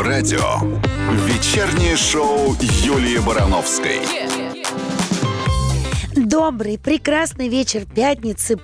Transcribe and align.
Радио 0.00 0.60
вечернее 1.26 1.96
шоу 1.96 2.54
Юлии 2.60 3.18
Барановской. 3.18 4.00
Добрый, 6.14 6.78
прекрасный 6.78 7.48
вечер 7.48 7.84
пятницы 7.84 8.58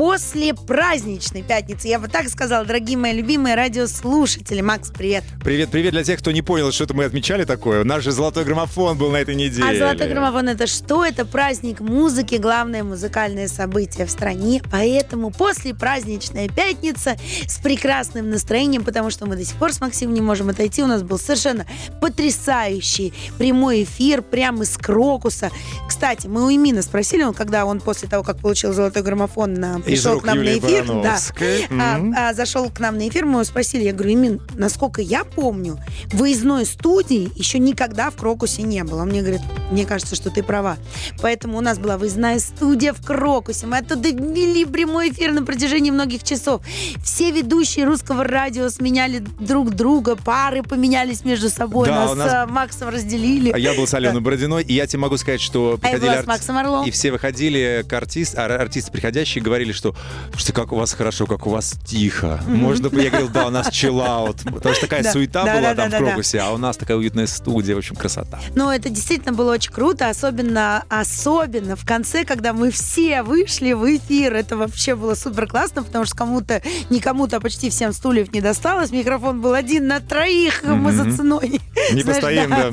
после 0.00 0.54
праздничной 0.54 1.42
пятницы. 1.42 1.86
Я 1.86 1.98
бы 1.98 2.08
так 2.08 2.30
сказала, 2.30 2.64
дорогие 2.64 2.96
мои 2.96 3.12
любимые 3.12 3.54
радиослушатели. 3.54 4.62
Макс, 4.62 4.90
привет. 4.90 5.24
Привет, 5.44 5.68
привет 5.68 5.92
для 5.92 6.02
тех, 6.04 6.20
кто 6.20 6.30
не 6.30 6.40
понял, 6.40 6.72
что 6.72 6.84
это 6.84 6.94
мы 6.94 7.04
отмечали 7.04 7.44
такое. 7.44 7.84
Наш 7.84 8.04
же 8.04 8.10
золотой 8.10 8.46
граммофон 8.46 8.96
был 8.96 9.10
на 9.10 9.18
этой 9.18 9.34
неделе. 9.34 9.68
А 9.68 9.74
золотой 9.78 10.08
граммофон 10.08 10.48
это 10.48 10.66
что? 10.66 11.04
Это 11.04 11.26
праздник 11.26 11.80
музыки, 11.80 12.36
главное 12.36 12.82
музыкальное 12.82 13.46
событие 13.46 14.06
в 14.06 14.10
стране. 14.10 14.62
Поэтому 14.70 15.30
после 15.30 15.74
праздничная 15.74 16.48
пятница 16.48 17.18
с 17.46 17.58
прекрасным 17.58 18.30
настроением, 18.30 18.84
потому 18.84 19.10
что 19.10 19.26
мы 19.26 19.36
до 19.36 19.44
сих 19.44 19.56
пор 19.56 19.74
с 19.74 19.82
Максимом 19.82 20.14
не 20.14 20.22
можем 20.22 20.48
отойти. 20.48 20.82
У 20.82 20.86
нас 20.86 21.02
был 21.02 21.18
совершенно 21.18 21.66
потрясающий 22.00 23.12
прямой 23.36 23.82
эфир 23.82 24.22
прямо 24.22 24.62
из 24.62 24.78
Крокуса. 24.78 25.50
Кстати, 25.86 26.26
мы 26.26 26.46
у 26.46 26.50
Эмина 26.50 26.80
спросили, 26.80 27.22
он, 27.22 27.34
когда 27.34 27.66
он 27.66 27.82
после 27.82 28.08
того, 28.08 28.22
как 28.22 28.38
получил 28.38 28.72
золотой 28.72 29.02
граммофон 29.02 29.52
на 29.52 29.82
пришел 29.90 30.20
к 30.20 30.24
нам 30.24 30.38
Юлии 30.38 30.60
на 30.60 30.66
эфир, 30.66 30.86
да, 30.86 31.16
mm-hmm. 31.16 32.14
а, 32.16 32.28
а, 32.28 32.34
зашел 32.34 32.70
к 32.70 32.80
нам 32.80 32.98
на 32.98 33.08
эфир, 33.08 33.24
мы 33.24 33.32
его 33.32 33.44
спросили, 33.44 33.84
я 33.84 33.92
говорю, 33.92 34.12
Имин, 34.14 34.42
насколько 34.54 35.00
я 35.02 35.24
помню, 35.24 35.78
выездной 36.12 36.66
студии 36.66 37.30
еще 37.36 37.58
никогда 37.58 38.10
в 38.10 38.16
Крокусе 38.16 38.62
не 38.62 38.82
было. 38.84 39.02
Он 39.02 39.08
мне 39.08 39.20
говорит, 39.20 39.40
мне 39.70 39.86
кажется, 39.86 40.16
что 40.16 40.30
ты 40.30 40.42
права. 40.42 40.76
Поэтому 41.20 41.58
у 41.58 41.60
нас 41.60 41.78
была 41.78 41.98
выездная 41.98 42.38
студия 42.38 42.92
в 42.92 43.04
Крокусе. 43.04 43.66
Мы 43.66 43.78
оттуда 43.78 44.10
вели 44.10 44.64
прямой 44.64 45.10
эфир 45.10 45.32
на 45.32 45.44
протяжении 45.44 45.90
многих 45.90 46.22
часов. 46.22 46.62
Все 47.02 47.30
ведущие 47.30 47.84
русского 47.84 48.24
радио 48.24 48.68
сменяли 48.68 49.18
друг 49.18 49.70
друга, 49.70 50.16
пары 50.16 50.62
поменялись 50.62 51.24
между 51.24 51.48
собой, 51.48 51.88
да, 51.88 52.14
нас, 52.14 52.16
нас... 52.16 52.50
Максом 52.50 52.88
разделили. 52.88 53.50
А 53.50 53.58
я 53.58 53.74
был 53.74 53.86
с 53.86 53.94
Аленой. 53.94 54.20
Бородиной, 54.20 54.62
и 54.62 54.74
я 54.74 54.86
тебе 54.86 55.00
могу 55.00 55.16
сказать, 55.16 55.40
что 55.40 55.78
приходили 55.78 56.08
а 56.08 56.14
я 56.14 56.16
была 56.16 56.22
с 56.22 56.26
Максом 56.26 56.58
Орлом. 56.58 56.86
И 56.86 56.90
все 56.90 57.10
выходили 57.10 57.84
к 57.88 57.92
артист, 57.92 58.36
артисты 58.36 58.92
приходящие 58.92 59.42
говорили, 59.42 59.69
что 59.72 59.94
что 60.36 60.52
как 60.52 60.72
у 60.72 60.76
вас 60.76 60.92
хорошо, 60.92 61.26
как 61.26 61.46
у 61.46 61.50
вас 61.50 61.74
тихо. 61.84 62.40
Можно 62.46 62.88
бы, 62.88 63.02
я 63.02 63.10
говорил, 63.10 63.28
да, 63.28 63.46
у 63.46 63.50
нас 63.50 63.70
чиллаут. 63.70 64.38
Потому 64.44 64.74
что 64.74 64.86
такая 64.86 65.10
суета 65.12 65.42
была 65.42 65.74
там 65.74 65.90
в 65.90 65.96
Крокусе, 65.96 66.40
а 66.40 66.50
у 66.50 66.58
нас 66.58 66.76
такая 66.76 66.96
уютная 66.96 67.26
студия, 67.26 67.74
в 67.74 67.78
общем, 67.78 67.96
красота. 67.96 68.40
Ну, 68.54 68.70
это 68.70 68.88
действительно 68.88 69.32
было 69.32 69.52
очень 69.52 69.72
круто, 69.72 70.08
особенно, 70.08 70.84
особенно 70.88 71.76
в 71.76 71.84
конце, 71.84 72.24
когда 72.24 72.52
мы 72.52 72.70
все 72.70 73.22
вышли 73.22 73.72
в 73.72 73.84
эфир. 73.84 74.34
Это 74.34 74.56
вообще 74.56 74.94
было 74.94 75.14
супер 75.14 75.46
классно, 75.46 75.82
потому 75.82 76.04
что 76.04 76.16
кому-то, 76.16 76.62
не 76.88 77.00
кому-то, 77.00 77.36
а 77.36 77.40
почти 77.40 77.70
всем 77.70 77.92
стульев 77.92 78.32
не 78.32 78.40
досталось. 78.40 78.90
Микрофон 78.90 79.40
был 79.40 79.54
один 79.54 79.86
на 79.86 80.00
троих, 80.00 80.62
мы 80.64 80.92
за 80.92 81.16
ценой. 81.16 81.60
Не 81.92 82.02
постоим, 82.02 82.50
да. 82.50 82.70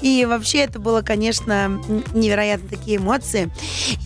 И 0.00 0.24
вообще 0.28 0.58
это 0.58 0.78
было, 0.78 1.02
конечно, 1.02 1.80
невероятно 2.14 2.68
такие 2.68 2.96
эмоции. 2.98 3.50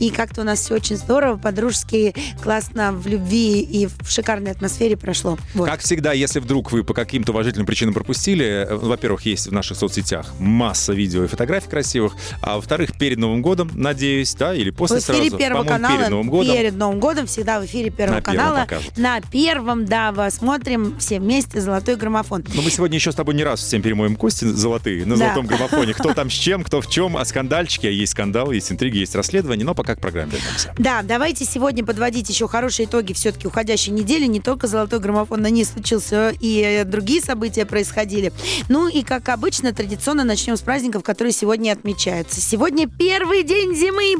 И 0.00 0.10
как-то 0.10 0.42
у 0.42 0.44
нас 0.44 0.60
все 0.60 0.74
очень 0.74 0.96
здорово, 0.96 1.36
по-дружески, 1.36 2.14
классно 2.42 2.92
в 2.92 3.06
любви 3.06 3.60
и 3.60 3.86
в 3.86 4.08
шикарной 4.08 4.50
атмосфере 4.50 4.96
прошло. 4.96 5.38
Вот. 5.54 5.68
Как 5.68 5.80
всегда, 5.80 6.12
если 6.12 6.40
вдруг 6.40 6.72
вы 6.72 6.84
по 6.84 6.94
каким-то 6.94 7.32
уважительным 7.32 7.66
причинам 7.66 7.94
пропустили, 7.94 8.44
э, 8.44 8.74
во-первых, 8.74 9.26
есть 9.26 9.46
в 9.46 9.52
наших 9.52 9.76
соцсетях 9.76 10.32
масса 10.38 10.92
видео 10.92 11.24
и 11.24 11.26
фотографий 11.26 11.68
красивых, 11.68 12.14
а 12.40 12.56
во-вторых, 12.56 12.98
перед 12.98 13.18
Новым 13.18 13.42
годом, 13.42 13.70
надеюсь, 13.74 14.34
да, 14.34 14.54
или 14.54 14.70
после 14.70 15.00
в 15.00 15.02
эфире 15.02 15.30
сразу, 15.30 15.38
Первого 15.38 15.64
канала 15.64 15.96
перед 15.96 16.10
Новым 16.10 16.28
годом. 16.28 16.54
Перед 16.54 16.76
Новым 16.76 17.00
годом 17.00 17.26
всегда 17.26 17.60
в 17.60 17.64
эфире 17.66 17.90
Первого 17.90 18.16
на 18.16 18.22
канала. 18.22 18.66
Первом 18.66 18.84
на 18.96 19.20
Первом, 19.20 19.84
да, 19.86 20.30
смотрим 20.30 20.98
все 20.98 21.20
вместе 21.20 21.60
«Золотой 21.60 21.96
граммофон». 21.96 22.44
Но 22.54 22.62
мы 22.62 22.70
сегодня 22.70 22.96
еще 22.96 23.12
с 23.12 23.14
тобой 23.14 23.34
не 23.34 23.44
раз 23.44 23.60
всем 23.60 23.82
перемоем 23.82 24.16
кости 24.16 24.44
золотые 24.44 25.04
на 25.04 25.16
да. 25.16 25.26
«Золотом 25.26 25.46
граммофоне». 25.46 25.94
Кто 25.94 26.14
там 26.14 26.30
с 26.30 26.34
чем, 26.34 26.64
кто 26.64 26.80
в 26.80 26.88
чем, 26.88 27.16
а 27.16 27.24
скандальчики, 27.24 27.86
а 27.86 27.90
есть 27.90 28.12
скандал, 28.12 28.52
есть 28.52 28.70
интриги, 28.70 28.98
есть 28.98 29.14
расследование, 29.14 29.64
но 29.64 29.74
пока 29.74 29.96
к 29.96 30.00
программе 30.00 30.32
вернемся. 30.32 30.74
Да, 30.78 31.02
давайте 31.02 31.44
сегодня 31.44 31.84
подводить 31.84 32.23
еще 32.28 32.48
хороший 32.48 32.64
хорошие 32.64 32.86
итоги 32.86 33.12
все-таки 33.12 33.46
уходящей 33.46 33.92
недели. 33.92 34.26
Не 34.26 34.40
только 34.40 34.66
золотой 34.66 34.98
граммофон 34.98 35.42
на 35.42 35.50
ней 35.50 35.64
случился, 35.64 36.32
и 36.40 36.82
другие 36.84 37.20
события 37.20 37.64
происходили. 37.64 38.32
Ну 38.68 38.88
и, 38.88 39.02
как 39.02 39.28
обычно, 39.28 39.72
традиционно 39.72 40.24
начнем 40.24 40.56
с 40.56 40.60
праздников, 40.60 41.02
которые 41.02 41.32
сегодня 41.32 41.72
отмечаются. 41.72 42.40
Сегодня 42.40 42.88
первый 42.88 43.42
день 43.42 43.74
зимы. 43.76 44.14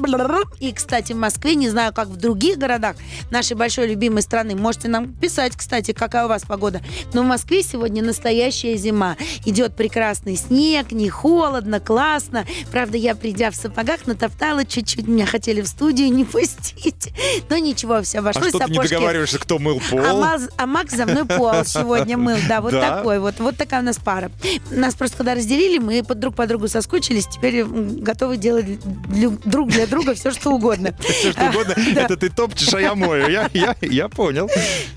И, 0.61 0.73
кстати, 0.73 1.15
в 1.15 1.17
Москве, 1.17 1.55
не 1.55 1.69
знаю, 1.69 1.93
как 1.95 2.09
в 2.09 2.17
других 2.17 2.59
городах 2.59 2.97
нашей 3.31 3.57
большой 3.57 3.89
любимой 3.89 4.23
страны, 4.23 4.55
можете 4.55 4.89
нам 4.89 5.13
писать, 5.15 5.57
кстати, 5.57 5.93
какая 5.93 6.27
у 6.27 6.29
вас 6.29 6.43
погода. 6.43 6.81
Но 7.13 7.23
в 7.23 7.27
Москве 7.27 7.63
сегодня 7.63 8.03
настоящая 8.03 8.77
зима. 8.77 9.17
Идет 9.47 9.75
прекрасный 9.75 10.37
снег, 10.37 10.93
не 10.93 11.09
холодно, 11.09 11.81
классно. 11.81 12.47
Правда, 12.71 12.99
я, 12.99 13.15
придя 13.15 13.51
в 13.51 13.57
сапогах, 13.57 14.07
натоптала 14.07 14.65
чуть-чуть. 14.65 15.09
Меня 15.09 15.27
хотели 15.27 15.61
в 15.61 15.67
студию 15.67 16.13
не 16.13 16.25
пустить. 16.25 17.09
Но 17.49 17.57
ничего, 17.57 17.94
все 18.03 18.19
обошлось 18.19 18.47
а 18.47 18.51
что 18.51 18.59
ты 18.59 18.73
не 18.73 18.79
договариваешься, 18.79 19.39
кто 19.39 19.59
мыл 19.59 19.81
пол? 19.91 20.01
А, 20.01 20.15
Маз, 20.15 20.49
а 20.57 20.67
Макс 20.67 20.95
за 20.95 21.07
мной 21.07 21.25
пол 21.25 21.65
сегодня 21.65 22.17
мыл. 22.17 22.39
Да, 22.49 22.61
вот 22.61 22.73
да? 22.73 22.97
такой 22.97 23.19
вот. 23.19 23.39
Вот 23.39 23.57
такая 23.57 23.81
у 23.81 23.85
нас 23.85 23.99
пара. 23.99 24.31
Нас 24.71 24.95
просто 24.95 25.17
когда 25.19 25.35
разделили, 25.35 25.79
мы 25.79 26.03
под 26.03 26.19
друг 26.19 26.35
по 26.35 26.47
другу 26.47 26.69
соскучились, 26.69 27.27
теперь 27.27 27.65
готовы 27.65 28.37
делать 28.37 28.67
друг 29.45 29.71
для 29.71 29.87
друга 29.87 30.15
все, 30.15 30.31
что 30.31 30.51
угодно. 30.51 30.95
Все, 31.05 31.33
что 31.33 31.49
угодно. 31.49 31.75
Это 31.97 32.17
ты 32.17 32.29
топчешь, 32.29 32.73
а 32.75 32.81
я 32.81 32.95
мою. 32.95 33.29
Я 33.81 34.09
понял. 34.09 34.51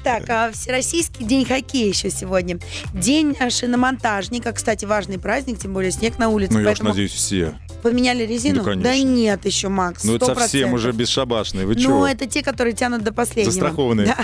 Так, 0.03 0.29
а 0.29 0.51
Всероссийский 0.51 1.25
день 1.25 1.45
хоккея 1.45 1.87
еще 1.87 2.09
сегодня. 2.09 2.59
День 2.93 3.35
шиномонтажника. 3.49 4.51
Кстати, 4.51 4.85
важный 4.85 5.19
праздник, 5.19 5.59
тем 5.59 5.73
более 5.73 5.91
снег 5.91 6.17
на 6.17 6.29
улице. 6.29 6.53
Ну, 6.53 6.59
я 6.59 6.75
надеюсь, 6.79 7.11
все. 7.11 7.53
Поменяли 7.83 8.23
резину? 8.23 8.63
Да, 8.63 8.75
да 8.75 8.97
нет 8.97 9.45
еще, 9.45 9.69
Макс. 9.69 10.03
Ну, 10.03 10.15
это 10.15 10.25
совсем 10.25 10.73
уже 10.73 10.91
бесшабашные. 10.91 11.65
Вы 11.65 11.75
ну, 11.75 12.05
это 12.05 12.25
те, 12.25 12.43
которые 12.43 12.73
тянут 12.87 13.03
до 13.03 13.11
последнего. 13.11 13.51
Застрахованные. 13.51 14.07
Да. 14.07 14.17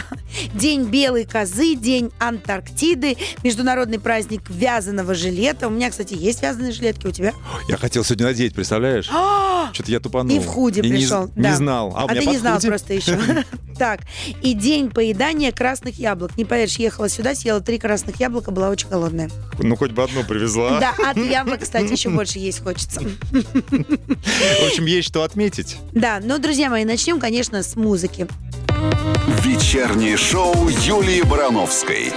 День 0.53 0.85
белой 0.85 1.25
козы, 1.25 1.75
день 1.75 2.11
Антарктиды, 2.19 3.17
международный 3.43 3.99
праздник 3.99 4.49
вязаного 4.49 5.13
жилета. 5.13 5.67
У 5.67 5.71
меня, 5.71 5.89
кстати, 5.89 6.13
есть 6.13 6.41
вязаные 6.41 6.71
жилетки, 6.71 7.07
у 7.07 7.11
тебя? 7.11 7.33
Я 7.67 7.77
хотел 7.77 8.03
сегодня 8.03 8.27
надеть, 8.27 8.53
представляешь? 8.53 9.09
А! 9.11 9.69
Что-то 9.73 9.91
я 9.91 9.99
тупанул. 9.99 10.35
И 10.35 10.39
в 10.39 10.45
худи 10.45 10.81
пришел. 10.81 11.29
Не, 11.35 11.49
не 11.49 11.55
знал. 11.55 11.93
А, 11.95 12.05
а 12.05 12.15
ты 12.15 12.25
не 12.25 12.37
знал 12.37 12.59
просто 12.59 12.93
еще. 12.93 13.19
Так, 13.77 14.01
и 14.43 14.53
день 14.53 14.91
поедания 14.91 15.51
красных 15.51 15.97
яблок. 15.97 16.37
Не 16.37 16.45
поверишь, 16.45 16.75
ехала 16.77 17.09
сюда, 17.09 17.33
съела 17.33 17.59
три 17.59 17.79
красных 17.79 18.19
яблока, 18.19 18.51
была 18.51 18.69
очень 18.69 18.87
голодная. 18.87 19.31
Ну, 19.57 19.75
хоть 19.75 19.91
бы 19.91 20.03
одно 20.03 20.23
привезла. 20.23 20.79
Да, 20.79 20.93
от 21.09 21.17
яблок, 21.29 21.61
кстати, 21.61 21.91
еще 21.91 22.09
больше 22.09 22.37
есть 22.37 22.63
хочется. 22.63 23.01
В 23.01 24.67
общем, 24.67 24.85
есть 24.85 25.07
что 25.07 25.23
отметить. 25.23 25.77
Да, 25.91 26.19
но, 26.23 26.37
друзья 26.37 26.69
мои, 26.69 26.85
начнем, 26.85 27.19
конечно, 27.19 27.63
с 27.63 27.75
музыки. 27.75 28.27
Вечернее 29.43 30.17
шоу 30.17 30.67
Юлии 30.67 31.21
Барановской. 31.21 32.11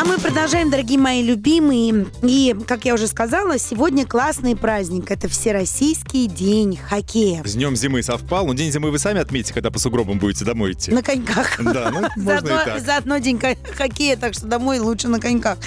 А 0.00 0.04
мы 0.04 0.18
продолжаем, 0.18 0.70
дорогие 0.70 0.98
мои 0.98 1.22
любимые. 1.22 2.06
И, 2.22 2.56
как 2.66 2.86
я 2.86 2.94
уже 2.94 3.06
сказала, 3.06 3.58
сегодня 3.58 4.06
классный 4.06 4.56
праздник. 4.56 5.10
Это 5.10 5.28
Всероссийский 5.28 6.26
день 6.26 6.76
хоккея. 6.76 7.42
С 7.44 7.54
днем 7.54 7.76
зимы 7.76 8.02
совпал. 8.02 8.46
Но 8.46 8.54
день 8.54 8.72
зимы 8.72 8.90
вы 8.90 8.98
сами 8.98 9.20
отметите, 9.20 9.52
когда 9.52 9.70
по 9.70 9.78
сугробам 9.78 10.18
будете 10.18 10.44
домой 10.46 10.72
идти. 10.72 10.90
На 10.90 11.02
коньках. 11.02 11.62
Да, 11.62 11.90
ну, 11.90 12.08
можно 12.16 12.46
и 12.46 12.64
так. 12.64 12.80
Заодно 12.80 13.18
день 13.18 13.38
хоккея, 13.76 14.16
так 14.16 14.32
что 14.32 14.46
домой 14.46 14.78
лучше 14.78 15.08
на 15.08 15.20
коньках. 15.20 15.58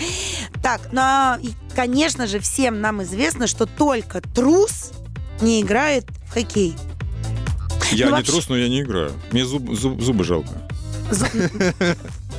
Так, 0.64 0.82
ну, 0.92 1.38
и, 1.42 1.52
конечно 1.76 2.26
же, 2.26 2.40
всем 2.40 2.82
нам 2.82 3.04
известно, 3.04 3.46
что 3.46 3.68
только 3.68 4.22
трус 4.22 4.94
не 5.42 5.62
играет 5.62 6.06
в 6.28 6.34
хоккей. 6.34 6.76
Я 7.94 8.06
ну, 8.06 8.12
не 8.12 8.18
вообще... 8.18 8.32
трус, 8.32 8.50
но 8.50 8.58
я 8.58 8.68
не 8.68 8.82
играю. 8.82 9.12
Мне 9.32 9.46
зуб, 9.46 9.74
зуб, 9.74 10.02
зубы 10.02 10.24
жалко. 10.24 10.50
Зуб... 11.12 11.30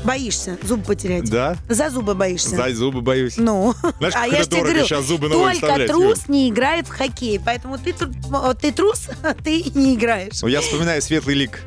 Боишься 0.04 0.58
зуб 0.62 0.84
потерять? 0.84 1.30
Да. 1.30 1.56
За 1.68 1.88
зубы 1.88 2.14
боишься? 2.14 2.50
За 2.50 2.74
зубы 2.74 3.00
боюсь. 3.00 3.38
Ну. 3.38 3.74
Знаешь, 3.98 4.14
а 4.16 4.26
я 4.26 4.42
же 4.42 4.48
тебе 4.48 4.62
говорю, 4.62 4.84
сейчас 4.84 5.04
зубы 5.06 5.30
только 5.30 5.86
трус 5.86 6.28
не 6.28 6.50
играет 6.50 6.86
в 6.86 6.90
хоккей. 6.90 7.40
Поэтому 7.42 7.78
ты, 7.78 7.94
ты 7.94 8.72
трус, 8.72 9.08
а 9.22 9.34
ты 9.34 9.62
не 9.74 9.94
играешь. 9.94 10.42
Ну, 10.42 10.48
я 10.48 10.60
вспоминаю 10.60 11.00
светлый 11.00 11.34
лик 11.34 11.60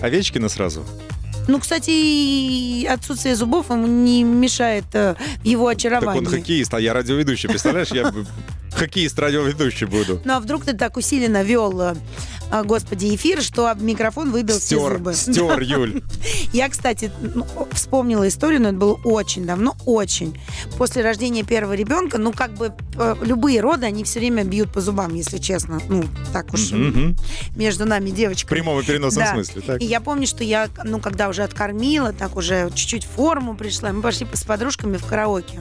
Овечкина 0.00 0.48
сразу. 0.48 0.84
Ну, 1.48 1.58
кстати, 1.58 2.86
отсутствие 2.86 3.34
зубов 3.34 3.70
ему 3.70 3.86
не 3.86 4.22
мешает 4.22 4.84
э, 4.92 5.16
его 5.42 5.66
очарованию. 5.66 6.22
Так 6.22 6.32
он 6.32 6.38
хоккеист, 6.38 6.72
а 6.74 6.80
я 6.80 6.94
радиоведущий, 6.94 7.48
представляешь? 7.48 7.88
Я 7.88 8.12
хоккеист 8.72 9.18
радиоведущий 9.18 9.86
буду. 9.86 10.20
Ну, 10.24 10.34
а 10.34 10.40
вдруг 10.40 10.64
ты 10.64 10.74
так 10.74 10.96
усиленно 10.96 11.42
вел 11.42 11.80
э, 11.80 11.94
а, 12.50 12.64
господи, 12.64 13.14
эфир, 13.14 13.42
что 13.42 13.72
микрофон 13.74 14.30
выбил 14.30 14.56
стер, 14.56 14.78
все 14.78 14.92
зубы. 14.96 15.14
Стер, 15.14 15.60
Юль. 15.60 16.02
Я, 16.52 16.68
кстати, 16.68 17.12
ну, 17.20 17.46
вспомнила 17.72 18.26
историю, 18.26 18.62
но 18.62 18.68
это 18.70 18.78
было 18.78 18.94
очень 19.04 19.46
давно, 19.46 19.76
очень. 19.86 20.38
После 20.76 21.02
рождения 21.02 21.44
первого 21.44 21.74
ребенка, 21.74 22.18
ну, 22.18 22.32
как 22.32 22.54
бы 22.54 22.74
э, 23.00 23.16
любые 23.22 23.60
роды, 23.60 23.86
они 23.86 24.04
все 24.04 24.20
время 24.20 24.44
бьют 24.44 24.72
по 24.72 24.80
зубам, 24.80 25.14
если 25.14 25.38
честно. 25.38 25.80
Ну, 25.88 26.04
так 26.32 26.52
уж 26.54 26.70
между 27.56 27.86
нами 27.86 28.10
девочками. 28.10 28.58
И 28.58 28.86
переносном 28.86 29.26
смысле, 29.26 29.62
так. 29.62 29.80
И 29.82 29.84
я 29.84 30.00
помню, 30.00 30.26
что 30.26 30.44
я, 30.44 30.68
ну, 30.84 31.00
когда 31.00 31.28
уже 31.28 31.42
откормила, 31.42 32.12
так 32.12 32.36
уже 32.36 32.70
чуть-чуть 32.74 33.04
форму 33.04 33.56
пришла, 33.56 33.92
мы 33.92 34.02
пошли 34.02 34.26
с 34.32 34.44
подружками 34.44 34.96
в 34.96 35.04
караоке 35.06 35.60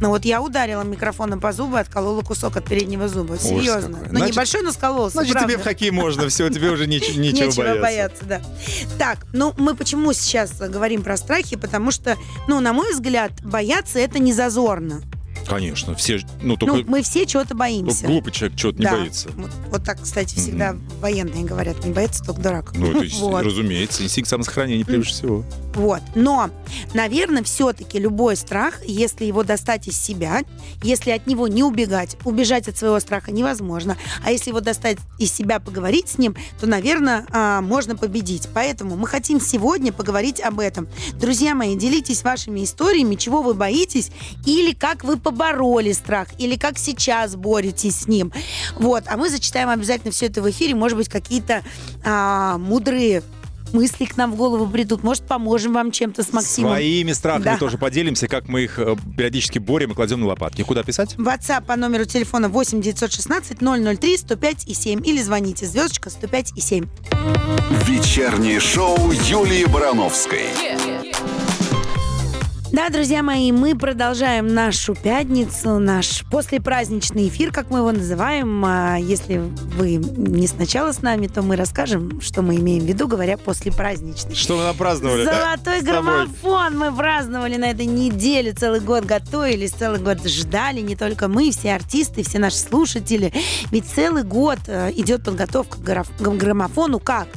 Ну 0.00 0.08
вот 0.08 0.24
я 0.24 0.40
ударила 0.42 0.82
микрофоном 0.82 1.40
по 1.40 1.52
зубу, 1.52 1.76
отколола 1.76 2.22
кусок 2.22 2.56
от 2.56 2.64
переднего 2.64 3.06
зуба. 3.08 3.38
Серьезно. 3.38 3.94
какой. 3.98 4.08
Ну 4.10 4.18
Значит- 4.18 4.34
небольшой, 4.34 4.62
но 4.62 4.72
скололся. 4.72 5.12
Значит, 5.18 5.32
правда. 5.32 5.52
тебе 5.52 5.62
в 5.62 5.64
хоккей 5.64 5.90
можно, 5.90 6.28
все, 6.28 6.48
тебе 6.48 6.70
уже 6.70 6.86
нич- 6.86 7.16
нечего, 7.16 7.46
Нечего 7.46 7.62
бояться. 7.62 7.82
бояться, 7.82 8.24
да. 8.24 8.40
Так, 8.98 9.26
ну 9.32 9.52
мы 9.58 9.74
почему 9.76 10.12
сейчас 10.12 10.52
говорим 10.58 11.02
про 11.02 11.16
страхи? 11.16 11.56
Потому 11.56 11.90
что, 11.92 12.16
ну, 12.48 12.58
на 12.60 12.72
мой 12.72 12.92
взгляд, 12.92 13.32
бояться 13.44 13.98
это 14.00 14.18
не 14.18 14.32
зазорно. 14.32 15.02
Конечно, 15.46 15.94
все, 15.94 16.20
ну, 16.40 16.56
только, 16.56 16.76
Ну, 16.76 16.84
мы 16.86 17.02
все 17.02 17.26
чего-то 17.26 17.48
только 17.48 17.58
боимся. 17.58 18.06
глупый 18.06 18.32
человек 18.32 18.56
чего-то 18.58 18.78
не 18.78 18.84
Да. 18.84 18.92
боится. 18.96 19.28
Вот, 19.36 19.50
вот 19.70 19.84
так, 19.84 20.00
кстати, 20.00 20.34
всегда 20.36 20.76
военные 21.00 21.44
говорят, 21.44 21.84
не 21.84 21.92
боится 21.92 22.22
только 22.24 22.40
дурак. 22.40 22.72
Ну, 22.74 22.90
это, 22.90 23.14
Вот. 23.20 23.44
разумеется, 23.44 24.02
инстинкт 24.04 24.28
самосохранения 24.30 24.84
прежде 24.84 25.12
всего. 25.12 25.44
Вот. 25.74 26.02
Но, 26.14 26.50
наверное, 26.94 27.42
все-таки 27.42 27.98
любой 27.98 28.36
страх, 28.36 28.80
если 28.84 29.24
его 29.24 29.42
достать 29.42 29.88
из 29.88 29.98
себя, 29.98 30.42
если 30.82 31.10
от 31.10 31.26
него 31.26 31.48
не 31.48 31.62
убегать, 31.62 32.16
убежать 32.24 32.68
от 32.68 32.76
своего 32.76 33.00
страха 33.00 33.32
невозможно. 33.32 33.96
А 34.24 34.30
если 34.30 34.50
его 34.50 34.60
достать 34.60 34.98
из 35.18 35.32
себя, 35.32 35.60
поговорить 35.60 36.08
с 36.08 36.18
ним, 36.18 36.36
то, 36.60 36.66
наверное, 36.66 37.26
а, 37.30 37.60
можно 37.60 37.96
победить. 37.96 38.48
Поэтому 38.52 38.96
мы 38.96 39.06
хотим 39.06 39.40
сегодня 39.40 39.92
поговорить 39.92 40.40
об 40.40 40.60
этом. 40.60 40.88
Друзья 41.14 41.54
мои, 41.54 41.76
делитесь 41.76 42.22
вашими 42.22 42.64
историями, 42.64 43.14
чего 43.14 43.42
вы 43.42 43.54
боитесь, 43.54 44.10
или 44.46 44.72
как 44.72 45.04
вы 45.04 45.16
побороли 45.16 45.92
страх, 45.92 46.28
или 46.38 46.56
как 46.56 46.78
сейчас 46.78 47.36
боретесь 47.36 48.00
с 48.00 48.08
ним. 48.08 48.32
Вот. 48.76 49.04
А 49.06 49.16
мы 49.16 49.30
зачитаем 49.30 49.68
обязательно 49.68 50.12
все 50.12 50.26
это 50.26 50.42
в 50.42 50.50
эфире. 50.50 50.74
Может 50.74 50.98
быть, 50.98 51.08
какие-то 51.08 51.62
а, 52.04 52.58
мудрые 52.58 53.22
мысли 53.72 54.04
к 54.04 54.16
нам 54.16 54.32
в 54.32 54.36
голову 54.36 54.66
придут. 54.66 55.02
Может, 55.02 55.26
поможем 55.26 55.72
вам 55.74 55.90
чем-то 55.90 56.22
с 56.22 56.32
Максимом. 56.32 56.72
Своими 56.72 57.12
страхами 57.12 57.44
Да. 57.44 57.56
тоже 57.58 57.78
поделимся, 57.78 58.28
как 58.28 58.48
мы 58.48 58.62
их 58.62 58.78
э, 58.78 58.96
периодически 59.16 59.58
борем 59.58 59.92
и 59.92 59.94
кладем 59.94 60.20
на 60.20 60.26
лопатки. 60.26 60.62
Куда 60.62 60.82
писать? 60.82 61.14
WhatsApp 61.16 61.64
по 61.66 61.76
номеру 61.76 62.04
телефона 62.04 62.48
8 62.48 62.80
916 62.80 63.58
003 63.58 64.16
105 64.18 64.64
и 64.68 64.74
7 64.74 65.00
или 65.06 65.22
звоните 65.22 65.66
звездочка 65.66 66.10
105 66.10 66.52
и 66.56 66.60
7. 66.60 66.86
Вечернее 67.86 68.60
шоу 68.60 68.96
Юлии 69.28 69.64
Барановской. 69.64 70.46
Да, 72.72 72.88
друзья 72.88 73.22
мои, 73.22 73.52
мы 73.52 73.76
продолжаем 73.76 74.46
нашу 74.46 74.94
пятницу, 74.94 75.78
наш 75.78 76.24
послепраздничный 76.30 77.28
эфир, 77.28 77.52
как 77.52 77.68
мы 77.68 77.80
его 77.80 77.92
называем. 77.92 78.64
А 78.64 78.96
Если 78.96 79.36
вы 79.76 79.96
не 79.96 80.46
сначала 80.46 80.92
с 80.92 81.02
нами, 81.02 81.26
то 81.26 81.42
мы 81.42 81.56
расскажем, 81.56 82.22
что 82.22 82.40
мы 82.40 82.56
имеем 82.56 82.84
в 82.84 82.86
виду, 82.86 83.06
говоря 83.06 83.36
послепраздничный. 83.36 84.34
Что 84.34 84.56
мы 84.56 84.62
напраздновали? 84.62 85.26
да? 85.26 85.54
Золотой 85.54 85.82
тобой. 85.82 86.02
граммофон 86.02 86.78
мы 86.78 86.96
праздновали 86.96 87.56
на 87.56 87.70
этой 87.70 87.84
неделе. 87.84 88.52
Целый 88.52 88.80
год 88.80 89.04
готовились, 89.04 89.72
целый 89.72 90.00
год 90.00 90.26
ждали. 90.26 90.80
Не 90.80 90.96
только 90.96 91.28
мы, 91.28 91.50
все 91.50 91.74
артисты, 91.74 92.22
все 92.22 92.38
наши 92.38 92.56
слушатели. 92.56 93.34
Ведь 93.70 93.84
целый 93.84 94.22
год 94.22 94.60
э, 94.66 94.92
идет 94.96 95.24
подготовка 95.24 95.76
к 95.76 96.22
граммофону. 96.22 97.00
Как? 97.00 97.28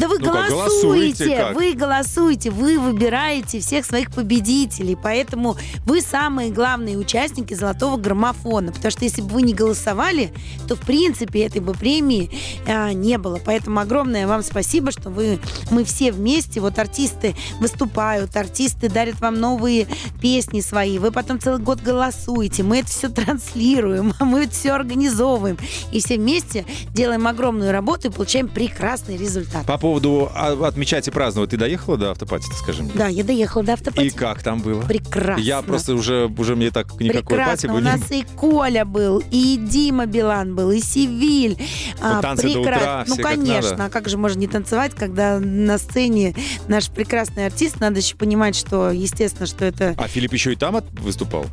Да 0.00 0.08
вы 0.08 0.18
Ну 0.18 0.32
как, 0.32 0.48
голосуете, 0.48 1.24
голосуйте 1.26 1.36
как? 1.36 1.54
вы 1.54 1.74
голосуете, 1.74 2.50
вы 2.50 2.78
выбираете 2.78 3.60
всех 3.60 3.84
своих 3.84 4.10
победителей, 4.10 4.96
поэтому 5.00 5.56
вы 5.84 6.00
самые 6.00 6.50
главные 6.50 6.96
участники 6.96 7.52
золотого 7.52 7.98
граммофона, 7.98 8.72
потому 8.72 8.90
что 8.90 9.04
если 9.04 9.20
бы 9.20 9.28
вы 9.28 9.42
не 9.42 9.52
голосовали, 9.52 10.32
то 10.66 10.74
в 10.74 10.80
принципе 10.80 11.42
этой 11.42 11.60
бы 11.60 11.74
премии 11.74 12.30
а, 12.66 12.92
не 12.94 13.18
было. 13.18 13.38
Поэтому 13.44 13.78
огромное 13.80 14.26
вам 14.26 14.42
спасибо, 14.42 14.90
что 14.90 15.10
вы, 15.10 15.38
мы 15.70 15.84
все 15.84 16.12
вместе, 16.12 16.60
вот 16.60 16.78
артисты 16.78 17.36
выступают, 17.58 18.34
артисты 18.36 18.88
дарят 18.88 19.20
вам 19.20 19.38
новые 19.38 19.86
песни 20.22 20.62
свои, 20.62 20.98
вы 20.98 21.12
потом 21.12 21.38
целый 21.38 21.60
год 21.60 21.82
голосуете, 21.82 22.62
мы 22.62 22.78
это 22.78 22.88
все 22.88 23.10
транслируем, 23.10 24.14
мы 24.20 24.44
это 24.44 24.52
все 24.52 24.72
организовываем, 24.72 25.58
и 25.92 26.00
все 26.00 26.16
вместе 26.16 26.64
делаем 26.94 27.26
огромную 27.26 27.70
работу 27.70 28.08
и 28.08 28.10
получаем 28.10 28.48
прекрасный 28.48 29.18
результат. 29.18 29.66
По 29.66 29.76
поводу 29.90 30.30
а, 30.34 30.52
отмечать 30.68 31.08
и 31.08 31.10
праздновать, 31.10 31.50
ты 31.50 31.56
доехала 31.56 31.96
до 31.96 32.10
автопати, 32.12 32.44
скажи 32.56 32.82
мне? 32.84 32.92
Да, 32.94 33.08
я 33.08 33.24
доехала 33.24 33.64
до 33.64 33.72
автопати. 33.72 34.06
И 34.06 34.10
как 34.10 34.40
там 34.42 34.60
было? 34.60 34.82
Прекрасно. 34.82 35.42
Я 35.42 35.62
просто 35.62 35.94
уже, 35.94 36.26
уже 36.38 36.54
мне 36.54 36.70
так 36.70 36.86
никакой 37.00 37.38
пати 37.38 37.66
Прекрасно. 37.66 37.68
бы 37.72 37.78
У 37.78 37.80
нас 37.80 38.10
и 38.12 38.24
Коля 38.36 38.84
был, 38.84 39.20
и 39.32 39.56
Дима 39.56 40.06
Билан 40.06 40.54
был, 40.54 40.70
и 40.70 40.80
Сивиль. 40.80 41.58
А, 42.00 42.22
танцы 42.22 42.52
до 42.52 42.60
утра, 42.60 43.04
Ну, 43.08 43.16
как 43.16 43.24
конечно. 43.24 43.70
надо. 43.72 43.84
А 43.86 43.90
как 43.90 44.08
же 44.08 44.16
можно 44.16 44.38
не 44.38 44.46
танцевать, 44.46 44.92
когда 44.94 45.40
на 45.40 45.76
сцене 45.78 46.36
наш 46.68 46.88
прекрасный 46.88 47.46
артист? 47.46 47.80
Надо 47.80 47.98
еще 47.98 48.14
понимать, 48.14 48.54
что, 48.54 48.90
естественно, 48.90 49.46
что 49.46 49.64
это... 49.64 49.94
А 49.98 50.06
Филипп 50.06 50.32
еще 50.32 50.52
и 50.52 50.56
там 50.56 50.80
выступал? 50.92 51.46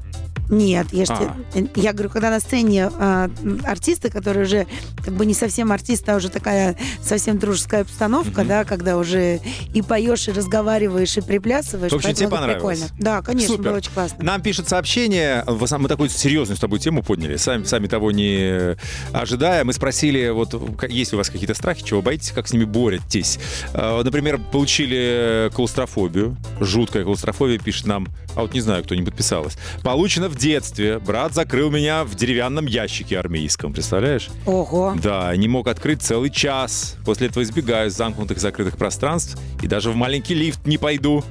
Нет, 0.49 0.87
я, 0.91 1.05
А. 1.09 1.35
те- 1.53 1.67
я 1.75 1.93
говорю, 1.93 2.09
когда 2.09 2.29
на 2.29 2.39
сцене 2.39 2.89
а, 2.99 3.29
артисты, 3.65 4.09
которые 4.09 4.45
уже 4.45 4.67
как 5.03 5.13
бы 5.13 5.25
не 5.25 5.33
совсем 5.33 5.71
артисты, 5.71 6.11
а 6.11 6.15
уже 6.15 6.29
такая 6.29 6.75
совсем 7.01 7.37
дружеская 7.37 7.81
обстановка, 7.81 8.41
Мгм. 8.41 8.47
да, 8.47 8.63
когда 8.63 8.97
уже 8.97 9.39
и 9.73 9.81
поешь, 9.81 10.27
и 10.27 10.31
разговариваешь, 10.31 11.17
и 11.17 11.21
приплясываешь. 11.21 11.91
В 11.91 11.95
общем, 11.95 12.13
тебе 12.13 12.29
понравилось? 12.29 12.79
Прикольно. 12.79 13.03
Да, 13.03 13.21
конечно, 13.21 13.55
Супер. 13.55 13.63
было 13.69 13.77
очень 13.77 13.91
классно. 13.91 14.23
Нам 14.23 14.41
пишет 14.41 14.69
сообщение, 14.69 15.43
мы 15.47 15.87
такую 15.87 16.09
серьезную 16.09 16.57
с 16.57 16.59
тобой 16.59 16.79
тему 16.79 17.03
подняли, 17.03 17.35
сами, 17.37 17.63
сами 17.63 17.87
того 17.87 18.11
не 18.11 18.75
ожидая. 19.13 19.63
Мы 19.63 19.73
спросили, 19.73 20.29
вот 20.29 20.53
есть 20.89 21.11
ли 21.11 21.15
у 21.15 21.19
вас 21.19 21.29
какие-то 21.29 21.53
страхи, 21.53 21.83
чего 21.83 22.01
боитесь, 22.01 22.31
как 22.31 22.47
с 22.47 22.53
ними 22.53 22.63
боретесь. 22.65 23.39
Э, 23.73 24.01
Например, 24.03 24.39
получили 24.51 25.51
клаустрофобию, 25.53 26.37
жуткая 26.59 27.03
клаустрофобия, 27.03 27.57
пишет 27.59 27.85
нам, 27.87 28.07
а 28.35 28.41
вот 28.41 28.53
не 28.53 28.61
знаю, 28.61 28.83
кто 28.83 28.95
не 28.95 29.01
подписалась. 29.03 29.57
Получено 29.83 30.29
в 30.29 30.36
детстве. 30.37 30.99
Брат 30.99 31.33
закрыл 31.33 31.69
меня 31.69 32.03
в 32.03 32.15
деревянном 32.15 32.65
ящике 32.65 33.17
армейском, 33.19 33.73
представляешь? 33.73 34.29
Ого. 34.45 34.93
Да, 35.01 35.35
не 35.35 35.47
мог 35.47 35.67
открыть 35.67 36.01
целый 36.01 36.29
час. 36.29 36.95
После 37.05 37.27
этого 37.27 37.43
избегаю 37.43 37.89
замкнутых 37.91 38.39
закрытых 38.39 38.77
пространств 38.77 39.37
и 39.61 39.67
даже 39.67 39.91
в 39.91 39.95
маленький 39.95 40.33
лифт 40.35 40.65
не 40.65 40.77
пойду. 40.77 41.23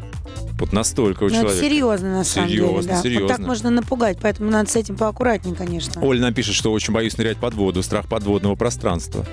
Вот 0.59 0.73
настолько 0.73 1.25
у 1.25 1.29
Ну, 1.29 1.35
это 1.35 1.41
человека. 1.43 1.67
серьезно, 1.67 2.09
на 2.13 2.25
самом 2.25 2.49
Серьезно, 2.49 2.73
деле. 2.81 2.87
Да. 2.87 2.95
Вот 2.95 3.03
так 3.03 3.03
серьезно. 3.03 3.47
можно 3.47 3.71
напугать, 3.71 4.19
поэтому 4.23 4.51
надо 4.51 4.71
с 4.71 4.77
этим 4.77 4.97
поаккуратнее, 4.97 5.55
конечно. 5.55 6.03
Оля 6.03 6.21
нам 6.23 6.33
пишет, 6.33 6.55
что 6.55 6.73
очень 6.73 6.95
боюсь 6.95 7.19
нырять 7.19 7.37
под 7.37 7.53
воду, 7.53 7.83
страх 7.83 8.09
подводного 8.09 8.55
пространства. 8.55 9.27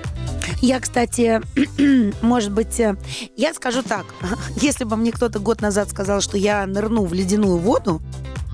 Я, 0.60 0.80
кстати, 0.80 1.40
может 2.22 2.52
быть, 2.52 2.78
э, 2.78 2.96
я 3.38 3.54
скажу 3.54 3.82
так. 3.82 4.04
Если 4.60 4.84
бы 4.84 4.96
мне 4.96 5.12
кто-то 5.12 5.38
год 5.38 5.62
назад 5.62 5.88
сказал, 5.88 6.20
что 6.20 6.36
я 6.36 6.66
нырну 6.66 7.06
в 7.06 7.14
ледяную 7.14 7.56
воду, 7.56 8.02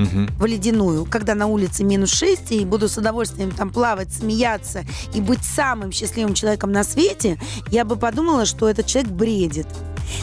Мгм. 0.01 0.29
в 0.39 0.47
ледяную, 0.47 1.05
когда 1.05 1.35
на 1.35 1.47
улице 1.47 1.85
минус 1.85 2.11
6, 2.13 2.53
и 2.53 2.65
буду 2.65 2.89
с 2.89 2.97
удовольствием 2.97 3.51
там 3.51 3.69
плавать, 3.69 4.11
смеяться 4.11 4.85
и 5.13 5.21
быть 5.21 5.45
самым 5.45 5.93
счастливым 5.93 6.33
человеком 6.33 6.73
на 6.73 6.85
свете, 6.85 7.39
я 7.71 7.85
бы 7.85 7.97
подумала, 7.97 8.47
что 8.47 8.69
этот 8.69 8.87
человек 8.87 9.13
бредит. 9.13 9.67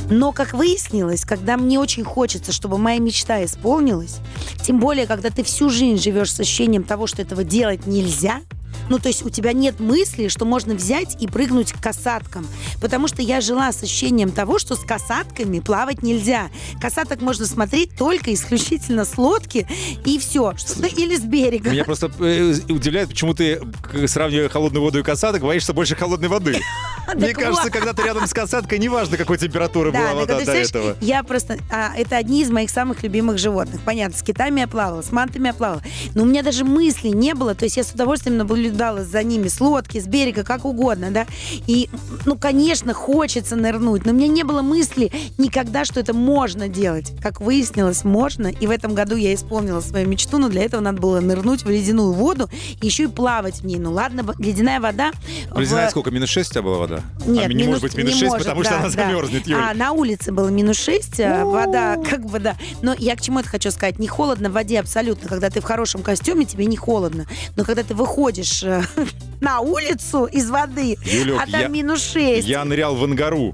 Но, 0.09 0.31
как 0.31 0.53
выяснилось, 0.53 1.25
когда 1.25 1.57
мне 1.57 1.79
очень 1.79 2.03
хочется, 2.03 2.51
чтобы 2.51 2.77
моя 2.77 2.99
мечта 2.99 3.43
исполнилась, 3.43 4.17
тем 4.63 4.79
более, 4.79 5.07
когда 5.07 5.29
ты 5.29 5.43
всю 5.43 5.69
жизнь 5.69 6.01
живешь 6.01 6.33
с 6.33 6.39
ощущением 6.39 6.83
того, 6.83 7.07
что 7.07 7.21
этого 7.21 7.43
делать 7.43 7.85
нельзя, 7.87 8.41
ну, 8.89 8.99
то 8.99 9.07
есть 9.09 9.25
у 9.25 9.29
тебя 9.29 9.53
нет 9.53 9.79
мысли, 9.79 10.27
что 10.27 10.45
можно 10.45 10.73
взять 10.73 11.21
и 11.21 11.27
прыгнуть 11.27 11.73
к 11.73 11.81
касаткам. 11.81 12.47
Потому 12.81 13.07
что 13.07 13.21
я 13.21 13.41
жила 13.41 13.71
с 13.71 13.83
ощущением 13.83 14.31
того, 14.31 14.59
что 14.59 14.75
с 14.75 14.79
касатками 14.79 15.59
плавать 15.59 16.03
нельзя. 16.03 16.49
Касаток 16.79 17.21
можно 17.21 17.45
смотреть 17.45 17.97
только 17.97 18.33
исключительно 18.33 19.05
с 19.05 19.17
лодки 19.17 19.67
и 20.05 20.17
все. 20.19 20.53
Или 20.95 21.17
с 21.17 21.21
берега. 21.21 21.71
Меня 21.71 21.83
просто 21.83 22.11
э, 22.19 22.53
удивляет, 22.69 23.09
почему 23.09 23.33
ты, 23.33 23.61
сравнивая 24.07 24.49
холодную 24.49 24.81
воду 24.81 24.99
и 24.99 25.03
касаток, 25.03 25.41
боишься 25.41 25.73
больше 25.73 25.95
холодной 25.95 26.29
воды. 26.29 26.61
Мне 27.13 27.33
кажется, 27.33 27.69
когда 27.69 27.93
ты 27.93 28.03
рядом 28.03 28.27
с 28.27 28.33
касаткой, 28.33 28.79
неважно, 28.79 29.17
какой 29.17 29.37
температуры 29.37 29.76
была 29.85 29.91
Да, 29.91 30.13
вода 30.13 30.25
так, 30.27 30.27
до 30.27 30.39
ты 30.39 30.45
знаешь, 30.45 30.67
этого. 30.69 30.95
я 31.01 31.23
просто... 31.23 31.57
а, 31.71 31.91
это 31.95 32.17
одни 32.17 32.41
из 32.41 32.49
моих 32.49 32.69
самых 32.69 33.03
любимых 33.03 33.37
животных. 33.37 33.81
Понятно, 33.85 34.17
с 34.17 34.21
китами 34.21 34.61
я 34.61 34.67
плавала, 34.67 35.01
с 35.01 35.11
мантами 35.11 35.47
я 35.47 35.53
плавала. 35.53 35.81
Но 36.15 36.23
у 36.23 36.25
меня 36.25 36.43
даже 36.43 36.63
мыслей 36.63 37.11
не 37.11 37.33
было. 37.33 37.55
То 37.55 37.65
есть 37.65 37.77
я 37.77 37.83
с 37.83 37.91
удовольствием 37.91 38.37
наблюдала 38.37 39.03
за 39.03 39.23
ними 39.23 39.47
с 39.47 39.59
лодки, 39.61 39.99
с 39.99 40.07
берега, 40.07 40.43
как 40.43 40.65
угодно, 40.65 41.11
да. 41.11 41.25
И, 41.67 41.89
ну, 42.25 42.37
конечно, 42.37 42.93
хочется 42.93 43.55
нырнуть, 43.55 44.05
но 44.05 44.11
у 44.11 44.15
меня 44.15 44.27
не 44.27 44.43
было 44.43 44.61
мысли 44.61 45.11
никогда, 45.37 45.85
что 45.85 45.99
это 45.99 46.13
можно 46.13 46.67
делать. 46.67 47.13
Как 47.21 47.41
выяснилось, 47.41 48.03
можно. 48.03 48.47
И 48.47 48.67
в 48.67 48.71
этом 48.71 48.93
году 48.95 49.15
я 49.15 49.33
исполнила 49.33 49.81
свою 49.81 50.07
мечту, 50.07 50.37
но 50.37 50.49
для 50.49 50.63
этого 50.63 50.81
надо 50.81 51.01
было 51.01 51.19
нырнуть 51.19 51.63
в 51.63 51.69
ледяную 51.69 52.13
воду 52.13 52.49
и 52.81 52.85
еще 52.85 53.03
и 53.03 53.07
плавать 53.07 53.61
в 53.61 53.65
ней. 53.65 53.77
Ну 53.77 53.91
ладно, 53.91 54.25
ледяная 54.39 54.79
вода... 54.79 55.11
в- 55.51 55.59
Ледяная 55.59 55.89
сколько? 55.89 56.11
Минус 56.11 56.29
6 56.29 56.49
у 56.49 56.53
тебя 56.53 56.61
была 56.61 56.77
вода? 56.77 57.01
нет, 57.25 57.49
а 57.49 57.53
не 57.53 57.63
может 57.65 57.81
быть 57.81 57.95
минус 57.97 58.13
не 58.13 58.19
6, 58.19 58.31
может, 58.31 58.45
потому 58.45 58.63
что 58.63 58.71
да, 58.71 58.79
она 58.79 58.85
да. 58.85 58.91
замерзнет, 58.91 59.47
Юль. 59.47 59.59
А 59.69 59.73
на 59.73 59.91
улице 59.91 60.31
было 60.31 60.47
минус 60.47 60.77
6, 60.79 61.19
а 61.19 61.43
вода 61.45 61.97
как 62.09 62.25
бы, 62.25 62.39
да. 62.39 62.55
Но 62.81 62.95
я 62.97 63.15
к 63.15 63.21
чему 63.21 63.39
это 63.39 63.49
хочу 63.49 63.69
сказать? 63.71 63.99
Не 63.99 64.07
холодно 64.07 64.49
в 64.49 64.53
воде 64.53 64.79
абсолютно. 64.79 65.27
Когда 65.27 65.49
ты 65.49 65.59
в 65.59 65.63
хорошем 65.65 66.01
костюме, 66.03 66.45
тебе 66.45 66.65
не 66.65 66.77
холодно. 66.77 67.25
Но 67.57 67.65
когда 67.65 67.83
ты 67.83 67.93
выходишь 67.93 68.63
э, 68.63 68.81
на 69.41 69.59
улицу 69.59 70.25
из 70.25 70.49
воды, 70.49 70.97
Юлек, 71.03 71.41
а 71.41 71.51
там 71.51 71.61
я- 71.61 71.67
минус 71.67 72.01
6, 72.13 72.47
Я 72.47 72.63
нырял 72.63 72.95
в 72.95 73.03
Ангару 73.03 73.53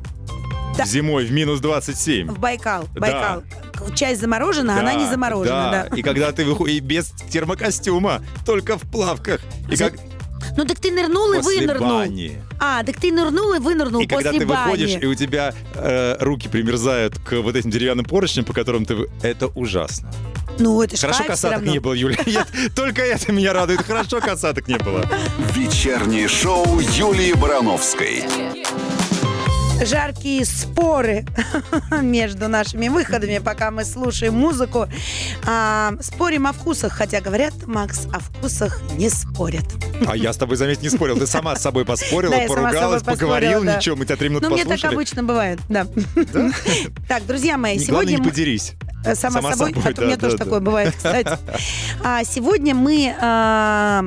Да. 0.78 0.86
зимой 0.86 1.26
в 1.26 1.32
минус 1.32 1.60
27. 1.62 2.28
в 2.30 2.38
Байкал, 2.40 2.84
Да. 2.94 3.00
Байкал. 3.02 3.44
часть 3.96 4.22
заморожена, 4.22 4.78
а 4.78 4.80
она 4.82 4.94
не 4.94 5.08
заморожена, 5.08 5.88
да. 5.90 5.96
И 5.96 6.02
когда 6.04 6.32
ты 6.32 6.46
выходишь 6.46 6.82
без 6.82 7.08
термокостюма, 7.30 8.22
только 8.46 8.78
в 8.78 8.82
плавках. 8.84 9.42
И 9.70 9.76
как... 9.76 9.94
Ну 10.56 10.66
так 10.66 10.80
ты 10.80 10.92
нырнул 10.92 11.34
и 11.34 11.38
После 11.38 11.62
вынырнул. 11.62 11.90
бани. 11.90 12.42
А, 12.60 12.84
так 12.84 12.98
ты 13.00 13.12
нырнул 13.12 13.54
и 13.54 13.60
вынырнул 13.60 14.02
И 14.02 14.08
после 14.08 14.24
когда 14.32 14.40
ты 14.40 14.46
бани. 14.46 14.64
выходишь, 14.72 15.02
и 15.02 15.06
у 15.08 15.16
тебя 15.16 15.54
э, 15.76 16.16
руки 16.20 16.48
примерзают 16.48 17.18
к 17.18 17.42
вот 17.42 17.56
этим 17.56 17.70
деревянным 17.72 18.06
поручням, 18.06 18.46
по 18.46 18.54
которым 18.54 18.86
ты... 18.86 18.96
вы- 18.96 19.10
Это 19.24 19.48
ужасно. 19.48 20.12
Ну, 20.60 20.80
это 20.84 20.96
ж 20.96 21.00
Хорошо 21.00 21.20
кайф 21.24 21.32
всё 21.32 21.34
касаток 21.34 21.58
равно. 21.58 21.72
не 21.74 21.80
было, 21.80 21.94
Юля. 21.94 22.18
Я- 22.28 22.46
Только 22.76 23.02
это 23.02 23.32
меня 23.32 23.54
радует. 23.54 23.82
Хорошо 23.82 24.20
касаток 24.22 24.68
не 24.68 24.78
было. 24.78 25.04
Вечернее 25.56 26.28
шоу 26.28 26.80
Юлии 26.80 27.34
Барановской. 27.34 28.24
Жаркие 29.86 30.46
споры 30.46 31.26
между 32.02 32.48
нашими 32.48 32.88
выходами, 32.88 33.40
пока 33.40 33.72
мы 33.72 33.86
слушаем 33.86 34.34
музыку. 34.36 34.88
А, 35.46 35.94
спорим 36.02 36.48
о 36.48 36.54
вкусах, 36.54 36.94
хотя 36.94 37.22
говорят, 37.22 37.54
Макс, 37.66 38.06
о 38.14 38.20
вкусах 38.20 38.82
не 38.98 39.10
спорят. 39.10 39.66
А 40.08 40.16
я 40.18 40.34
с 40.34 40.38
тобой, 40.38 40.58
заметь, 40.58 40.82
не 40.82 40.90
спорил. 40.90 41.18
Ты 41.18 41.28
сама 41.28 41.56
с 41.56 41.62
собой 41.62 41.86
поспорила, 41.86 42.36
Да, 42.36 42.48
поругалась, 42.48 43.04
поговорил, 43.04 43.64
да. 43.64 43.78
ничего, 43.78 43.96
мы 43.96 44.06
тебя 44.06 44.16
три 44.16 44.30
минуты 44.30 44.48
Ну, 44.48 44.54
мне 44.56 44.64
так 44.64 44.74
послушали. 44.74 44.96
обычно 44.96 45.24
бывает, 45.24 45.60
да. 45.70 45.88
Так, 47.08 47.26
друзья 47.26 47.58
мои, 47.58 47.78
Не- 47.78 47.86
Главное, 47.86 48.06
сегодня 48.06 48.12
не 48.12 48.18
мы... 48.18 48.30
поделись. 48.30 48.74
Э, 49.06 49.16
Сама, 49.16 49.42
Сама 49.42 49.52
собой, 49.56 49.74
собой, 49.74 49.92
а 49.92 49.94
то 49.96 50.02
у 50.02 50.06
меня 50.06 50.16
да, 50.16 50.22
тоже 50.22 50.38
да, 50.38 50.44
такое 50.46 50.60
да. 50.60 50.66
бывает, 50.66 50.94
кстати. 50.96 51.38
А 52.04 52.24
сегодня 52.24 52.74
мы 52.74 53.14
а, 53.20 54.06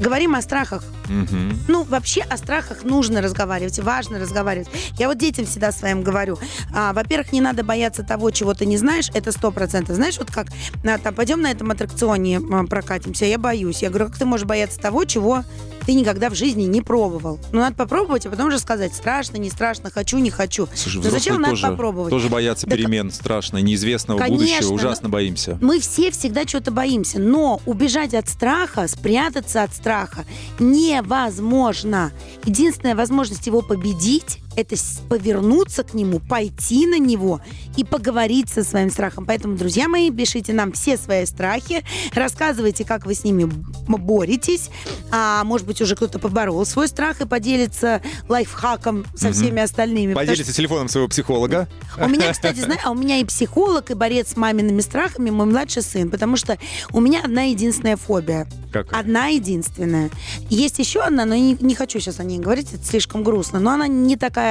говорим 0.00 0.34
о 0.34 0.42
страхах. 0.42 0.84
Мгм. 1.08 1.58
Ну, 1.68 1.84
вообще 1.84 2.22
о 2.22 2.36
страхах 2.36 2.84
нужно 2.84 3.20
разговаривать, 3.20 3.78
важно 3.78 4.18
разговаривать. 4.18 4.68
Я 4.98 5.08
вот 5.08 5.18
детям 5.18 5.46
всегда 5.46 5.72
своим 5.72 6.02
говорю. 6.02 6.38
А, 6.74 6.92
во-первых, 6.92 7.32
не 7.32 7.40
надо 7.40 7.62
бояться 7.62 8.02
того, 8.02 8.30
чего 8.30 8.54
ты 8.54 8.66
не 8.66 8.76
знаешь, 8.76 9.10
это 9.14 9.32
сто 9.32 9.50
процентов. 9.50 9.96
Знаешь, 9.96 10.18
вот 10.18 10.30
как, 10.30 10.48
на, 10.82 10.98
там, 10.98 11.14
пойдем 11.14 11.40
на 11.40 11.50
этом 11.50 11.70
аттракционе 11.70 12.40
прокатимся, 12.68 13.24
я 13.26 13.38
боюсь. 13.38 13.82
Я 13.82 13.90
говорю, 13.90 14.06
как 14.06 14.18
ты 14.18 14.24
можешь 14.24 14.46
бояться 14.46 14.80
того, 14.80 15.04
чего 15.04 15.44
ты 15.86 15.94
никогда 15.94 16.30
в 16.30 16.34
жизни 16.34 16.62
не 16.64 16.80
пробовал? 16.82 17.38
Ну, 17.52 17.60
надо 17.60 17.76
попробовать, 17.76 18.26
а 18.26 18.30
потом 18.30 18.48
уже 18.48 18.58
сказать, 18.58 18.94
страшно, 18.94 19.36
не 19.36 19.50
страшно, 19.50 19.90
хочу, 19.90 20.18
не 20.18 20.30
хочу. 20.30 20.66
Слушай, 20.74 20.98
взрослые 20.98 21.10
зачем 21.20 21.36
надо 21.36 21.50
тоже, 21.50 21.66
попробовать? 21.68 22.10
тоже 22.10 22.28
боятся 22.28 22.66
Да 22.66 22.76
перемен 22.76 23.10
страшно, 23.10 23.58
неизвестного 23.58 24.18
Конечно, 24.18 24.38
будущего, 24.44 24.68
но- 24.68 24.74
ужасно 24.74 25.08
боимся. 25.08 25.58
Мы 25.60 25.80
все 25.80 26.10
всегда 26.10 26.44
чего-то 26.44 26.70
боимся, 26.70 27.18
но 27.18 27.60
убежать 27.66 28.14
от 28.14 28.28
страха, 28.28 28.88
спрятаться 28.88 29.62
от 29.62 29.74
страха 29.74 30.24
невозможно. 30.58 32.12
Единственная 32.44 32.94
возможность 32.94 33.46
его 33.46 33.62
победить 33.62 34.38
это 34.56 34.76
повернуться 35.08 35.84
к 35.84 35.94
нему, 35.94 36.20
пойти 36.20 36.86
на 36.86 36.98
него 36.98 37.40
и 37.76 37.84
поговорить 37.84 38.48
со 38.48 38.64
своим 38.64 38.90
страхом. 38.90 39.26
Поэтому, 39.26 39.56
друзья 39.56 39.88
мои, 39.88 40.10
пишите 40.10 40.52
нам 40.52 40.72
все 40.72 40.96
свои 40.96 41.26
страхи, 41.26 41.84
рассказывайте, 42.14 42.84
как 42.84 43.06
вы 43.06 43.14
с 43.14 43.24
ними 43.24 43.50
боретесь. 43.86 44.70
А 45.10 45.44
может 45.44 45.66
быть, 45.66 45.80
уже 45.80 45.96
кто-то 45.96 46.18
поборол 46.18 46.64
свой 46.66 46.88
страх 46.88 47.20
и 47.20 47.26
поделится 47.26 48.02
лайфхаком 48.28 49.04
со 49.14 49.32
всеми 49.32 49.62
остальными. 49.62 50.14
Поделитесь 50.14 50.54
телефоном 50.54 50.88
своего 50.88 51.08
психолога. 51.08 51.68
у 51.98 52.08
меня, 52.08 52.32
кстати, 52.32 52.60
знаешь, 52.60 52.82
а 52.84 52.90
у 52.90 52.94
меня 52.94 53.18
и 53.18 53.24
психолог, 53.24 53.90
и 53.90 53.94
борец 53.94 54.32
с 54.32 54.36
мамиными 54.36 54.80
страхами, 54.80 55.30
мой 55.30 55.46
младший 55.46 55.82
сын, 55.82 56.10
потому 56.10 56.36
что 56.36 56.58
у 56.92 57.00
меня 57.00 57.20
одна 57.24 57.42
единственная 57.42 57.96
фобия. 57.96 58.46
Какая? 58.72 59.00
Одна 59.00 59.26
единственная. 59.28 60.10
Есть 60.50 60.78
еще 60.78 61.00
одна, 61.00 61.24
но 61.24 61.34
не, 61.34 61.56
не 61.60 61.74
хочу 61.74 62.00
сейчас 62.00 62.20
о 62.20 62.24
ней 62.24 62.38
говорить, 62.38 62.72
это 62.72 62.84
слишком 62.84 63.22
грустно, 63.22 63.60
но 63.60 63.70
она 63.70 63.86
не 63.86 64.16
такая, 64.16 64.43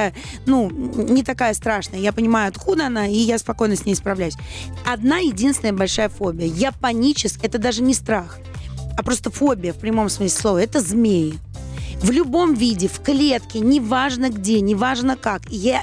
ну, 0.46 0.70
не 0.70 1.22
такая 1.22 1.54
страшная. 1.54 2.00
Я 2.00 2.12
понимаю, 2.12 2.48
откуда 2.48 2.86
она, 2.86 3.06
и 3.06 3.16
я 3.16 3.38
спокойно 3.38 3.76
с 3.76 3.84
ней 3.84 3.94
справляюсь. 3.94 4.34
Одна 4.86 5.18
единственная 5.18 5.72
большая 5.72 6.08
фобия. 6.08 6.46
Я 6.46 6.72
панически, 6.72 7.46
это 7.46 7.58
даже 7.58 7.82
не 7.82 7.94
страх, 7.94 8.38
а 8.96 9.02
просто 9.02 9.30
фобия 9.30 9.72
в 9.72 9.78
прямом 9.78 10.08
смысле 10.08 10.40
слова. 10.40 10.58
Это 10.62 10.80
змеи. 10.80 11.38
В 12.00 12.10
любом 12.10 12.54
виде, 12.54 12.88
в 12.88 13.00
клетке, 13.00 13.60
неважно 13.60 14.28
где, 14.30 14.60
неважно 14.60 15.16
как. 15.16 15.42
Я 15.48 15.82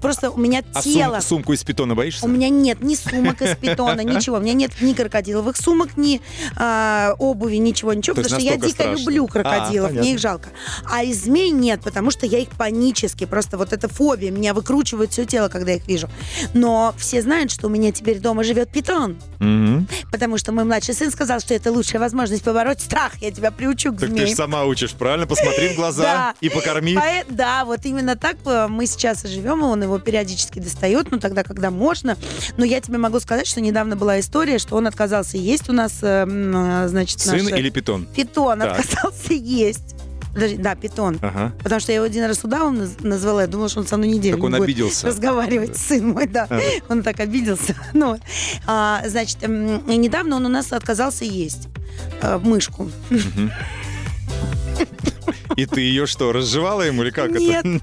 просто 0.00 0.30
у 0.30 0.36
меня 0.36 0.62
А 0.74 0.82
сум- 0.82 0.92
тело. 0.92 1.20
сумку 1.20 1.52
из 1.52 1.62
питона 1.62 1.94
боишься? 1.94 2.24
У 2.24 2.28
меня 2.28 2.48
нет 2.48 2.82
ни 2.82 2.94
сумок 2.96 3.40
из 3.40 3.56
питона, 3.60 4.00
ничего. 4.00 4.36
У 4.36 4.40
меня 4.40 4.52
нет 4.54 4.72
ни 4.80 4.92
крокодиловых 4.92 5.56
сумок, 5.56 5.96
ни 5.96 6.20
а, 6.56 7.14
обуви, 7.18 7.56
ничего, 7.56 7.92
ничего. 7.94 8.16
То 8.16 8.22
потому 8.22 8.40
что 8.40 8.50
я 8.50 8.56
дико 8.56 8.68
страшно? 8.70 8.98
люблю 9.00 9.24
А, 9.26 9.28
крокодилов, 9.28 9.88
понятно. 9.90 10.00
мне 10.00 10.14
их 10.14 10.18
жалко. 10.18 10.48
А 10.90 11.02
из 11.04 11.22
змей 11.24 11.50
нет, 11.50 11.80
потому 11.82 12.10
что 12.10 12.26
я 12.26 12.38
их 12.38 12.48
панически, 12.50 13.24
просто 13.26 13.56
вот 13.56 13.72
эта 13.72 13.88
фобия, 13.88 14.30
меня 14.30 14.54
выкручивает 14.54 15.12
все 15.12 15.24
тело, 15.24 15.48
когда 15.48 15.70
я 15.72 15.76
их 15.76 15.86
вижу. 15.86 16.08
Но 16.52 16.94
все 16.98 17.22
знают, 17.22 17.50
что 17.52 17.68
у 17.68 17.70
меня 17.70 17.92
теперь 17.92 18.18
дома 18.18 18.42
живет 18.44 18.70
питон, 18.72 19.18
Мгм. 19.38 19.86
потому 20.10 20.36
что 20.38 20.52
мой 20.52 20.64
младший 20.64 20.94
сын 20.94 21.10
сказал, 21.12 21.38
что 21.40 21.54
это 21.54 21.70
лучшая 21.70 22.00
возможность 22.00 22.42
побороть 22.42 22.80
страх. 22.80 23.12
Я 23.20 23.30
тебя 23.30 23.50
приучу 23.52 23.92
к 23.92 24.00
Так 24.00 24.08
ты 24.08 24.14
змеям. 24.14 24.28
же 24.28 24.34
сама 24.34 24.64
учишь, 24.64 24.92
правильно? 24.92 25.26
Посмотри 25.26 25.49
в 25.72 25.76
глаза 25.76 26.02
Да. 26.02 26.34
и 26.40 26.48
покорми. 26.48 26.96
Да, 27.28 27.64
вот 27.64 27.84
именно 27.84 28.16
так 28.16 28.36
э, 28.44 28.66
мы 28.68 28.86
сейчас 28.86 29.24
и 29.24 29.28
живем, 29.28 29.60
и 29.60 29.64
он 29.64 29.82
его 29.82 29.98
периодически 29.98 30.58
достает, 30.58 31.10
ну 31.10 31.18
тогда, 31.18 31.42
когда 31.42 31.70
можно. 31.70 32.16
Но 32.56 32.64
я 32.64 32.80
тебе 32.80 32.98
могу 32.98 33.20
сказать, 33.20 33.46
что 33.46 33.60
недавно 33.60 33.96
была 33.96 34.20
история, 34.20 34.58
что 34.58 34.76
он 34.76 34.86
отказался 34.86 35.36
есть 35.36 35.68
у 35.68 35.72
нас, 35.72 35.98
э, 36.02 36.22
м, 36.22 36.84
э, 36.84 36.88
значит, 36.88 37.20
Сын 37.20 37.42
наш, 37.44 37.52
э, 37.52 37.58
или 37.58 37.70
питон? 37.70 38.06
питон 38.14 38.60
Так. 38.60 38.78
отказался 38.80 39.32
есть. 39.32 39.94
Подожди, 40.32 40.58
да, 40.58 40.76
питон. 40.76 41.18
Ага. 41.22 41.52
Потому 41.60 41.80
что 41.80 41.90
я 41.90 41.96
его 41.96 42.04
один 42.06 42.24
раз 42.24 42.44
удавом 42.44 42.76
наз- 42.80 43.04
назвала, 43.04 43.40
я 43.42 43.46
думала, 43.48 43.68
что 43.68 43.80
он 43.80 43.86
со 43.88 43.96
мной 43.96 44.10
неделю 44.10 44.36
Так 44.36 44.44
он 44.44 44.52
будет 44.52 44.62
обиделся. 44.62 45.08
разговаривать, 45.08 45.76
сын 45.76 46.06
мой, 46.10 46.28
да. 46.28 46.44
Ага. 46.48 46.62
Он 46.88 47.02
так 47.02 47.18
обиделся. 47.18 47.74
Ну. 47.94 48.16
А, 48.64 49.02
значит, 49.08 49.42
м, 49.42 49.78
и 49.90 49.96
недавно 49.96 50.36
он 50.36 50.46
у 50.46 50.48
нас 50.48 50.72
отказался 50.72 51.24
есть 51.24 51.66
э, 52.22 52.38
мышку. 52.44 52.88
И 55.60 55.66
ты 55.66 55.80
ее 55.82 56.06
что, 56.06 56.32
разжевала 56.32 56.82
ему 56.82 57.02
или 57.02 57.10
как 57.10 57.30
Нет. 57.32 57.64
это? 57.64 57.80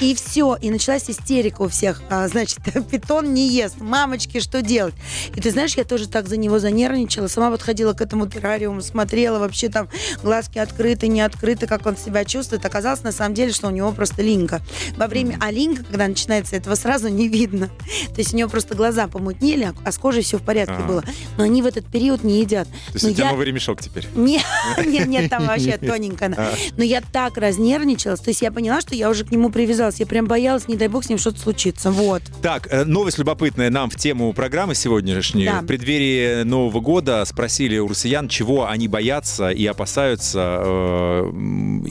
И 0.00 0.14
все, 0.14 0.56
и 0.60 0.70
началась 0.70 1.10
истерика 1.10 1.62
у 1.62 1.68
всех. 1.68 2.00
А, 2.10 2.28
значит, 2.28 2.58
питон 2.90 3.34
не 3.34 3.48
ест. 3.48 3.80
Мамочки, 3.80 4.40
что 4.40 4.62
делать? 4.62 4.94
И 5.34 5.40
ты 5.40 5.50
знаешь, 5.50 5.74
я 5.74 5.84
тоже 5.84 6.08
так 6.08 6.28
за 6.28 6.36
него 6.36 6.58
занервничала. 6.58 7.26
Сама 7.26 7.50
подходила 7.50 7.92
к 7.92 8.00
этому 8.00 8.28
террариуму, 8.28 8.82
смотрела 8.82 9.38
вообще 9.38 9.68
там 9.68 9.88
глазки 10.22 10.58
открыты, 10.58 11.08
не 11.08 11.20
открыты, 11.20 11.66
как 11.66 11.86
он 11.86 11.96
себя 11.96 12.24
чувствует. 12.24 12.64
Оказалось, 12.64 13.02
на 13.02 13.12
самом 13.12 13.34
деле, 13.34 13.52
что 13.52 13.66
у 13.66 13.70
него 13.70 13.90
просто 13.92 14.22
линька. 14.22 14.60
Во 14.96 15.06
время, 15.08 15.36
а 15.40 15.50
линька, 15.50 15.82
когда 15.84 16.06
начинается, 16.06 16.54
этого 16.56 16.74
сразу 16.76 17.08
не 17.08 17.28
видно. 17.28 17.68
То 18.14 18.18
есть 18.18 18.32
у 18.32 18.36
него 18.36 18.48
просто 18.48 18.74
глаза 18.76 19.08
помутнели, 19.08 19.64
а- 19.64 19.74
а 19.84 19.90
с 19.92 19.98
кожей 19.98 20.22
все 20.22 20.38
в 20.38 20.42
порядке 20.42 20.74
Ага. 20.78 20.86
было. 20.86 21.04
Но 21.36 21.44
они 21.44 21.62
в 21.62 21.66
этот 21.66 21.86
период 21.86 22.22
не 22.22 22.40
едят. 22.40 22.68
То 22.68 22.92
есть 22.94 23.04
Но 23.04 23.10
у 23.10 23.14
тебя 23.14 23.24
я- 23.24 23.30
новый 23.32 23.46
ремешок 23.46 23.80
теперь. 23.82 24.06
нет, 24.14 24.42
нет, 24.86 25.06
нет, 25.08 25.30
там 25.30 25.46
вообще 25.46 25.76
тоненько. 25.78 26.32
А. 26.36 26.54
Но 26.76 26.84
я 26.84 27.00
так 27.12 27.36
разнервничалась, 27.36 28.20
то 28.20 28.30
есть 28.30 28.42
я 28.42 28.50
поняла, 28.52 28.80
что 28.80 28.94
я 28.94 29.10
уже 29.10 29.24
к 29.24 29.30
нему 29.30 29.50
привязалась. 29.50 30.00
Я 30.00 30.06
прям 30.06 30.26
боялась, 30.26 30.68
не 30.68 30.76
дай 30.76 30.88
бог, 30.88 31.04
с 31.04 31.08
ним 31.08 31.18
что-то 31.18 31.40
случится. 31.40 31.90
Вот. 31.90 32.22
Так, 32.42 32.68
э, 32.70 32.84
новость 32.84 33.18
любопытная 33.18 33.70
нам 33.70 33.90
в 33.90 33.96
тему 33.96 34.32
программы 34.32 34.74
сегодняшней. 34.74 35.46
Да. 35.46 35.60
В 35.60 35.66
преддверии 35.66 36.42
Нового 36.44 36.80
года 36.80 37.24
спросили 37.24 37.78
у 37.78 37.88
россиян, 37.88 38.28
чего 38.28 38.68
они 38.68 38.88
боятся 38.88 39.50
и 39.50 39.64
опасаются, 39.66 40.60
э, 40.64 41.32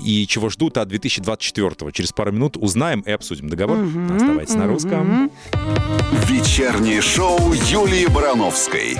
и 0.03 0.25
чего 0.27 0.49
ждут 0.49 0.77
от 0.77 0.87
2024. 0.87 1.91
Через 1.91 2.11
пару 2.11 2.31
минут 2.31 2.57
узнаем 2.57 3.01
и 3.01 3.11
обсудим 3.11 3.49
договор. 3.49 3.77
Мгм, 3.77 4.15
Оставайтесь 4.15 4.55
на 4.55 4.67
русском. 4.67 5.31
Вечернее 6.27 7.01
шоу 7.01 7.53
Юлии 7.53 8.07
Барановской. 8.07 8.97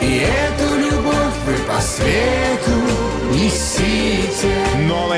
И 0.00 0.22
эту 0.22 0.76
любовь 0.78 1.34
вы 1.46 1.54
по 1.66 1.80
свету 1.80 2.72
несите. 3.32 4.63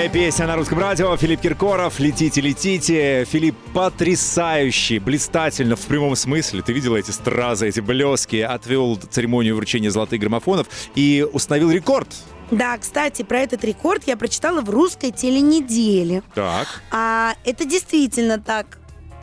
Новая 0.07 0.27
песня 0.27 0.47
на 0.47 0.55
русском 0.55 0.79
радио. 0.79 1.17
Филипп 1.17 1.41
Киркоров. 1.41 1.99
Летите, 1.99 2.41
летите. 2.41 3.25
Филипп 3.25 3.57
потрясающий, 3.75 5.01
блистательно 5.01 5.75
в 5.75 5.81
прямом 5.81 6.15
смысле. 6.15 6.63
Ты 6.63 6.73
видела 6.73 6.95
эти 6.95 7.11
стразы, 7.11 7.67
эти 7.67 7.81
блески. 7.81 8.37
Отвел 8.37 8.95
церемонию 9.11 9.57
вручения 9.57 9.91
золотых 9.91 10.21
граммофонов 10.21 10.69
и 10.95 11.27
установил 11.33 11.73
рекорд. 11.73 12.07
Да, 12.53 12.79
кстати, 12.79 13.23
про 13.23 13.41
этот 13.41 13.65
рекорд 13.65 14.05
я 14.07 14.17
прочитала 14.17 14.61
в 14.61 14.71
русской 14.71 15.11
теленеделе. 15.11 16.23
Так. 16.37 16.69
А 16.93 17.35
это 17.45 17.65
действительно 17.65 18.39
так. 18.39 18.79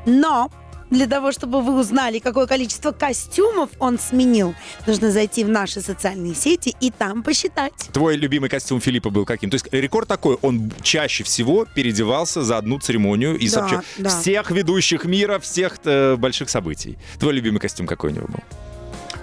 Но 0.06 0.52
для 0.94 1.08
того, 1.08 1.32
чтобы 1.32 1.62
вы 1.62 1.80
узнали, 1.80 2.20
какое 2.20 2.46
количество 2.46 2.92
костюмов 2.92 3.70
он 3.80 4.00
сменил, 4.00 4.56
нужно 4.88 5.12
зайти 5.12 5.44
в 5.44 5.50
наши 5.50 5.82
социальные 5.82 6.36
сети 6.36 6.76
и 6.80 6.92
там 6.92 7.24
посчитать. 7.24 7.74
Твой 7.92 8.16
любимый 8.16 8.50
костюм 8.50 8.80
Филиппа 8.80 9.10
был 9.10 9.26
каким? 9.26 9.50
То 9.50 9.56
есть 9.56 9.68
рекорд 9.72 10.08
такой, 10.08 10.38
он 10.42 10.72
чаще 10.82 11.24
всего 11.24 11.66
переодевался 11.66 12.44
за 12.44 12.58
одну 12.58 12.80
церемонию 12.80 13.38
из 13.38 13.54
Да, 13.54 13.62
вообще 13.62 13.82
да. 13.98 14.10
всех 14.10 14.52
ведущих 14.52 15.06
мира, 15.06 15.40
всех 15.40 15.78
э, 15.84 16.16
больших 16.16 16.50
событий. 16.50 16.98
Твой 17.20 17.34
любимый 17.34 17.60
костюм 17.60 17.88
какой 17.88 18.12
у 18.12 18.14
него 18.14 18.28
был? 18.28 18.40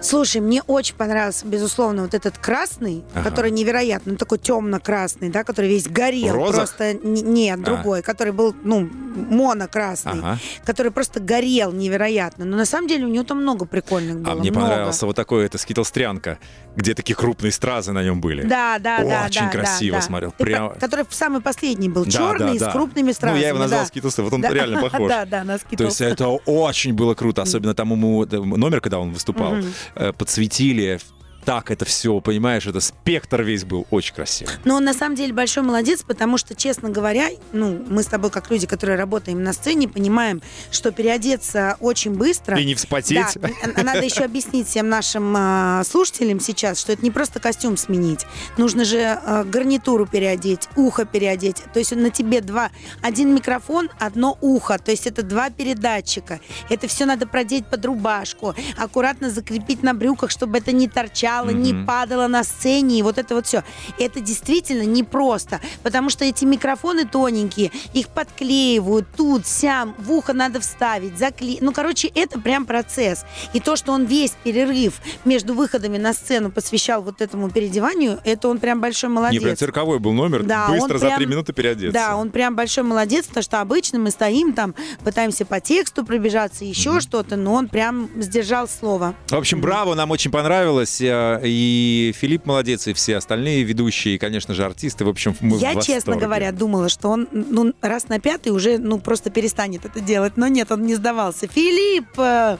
Слушай, 0.02 0.40
мне 0.40 0.62
очень 0.66 0.95
понравился, 0.95 1.47
безусловно, 1.47 2.02
вот 2.02 2.14
этот 2.14 2.38
красный, 2.38 3.04
Ага. 3.14 3.28
который 3.28 3.50
невероятно, 3.50 4.12
ну, 4.12 4.19
такой 4.19 4.38
темно-красный, 4.38 5.28
да, 5.28 5.45
который 5.45 5.69
весь 5.71 5.87
горел. 5.88 6.33
В 6.33 6.37
розах? 6.37 6.54
Просто 6.57 6.95
нет, 6.95 7.62
другой, 7.62 8.00
который 8.02 8.33
был, 8.33 8.54
ну, 8.64 8.88
моно-красный, 8.90 10.12
Ага. 10.21 10.38
который 10.64 10.90
просто 10.90 11.21
горел 11.21 11.73
невероятно. 11.73 12.45
Но 12.45 12.57
на 12.57 12.64
самом 12.64 12.88
деле 12.88 13.04
у 13.04 13.09
него 13.09 13.25
там 13.25 13.42
много 13.42 13.66
прикольных 13.66 14.21
было. 14.21 14.33
А 14.33 14.37
мне 14.37 14.50
много. 14.50 14.66
понравился 14.66 15.07
вот 15.07 15.16
такой, 15.16 15.45
это 15.47 15.59
скитлстрянка, 15.59 16.38
где 16.76 16.95
такие 16.95 17.14
крупные 17.14 17.52
стразы 17.52 17.92
на 17.92 18.02
нем 18.02 18.21
были. 18.21 18.42
Да, 18.42 18.78
да, 18.78 18.99
да. 19.04 19.26
Очень 19.26 19.42
да, 19.42 19.49
красиво 19.50 19.97
да, 19.97 20.00
да. 20.00 20.07
смотрел, 20.07 20.30
Ты 20.37 20.45
прям- 20.45 20.71
про- 20.71 20.78
Который 20.80 21.04
самый 21.11 21.40
последний 21.42 21.88
был, 21.88 22.04
Да, 22.04 22.11
черный, 22.11 22.59
да, 22.59 22.66
да. 22.66 22.71
с 22.71 22.73
крупными 22.73 23.12
стразами. 23.12 23.37
Ну, 23.38 23.42
я 23.42 23.49
его 23.49 23.59
назвал 23.59 23.80
да. 23.83 23.87
скитлсы, 23.87 24.23
вот 24.23 24.33
он 24.33 24.40
Да, 24.40 24.49
реально 24.50 24.80
похож. 24.90 25.09
Да, 25.09 25.25
да, 25.26 25.45
на 25.45 25.59
То 25.59 25.64
скитлс. 25.66 25.88
есть 25.88 26.00
это 26.00 26.28
очень 26.28 26.95
было 26.95 27.14
круто, 27.14 27.42
особенно 27.42 27.75
там 27.75 27.90
ему 27.92 28.25
номер, 28.25 28.80
когда 28.80 28.99
он 28.99 29.12
выступал, 29.12 29.57
подсветили 29.94 30.99
так 31.44 31.70
это 31.70 31.85
все, 31.85 32.20
понимаешь, 32.20 32.66
это 32.66 32.80
спектр 32.80 33.42
весь 33.42 33.64
был 33.64 33.87
очень 33.90 34.14
красивый. 34.14 34.52
Но 34.64 34.76
он 34.76 34.85
на 34.85 34.94
самом 34.94 35.16
деле 35.16 35.32
большой 35.32 35.62
молодец, 35.62 36.02
потому 36.02 36.38
что, 36.38 36.54
честно 36.54 36.90
говоря, 36.90 37.28
ну, 37.52 37.82
мы 37.88 38.02
с 38.02 38.06
тобой, 38.06 38.30
как 38.30 38.50
люди, 38.50 38.66
которые 38.66 38.97
работаем 38.99 39.42
на 39.42 39.52
сцене, 39.52 39.88
понимаем, 39.88 40.42
что 40.70 40.90
переодеться 40.92 41.76
очень 41.80 42.12
быстро. 42.12 42.59
И 42.59 42.64
не 42.64 42.75
вспотеть. 42.75 43.38
Да, 43.40 43.49
а- 43.76 43.82
надо 43.82 44.02
еще 44.04 44.25
объяснить 44.25 44.68
всем 44.68 44.88
нашим 44.88 45.35
а, 45.37 45.82
слушателям 45.85 46.40
сейчас, 46.40 46.78
что 46.80 46.92
это 46.92 47.02
не 47.02 47.11
просто 47.11 47.40
костюм 47.40 47.76
сменить. 47.76 48.26
Нужно 48.59 48.85
же 48.85 48.99
а, 49.00 49.44
гарнитуру 49.44 50.06
переодеть, 50.06 50.68
ухо 50.76 51.04
переодеть. 51.04 51.62
То 51.73 51.78
есть 51.78 51.94
на 51.94 52.11
тебе 52.11 52.40
два, 52.40 52.70
один 53.02 53.35
микрофон, 53.35 53.88
одно 53.99 54.37
ухо. 54.40 54.78
То 54.78 54.90
есть 54.90 55.06
это 55.06 55.23
два 55.23 55.50
передатчика. 55.50 56.40
Это 56.68 56.87
все 56.87 57.06
надо 57.06 57.26
продеть 57.26 57.66
под 57.66 57.85
рубашку, 57.85 58.54
аккуратно 58.76 59.30
закрепить 59.30 59.82
на 59.82 59.94
брюках, 59.94 60.30
чтобы 60.30 60.59
это 60.59 60.73
не 60.73 60.88
торчало, 60.88 61.29
не 61.52 61.72
Мгм. 61.72 61.87
падало 61.87 62.26
на 62.26 62.44
сцене, 62.44 62.99
и 62.99 63.02
вот 63.02 63.18
это 63.18 63.34
вот 63.34 63.46
все. 63.46 63.62
Это 63.99 64.20
действительно 64.20 64.82
непросто, 64.82 65.60
потому 65.82 66.10
что 66.10 66.25
эти 66.25 66.44
микрофоны 66.44 67.06
тоненькие, 67.06 67.70
их 67.94 68.08
подклеивают 68.08 69.06
тут, 69.16 69.46
сям, 69.46 69.94
в 69.99 70.10
ухо 70.12 70.32
надо 70.32 70.60
вставить, 70.60 71.18
заклеить. 71.18 71.60
Ну, 71.62 71.72
короче, 71.72 72.08
это 72.14 72.38
прям 72.40 72.64
процесс. 72.66 73.25
И 73.52 73.60
то, 73.60 73.76
что 73.76 73.92
он 73.92 74.04
весь 74.04 74.32
перерыв 74.44 75.00
между 75.25 75.54
выходами 75.54 75.99
на 75.99 76.12
сцену 76.12 76.50
посвящал 76.50 77.02
вот 77.02 77.20
этому 77.20 77.50
переодеванию, 77.50 78.18
это 78.25 78.49
он 78.49 78.58
прям 78.58 78.80
большой 78.80 79.10
молодец. 79.10 79.40
Не, 79.40 79.44
прям 79.44 79.56
цирковой 79.56 79.99
был 79.99 80.12
номер, 80.12 80.42
Да, 80.42 80.68
быстро 80.68 80.99
за 80.99 81.06
прям- 81.06 81.18
три 81.18 81.26
минуты 81.26 81.52
переодеться. 81.52 81.92
Да, 81.92 82.16
он 82.16 82.30
прям 82.30 82.56
большой 82.56 82.84
молодец, 82.84 83.26
потому 83.26 83.42
что 83.42 83.60
обычно 83.60 83.99
мы 83.99 84.10
стоим 84.10 84.52
там, 84.52 84.75
пытаемся 85.04 85.44
по 85.44 85.60
тексту 85.60 86.04
пробежаться, 86.04 86.64
еще 86.64 87.00
что-то, 87.00 87.37
но 87.37 87.54
он 87.54 87.68
прям 87.68 88.08
сдержал 88.20 88.68
слово. 88.68 89.14
В 89.28 89.34
общем, 89.34 89.60
браво, 89.60 89.94
нам 89.94 90.10
очень 90.10 90.30
понравилось. 90.30 91.00
Э, 91.40 91.40
И 91.44 92.12
Филипп 92.16 92.46
молодец, 92.46 92.86
и 92.86 92.92
все 92.92 93.16
остальные 93.16 93.62
ведущие, 93.64 94.14
и, 94.14 94.18
конечно 94.18 94.54
же, 94.54 94.64
артисты. 94.64 95.04
В 95.04 95.08
общем, 95.08 95.36
мы 95.40 95.58
в 95.58 95.60
Я, 95.60 95.74
честно 95.74 95.94
восторге. 95.94 96.20
говоря, 96.20 96.52
думала, 96.52 96.88
что 96.88 97.08
он 97.08 97.28
ну, 97.32 97.72
раз 97.80 98.08
на 98.08 98.18
пятый 98.18 98.50
уже 98.50 98.78
ну, 98.78 98.98
просто 98.98 99.30
перестанет 99.30 99.84
это 99.84 100.00
делать. 100.00 100.36
Но 100.36 100.48
нет, 100.48 100.70
он 100.72 100.82
не 100.82 100.94
сдавался. 100.94 101.46
Филипп, 101.46 102.18
э, 102.18 102.56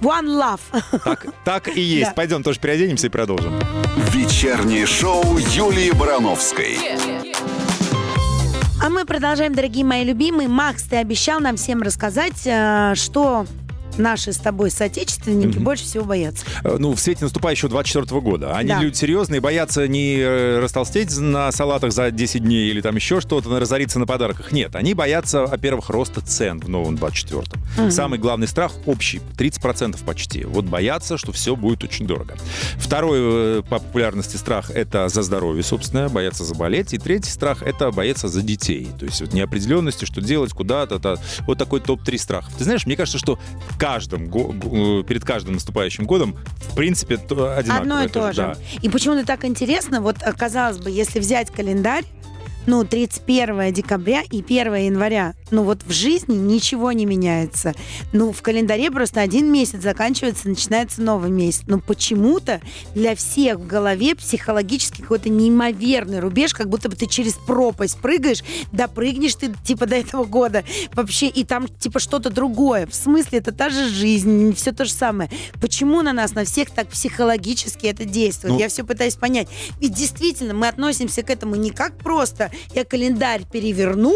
One 0.00 0.26
Love. 0.26 1.00
Так, 1.04 1.26
так 1.44 1.76
и 1.76 1.80
есть. 1.80 2.04
Да. 2.04 2.12
Пойдем 2.14 2.42
тоже 2.42 2.60
переоденемся 2.60 3.06
и 3.06 3.10
продолжим. 3.10 3.58
Вечернее 4.10 4.84
шоу 4.86 5.38
Юлии 5.38 5.90
Барановской. 5.90 6.78
А 8.82 8.90
мы 8.90 9.06
продолжаем, 9.06 9.54
дорогие 9.54 9.84
мои 9.84 10.04
любимые. 10.04 10.48
Макс, 10.48 10.82
ты 10.82 10.96
обещал 10.96 11.40
нам 11.40 11.56
всем 11.56 11.80
рассказать, 11.80 12.42
э, 12.44 12.92
что 12.96 13.46
наши 13.98 14.32
с 14.32 14.36
тобой 14.38 14.70
соотечественники 14.70 15.56
Мгм. 15.56 15.64
больше 15.64 15.84
всего 15.84 16.04
боятся. 16.04 16.44
Э, 16.62 16.76
Ну, 16.78 16.92
в 16.94 17.00
свете 17.00 17.24
наступающего 17.24 17.68
24 17.70 18.20
года. 18.20 18.56
Они 18.56 18.68
Да. 18.68 18.80
люди 18.80 18.94
серьезные, 18.96 19.40
боятся 19.40 19.86
не 19.88 20.16
э, 20.18 20.58
растолстеть 20.60 21.16
на 21.18 21.50
салатах 21.52 21.92
за 21.92 22.10
10 22.10 22.42
дней 22.44 22.70
или 22.70 22.80
там 22.80 22.96
еще 22.96 23.20
что-то, 23.20 23.58
разориться 23.58 23.98
на 23.98 24.06
подарках. 24.06 24.52
Нет, 24.52 24.74
они 24.76 24.94
боятся, 24.94 25.46
во-первых, 25.46 25.90
роста 25.90 26.20
цен 26.20 26.60
в 26.60 26.68
новом 26.68 26.96
24-м. 26.96 27.90
Самый 27.90 28.18
главный 28.18 28.48
страх 28.48 28.72
общий, 28.86 29.20
30% 29.36 30.02
почти. 30.04 30.44
Вот 30.44 30.64
боятся, 30.64 31.16
что 31.18 31.32
все 31.32 31.56
будет 31.56 31.84
очень 31.84 32.06
дорого. 32.06 32.36
Второй 32.76 33.18
э, 33.58 33.62
по 33.68 33.78
популярности 33.78 34.36
страх— 34.36 34.70
это 34.74 35.08
за 35.08 35.22
здоровье, 35.22 35.62
собственно, 35.62 36.08
боятся 36.08 36.44
заболеть. 36.44 36.92
И 36.94 36.98
третий 36.98 37.30
страх— 37.30 37.62
это 37.64 37.90
боятся 37.90 38.28
за 38.28 38.42
детей. 38.42 38.88
То 38.98 39.04
есть 39.06 39.20
вот 39.20 39.32
неопределенности, 39.32 40.04
что 40.04 40.20
делать, 40.20 40.52
куда-то. 40.52 41.18
Вот 41.46 41.58
такой 41.58 41.80
топ-3 41.80 42.18
страхов. 42.18 42.52
Ты 42.56 42.64
знаешь, 42.64 42.86
мне 42.86 42.96
кажется, 42.96 43.18
что 43.18 43.38
каждым, 43.84 44.30
э, 44.32 45.02
перед 45.02 45.26
каждым 45.26 45.54
наступающим 45.54 46.06
годом, 46.06 46.36
в 46.70 46.74
принципе, 46.74 47.16
одинаково. 47.16 47.76
Одно 47.76 48.02
и 48.02 48.08
то 48.08 48.28
же, 48.28 48.32
же. 48.32 48.42
да. 48.42 48.56
И 48.80 48.88
почему-то 48.88 49.26
так 49.26 49.44
интересно, 49.44 50.00
вот 50.00 50.16
э, 50.22 50.32
казалось 50.32 50.78
бы, 50.78 50.90
если 50.90 51.20
взять 51.20 51.50
календарь, 51.50 52.04
ну, 52.66 52.84
31 52.84 53.72
декабря 53.72 54.22
и 54.30 54.42
1 54.42 54.74
января, 54.74 55.34
ну 55.50 55.62
вот 55.64 55.82
в 55.84 55.92
жизни 55.92 56.34
ничего 56.34 56.92
не 56.92 57.06
меняется. 57.06 57.74
Ну, 58.12 58.32
в 58.32 58.42
календаре 58.42 58.90
просто 58.90 59.20
один 59.20 59.52
месяц 59.52 59.82
заканчивается, 59.82 60.48
начинается 60.48 61.02
новый 61.02 61.30
месяц. 61.30 61.62
Но 61.66 61.78
почему-то 61.80 62.60
для 62.94 63.14
всех 63.14 63.58
в 63.58 63.66
голове 63.66 64.14
психологически 64.14 65.02
какой-то 65.02 65.28
неимоверный 65.28 66.20
рубеж, 66.20 66.54
как 66.54 66.68
будто 66.68 66.88
бы 66.88 66.96
ты 66.96 67.06
через 67.06 67.34
пропасть 67.34 67.98
прыгаешь, 67.98 68.42
допрыгнешь 68.72 69.34
ты 69.34 69.52
типа 69.64 69.86
до 69.86 69.96
этого 69.96 70.24
года 70.24 70.64
вообще, 70.94 71.28
и 71.28 71.44
там 71.44 71.68
типа 71.68 71.98
что-то 71.98 72.30
другое. 72.30 72.86
В 72.86 72.94
смысле, 72.94 73.38
это 73.38 73.52
та 73.52 73.70
же 73.70 73.88
жизнь, 73.88 74.54
все 74.54 74.72
то 74.72 74.84
же 74.84 74.92
самое. 74.92 75.30
Почему 75.60 76.02
на 76.02 76.12
нас, 76.12 76.34
на 76.34 76.44
всех 76.44 76.70
так 76.70 76.88
психологически 76.88 77.86
это 77.86 78.04
действует? 78.04 78.54
Ну- 78.54 78.60
Я 78.60 78.68
все 78.68 78.84
пытаюсь 78.84 79.16
понять. 79.16 79.48
Ведь 79.80 79.92
действительно 79.94 80.54
мы 80.54 80.68
относимся 80.68 81.22
к 81.22 81.30
этому 81.30 81.54
не 81.56 81.70
как 81.70 81.96
просто 81.98 82.50
я 82.74 82.84
календарь 82.84 83.44
переверну, 83.50 84.14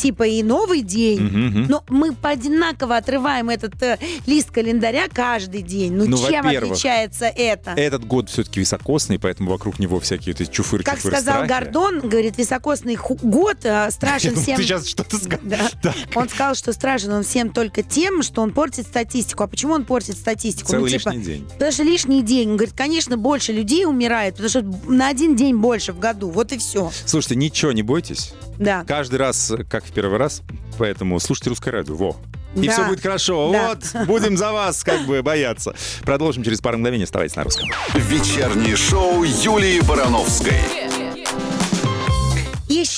типа 0.00 0.26
и 0.26 0.42
новый 0.42 0.82
день, 0.82 1.20
Мгм, 1.20 1.46
мгм. 1.46 1.66
но 1.68 1.84
мы 1.88 2.16
одинаково 2.22 2.96
отрываем 2.96 3.50
этот 3.50 3.80
э, 3.82 3.98
лист 4.26 4.50
календаря 4.50 5.08
каждый 5.12 5.62
день. 5.62 5.92
Ну, 5.92 6.06
Ну, 6.06 6.16
чем 6.28 6.46
отличается 6.46 7.26
это? 7.26 7.72
Этот 7.72 8.04
год 8.04 8.30
все-таки 8.30 8.60
високосный, 8.60 9.18
поэтому 9.18 9.50
вокруг 9.50 9.78
него 9.78 10.00
всякие 10.00 10.34
эти 10.34 10.44
чуфыры 10.50 10.84
Как 10.84 11.00
сказал 11.00 11.46
Гордон, 11.46 12.00
говорит, 12.00 12.38
високосный 12.38 12.96
год 12.96 13.58
э, 13.64 13.90
страшен 13.90 14.36
всем. 14.40 14.56
Ты 14.56 14.62
сейчас 14.62 14.86
что-то 14.86 15.16
сказал. 15.16 15.40
Да. 15.82 15.94
Он 16.14 16.28
сказал, 16.28 16.54
что 16.54 16.72
страшен 16.72 17.12
он 17.12 17.22
всем 17.22 17.50
только 17.50 17.82
тем, 17.82 18.22
что 18.22 18.42
он 18.42 18.52
портит 18.52 18.86
статистику. 18.86 19.42
А 19.42 19.46
почему 19.46 19.74
он 19.74 19.84
портит 19.84 20.16
статистику? 20.16 20.70
Целый 20.70 20.92
ну, 20.92 20.98
типа, 20.98 21.10
лишний 21.10 21.24
день. 21.24 21.44
Потому 21.52 21.72
что 21.72 21.82
лишний 21.82 22.22
день. 22.22 22.50
Он 22.50 22.56
говорит, 22.56 22.74
конечно, 22.76 23.16
больше 23.16 23.52
людей 23.52 23.84
умирает, 23.86 24.34
потому 24.34 24.48
что 24.48 24.62
на 24.88 25.08
один 25.08 25.36
день 25.36 25.56
больше 25.56 25.92
в 25.92 25.98
году. 25.98 26.30
Вот 26.30 26.52
и 26.52 26.58
все. 26.58 26.90
Слушайте, 27.06 27.36
ничего 27.36 27.72
не 27.72 27.82
бойтесь. 27.82 28.32
Да. 28.58 28.84
Каждый 28.86 29.16
раз, 29.16 29.50
э, 29.50 29.64
как 29.64 29.84
в 29.90 29.92
первый 29.92 30.18
раз, 30.18 30.42
поэтому 30.78 31.18
слушайте 31.20 31.50
русское 31.50 31.70
радио. 31.70 31.94
Во. 31.94 32.16
И 32.54 32.66
Да. 32.66 32.72
все 32.72 32.84
будет 32.88 33.00
хорошо. 33.00 33.50
Да. 33.52 33.68
Вот, 33.68 34.06
будем 34.06 34.36
за 34.36 34.52
вас 34.52 34.82
как 34.82 35.06
бы 35.06 35.22
бояться. 35.22 35.74
Продолжим 36.02 36.42
через 36.42 36.60
пару 36.60 36.78
мгновений. 36.78 37.04
Оставайтесь 37.04 37.36
на 37.36 37.44
русском. 37.44 37.68
Вечернее 37.94 38.76
шоу 38.76 39.22
Юлии 39.22 39.80
Барановской. 39.80 40.89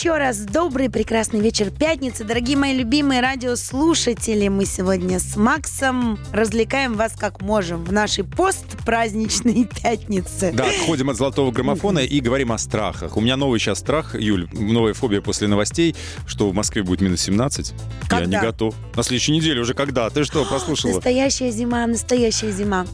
Еще 0.03 0.19
раз 0.19 0.39
добрый, 0.39 0.91
прекрасный 0.91 1.39
вечер 1.39 1.71
пятницы. 1.71 2.25
Дорогие 2.25 2.57
мои 2.57 2.77
любимые 2.77 3.21
радиослушатели, 3.21 4.49
мы 4.49 4.65
сегодня 4.65 5.21
с 5.21 5.37
Максом 5.37 6.19
развлекаем 6.33 6.95
вас 6.95 7.13
как 7.17 7.41
можем 7.41 7.85
в 7.85 7.93
нашей 7.93 8.25
постпраздничной 8.25 9.69
пятнице. 9.83 10.51
Да, 10.55 10.65
отходим 10.65 11.09
от 11.11 11.19
золотого 11.19 11.53
граммофона 11.53 12.01
и 12.01 12.19
говорим 12.19 12.51
о 12.51 12.59
страхах. 12.59 13.17
У 13.17 13.21
меня 13.21 13.37
новый 13.37 13.61
сейчас 13.61 13.79
страх, 13.79 14.17
Юль, 14.19 14.49
новая 14.53 14.93
фобия 14.93 15.21
после 15.21 15.47
новостей, 15.47 15.95
что 16.27 16.51
в 16.51 16.53
Москве 16.53 16.83
будет 16.83 17.01
минус 17.01 17.21
17. 17.21 17.71
Я 17.71 18.09
Когда? 18.09 18.27
не 18.27 18.45
готов. 18.45 18.75
На 18.97 19.05
следующей 19.05 19.31
неделе 19.31 19.61
уже 19.61 19.75
когда? 19.75 20.11
Ты 20.11 20.25
что, 20.25 20.45
послушала? 20.51 20.95
Настоящая 20.95 21.53
зима, 21.53 21.87
настоящая 21.87 22.51
зима. 22.51 22.87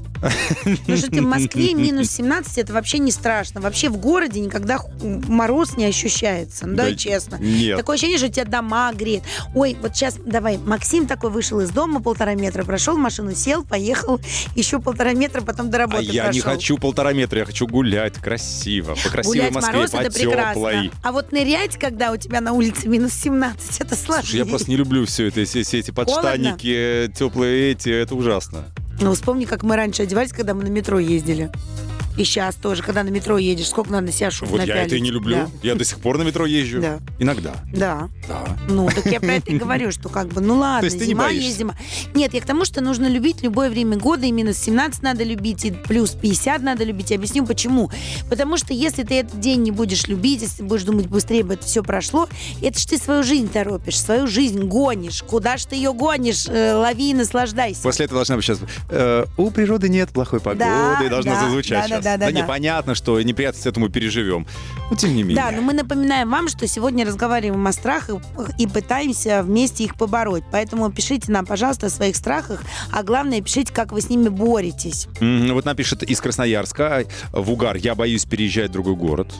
Ну 0.86 0.96
что 0.96 1.10
ты 1.10 1.22
в 1.22 1.26
Москве 1.26 1.74
минус 1.74 2.10
17, 2.10 2.58
это 2.58 2.72
вообще 2.72 2.98
не 2.98 3.10
страшно. 3.12 3.60
Вообще 3.60 3.88
в 3.88 3.96
городе 3.96 4.40
никогда 4.40 4.78
мороз 5.02 5.76
не 5.76 5.84
ощущается. 5.84 6.66
Ну 6.66 6.76
дай 6.76 6.92
Да 6.92 6.96
честно. 6.98 7.36
Нет. 7.36 7.76
Такое 7.78 7.94
ощущение, 7.94 8.18
что 8.18 8.28
тебя 8.28 8.44
дома 8.44 8.92
греет. 8.92 9.22
Ой, 9.54 9.76
вот 9.80 9.94
сейчас 9.94 10.16
давай. 10.24 10.58
Максим 10.58 11.06
такой 11.06 11.30
вышел 11.30 11.60
из 11.60 11.70
дома 11.70 12.00
полтора 12.00 12.34
метра, 12.34 12.64
прошел 12.64 12.96
машину, 12.96 13.34
сел, 13.34 13.64
поехал 13.64 14.20
еще 14.54 14.80
полтора 14.80 15.12
метра, 15.12 15.40
потом 15.40 15.70
до 15.70 15.76
А 15.78 15.80
работы 15.80 16.04
я 16.04 16.28
не 16.28 16.40
прошел. 16.40 16.52
хочу 16.58 16.78
полтора 16.78 17.12
метра, 17.12 17.38
я 17.40 17.44
хочу 17.44 17.66
гулять 17.66 18.14
красиво, 18.14 18.94
по 18.94 19.08
красивой 19.10 19.36
Гулять 19.38 19.54
Москве, 19.54 19.74
мороз 19.76 19.90
по 19.90 19.96
это 19.98 20.12
прекрасно. 20.12 20.54
теплой. 20.54 20.90
А 21.02 21.12
вот 21.12 21.32
нырять, 21.32 21.76
когда 21.78 22.12
у 22.12 22.16
тебя 22.16 22.40
на 22.40 22.52
улице 22.52 22.88
минус 22.88 23.12
17, 23.14 23.80
это 23.80 23.94
сложнее. 23.96 24.22
Слушай, 24.22 24.36
я 24.38 24.46
просто 24.46 24.70
не 24.70 24.76
люблю 24.76 25.06
все 25.06 25.26
это, 25.26 25.44
все, 25.44 25.62
все 25.62 25.78
эти 25.78 25.90
подштанники, 25.90 27.10
теплые 27.14 27.72
эти, 27.72 27.88
это 27.90 28.14
ужасно. 28.14 28.64
Ну, 29.00 29.14
вспомни, 29.14 29.44
как 29.44 29.62
мы 29.62 29.76
раньше 29.76 30.02
одевались, 30.02 30.32
когда 30.32 30.54
мы 30.54 30.64
на 30.64 30.68
метро 30.68 30.98
ездили. 30.98 31.50
И 32.18 32.24
сейчас 32.24 32.56
тоже, 32.56 32.82
когда 32.82 33.04
на 33.04 33.08
метро 33.10 33.38
едешь, 33.38 33.68
сколько 33.68 33.92
надо 33.92 34.10
себя 34.10 34.30
шуб 34.32 34.48
Вот 34.48 34.60
я 34.60 34.66
напялить. 34.66 34.86
это 34.88 34.96
и 34.96 35.00
не 35.00 35.10
люблю. 35.12 35.36
Да. 35.36 35.48
Я 35.62 35.74
до 35.76 35.84
сих 35.84 36.00
пор 36.00 36.18
на 36.18 36.22
метро 36.22 36.46
езжу. 36.46 36.80
Да. 36.80 36.98
Иногда. 37.20 37.54
Да. 37.72 38.08
Да. 38.26 38.44
Ну, 38.68 38.88
так 38.88 39.06
я 39.06 39.20
про 39.20 39.34
это 39.34 39.52
и 39.52 39.56
говорю, 39.56 39.92
что 39.92 40.08
как 40.08 40.26
бы, 40.28 40.40
ну 40.40 40.56
ладно, 40.58 40.84
есть 40.86 40.98
ты 40.98 41.04
не 41.04 41.10
зима 41.10 41.24
боишься? 41.24 41.46
есть 41.46 41.58
зима. 41.58 41.74
Нет, 42.14 42.34
я 42.34 42.40
к 42.40 42.44
тому, 42.44 42.64
что 42.64 42.80
нужно 42.80 43.06
любить 43.06 43.42
любое 43.42 43.70
время 43.70 43.96
года, 43.96 44.26
и 44.26 44.32
минус 44.32 44.56
17 44.58 45.02
надо 45.02 45.22
любить, 45.22 45.64
и 45.64 45.70
плюс 45.70 46.10
50 46.10 46.60
надо 46.62 46.82
любить. 46.84 47.10
Я 47.10 47.16
объясню, 47.18 47.46
почему. 47.46 47.90
Потому 48.28 48.56
что 48.56 48.74
если 48.74 49.04
ты 49.04 49.20
этот 49.20 49.38
день 49.38 49.62
не 49.62 49.70
будешь 49.70 50.08
любить, 50.08 50.42
если 50.42 50.64
будешь 50.64 50.82
думать, 50.82 51.06
быстрее 51.06 51.44
бы 51.44 51.54
это 51.54 51.64
все 51.66 51.84
прошло, 51.84 52.28
это 52.60 52.78
ж 52.80 52.84
ты 52.84 52.98
свою 52.98 53.22
жизнь 53.22 53.48
торопишь, 53.48 53.98
свою 54.00 54.26
жизнь 54.26 54.64
гонишь. 54.64 55.22
Куда 55.22 55.56
ж 55.56 55.66
ты 55.66 55.76
ее 55.76 55.92
гонишь? 55.92 56.46
Э, 56.48 56.74
лови 56.74 57.10
и 57.10 57.14
наслаждайся. 57.14 57.82
После 57.82 58.06
этого 58.06 58.18
должна 58.18 58.34
быть 58.36 58.44
сейчас... 58.44 58.58
э, 58.90 59.24
у 59.36 59.50
природы 59.50 59.88
нет 59.88 60.08
плохой 60.10 60.40
погоды, 60.40 60.64
Да, 60.64 61.00
и 61.04 61.08
должно 61.08 61.32
да, 61.34 61.40
зазвучать 61.42 61.82
да, 61.82 61.86
сейчас. 61.86 62.04
Да, 62.16 62.26
да, 62.26 62.32
да. 62.32 62.42
непонятно, 62.42 62.94
что 62.94 63.20
неприятность 63.20 63.66
этому 63.66 63.88
переживем. 63.88 64.46
Но 64.90 64.96
тем 64.96 65.14
не 65.14 65.22
менее. 65.22 65.36
Да, 65.36 65.50
но 65.50 65.60
мы 65.60 65.72
напоминаем 65.74 66.30
вам, 66.30 66.48
что 66.48 66.66
сегодня 66.66 67.04
разговариваем 67.04 67.66
о 67.66 67.72
страхах 67.72 68.22
и 68.58 68.66
пытаемся 68.66 69.42
вместе 69.42 69.84
их 69.84 69.96
побороть. 69.96 70.44
Поэтому 70.50 70.90
пишите 70.90 71.30
нам, 71.32 71.44
пожалуйста, 71.46 71.86
о 71.86 71.90
своих 71.90 72.16
страхах, 72.16 72.62
а 72.92 73.02
главное, 73.02 73.40
пишите, 73.40 73.72
как 73.72 73.92
вы 73.92 74.00
с 74.00 74.08
ними 74.08 74.28
боретесь. 74.28 75.08
Вот 75.20 75.64
напишет 75.64 76.02
из 76.02 76.20
Красноярска 76.20 77.04
в 77.32 77.50
угар. 77.50 77.76
Я 77.76 77.94
боюсь 77.94 78.24
переезжать 78.24 78.70
в 78.70 78.72
другой 78.72 78.94
город. 78.94 79.32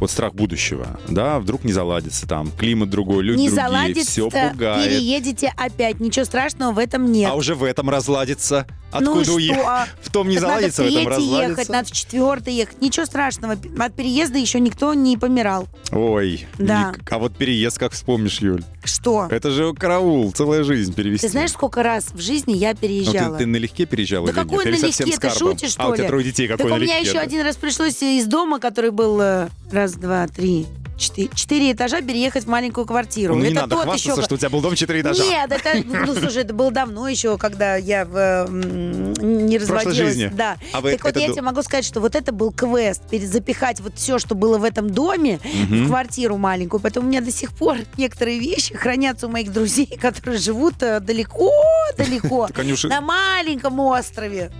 Вот 0.00 0.10
страх 0.10 0.32
будущего, 0.34 0.98
да, 1.08 1.38
вдруг 1.38 1.62
не 1.62 1.72
заладится 1.72 2.26
там, 2.26 2.50
климат 2.52 2.88
другой, 2.90 3.22
люди 3.22 3.38
не 3.40 3.48
другие, 3.48 3.64
заладится, 3.68 4.10
все 4.10 4.30
пугает. 4.30 4.84
переедете 4.88 5.52
опять. 5.56 6.00
Ничего 6.00 6.24
страшного 6.24 6.72
в 6.72 6.78
этом 6.78 7.12
нет. 7.12 7.30
А 7.30 7.34
уже 7.34 7.54
в 7.54 7.62
этом 7.62 7.90
разладится. 7.90 8.66
Ну 8.92 8.98
Откуда 8.98 9.24
что? 9.24 9.34
уехать? 9.34 9.62
А 9.66 9.86
В 10.02 10.10
том 10.10 10.28
не 10.28 10.36
Так 10.36 10.42
заладится, 10.42 10.82
в 10.82 10.86
этом 10.86 11.04
третий 11.04 11.22
ехать, 11.28 11.38
разладится. 11.48 11.72
надо 11.72 11.88
в 11.88 11.92
четвертый 11.92 12.54
ехать. 12.54 12.80
Ничего 12.82 13.04
страшного. 13.06 13.56
От 13.78 13.94
переезда 13.94 14.38
еще 14.38 14.58
никто 14.58 14.94
не 14.94 15.16
помирал. 15.16 15.68
Ой, 15.92 16.46
Да. 16.58 16.92
ник- 16.96 17.12
а 17.12 17.18
вот 17.18 17.36
переезд, 17.36 17.78
как 17.78 17.92
вспомнишь, 17.92 18.40
Юль? 18.40 18.64
Что? 18.84 19.28
Это 19.30 19.50
же 19.50 19.72
караул, 19.74 20.32
целая 20.32 20.64
жизнь 20.64 20.94
перевести. 20.94 21.26
Ты 21.26 21.30
знаешь, 21.32 21.50
сколько 21.52 21.82
раз 21.82 22.06
в 22.12 22.20
жизни 22.20 22.52
я 22.54 22.70
Ну, 22.70 22.74
ты, 22.74 22.80
переезжала? 22.80 23.38
ты 23.38 23.46
налегке 23.46 23.86
переезжала 23.86 24.26
Да 24.26 24.32
или 24.32 24.38
нет? 24.40 24.48
какой 24.48 24.64
совсем 24.64 25.06
налегке? 25.08 25.28
Ты 25.28 25.38
шутишь, 25.38 25.70
что 25.72 25.82
А 25.82 25.88
у 25.88 25.94
тебя 25.94 26.04
ли? 26.04 26.08
трое 26.08 26.24
детей, 26.24 26.48
какой 26.48 26.70
Так 26.70 26.78
у 26.78 26.80
меня 26.82 26.98
еще 26.98 27.18
один 27.18 27.44
раз 27.44 27.56
пришлось 27.56 28.02
из 28.02 28.26
дома, 28.26 28.58
который 28.58 28.90
был 28.90 29.20
э, 29.20 29.48
раз, 29.70 29.92
два, 29.92 30.26
три, 30.28 30.66
четыре, 31.00 31.30
четыре 31.34 31.72
этажа, 31.72 32.00
переехать 32.02 32.44
в 32.44 32.48
маленькую 32.48 32.86
квартиру. 32.86 33.34
Ну, 33.34 33.40
не 33.40 33.48
это 33.48 33.62
надо 33.62 33.76
тот 33.76 33.84
хвастаться, 33.84 34.20
еще... 34.20 34.22
что 34.22 34.34
у 34.34 34.38
тебя 34.38 34.50
был 34.50 34.60
дом 34.60 34.74
4 34.74 35.00
этажа. 35.00 35.24
Нет, 35.24 35.50
это, 35.50 35.82
ну, 36.06 36.14
слушай, 36.14 36.42
это 36.42 36.54
было 36.54 36.70
давно 36.70 37.08
еще, 37.08 37.38
когда 37.38 37.76
я 37.76 38.04
в, 38.04 38.16
м, 38.16 39.12
не 39.46 39.58
разводилась. 39.58 39.96
жизни. 39.96 40.30
Да. 40.32 40.56
А 40.72 40.80
вы 40.80 40.92
так 40.92 41.04
вот 41.04 41.10
это 41.10 41.20
я 41.20 41.32
тебе 41.32 41.42
могу 41.42 41.62
сказать, 41.62 41.84
что 41.84 42.00
вот 42.00 42.14
это 42.14 42.32
был 42.32 42.52
квест, 42.52 43.02
запихать 43.10 43.80
вот 43.80 43.94
все, 43.96 44.18
что 44.18 44.34
было 44.34 44.58
в 44.58 44.64
этом 44.64 44.90
доме, 44.90 45.40
в 45.42 45.86
квартиру 45.88 46.36
маленькую. 46.36 46.80
Поэтому 46.80 47.06
у 47.06 47.10
меня 47.10 47.20
до 47.20 47.32
сих 47.32 47.52
пор 47.52 47.78
некоторые 47.96 48.38
вещи 48.38 48.74
хранятся 48.74 49.26
у 49.26 49.30
моих 49.30 49.52
друзей, 49.52 49.86
которые 50.00 50.38
живут 50.38 50.82
э, 50.82 51.00
далеко-далеко, 51.00 52.48
на 52.88 53.00
маленьком 53.00 53.80
острове. 53.80 54.50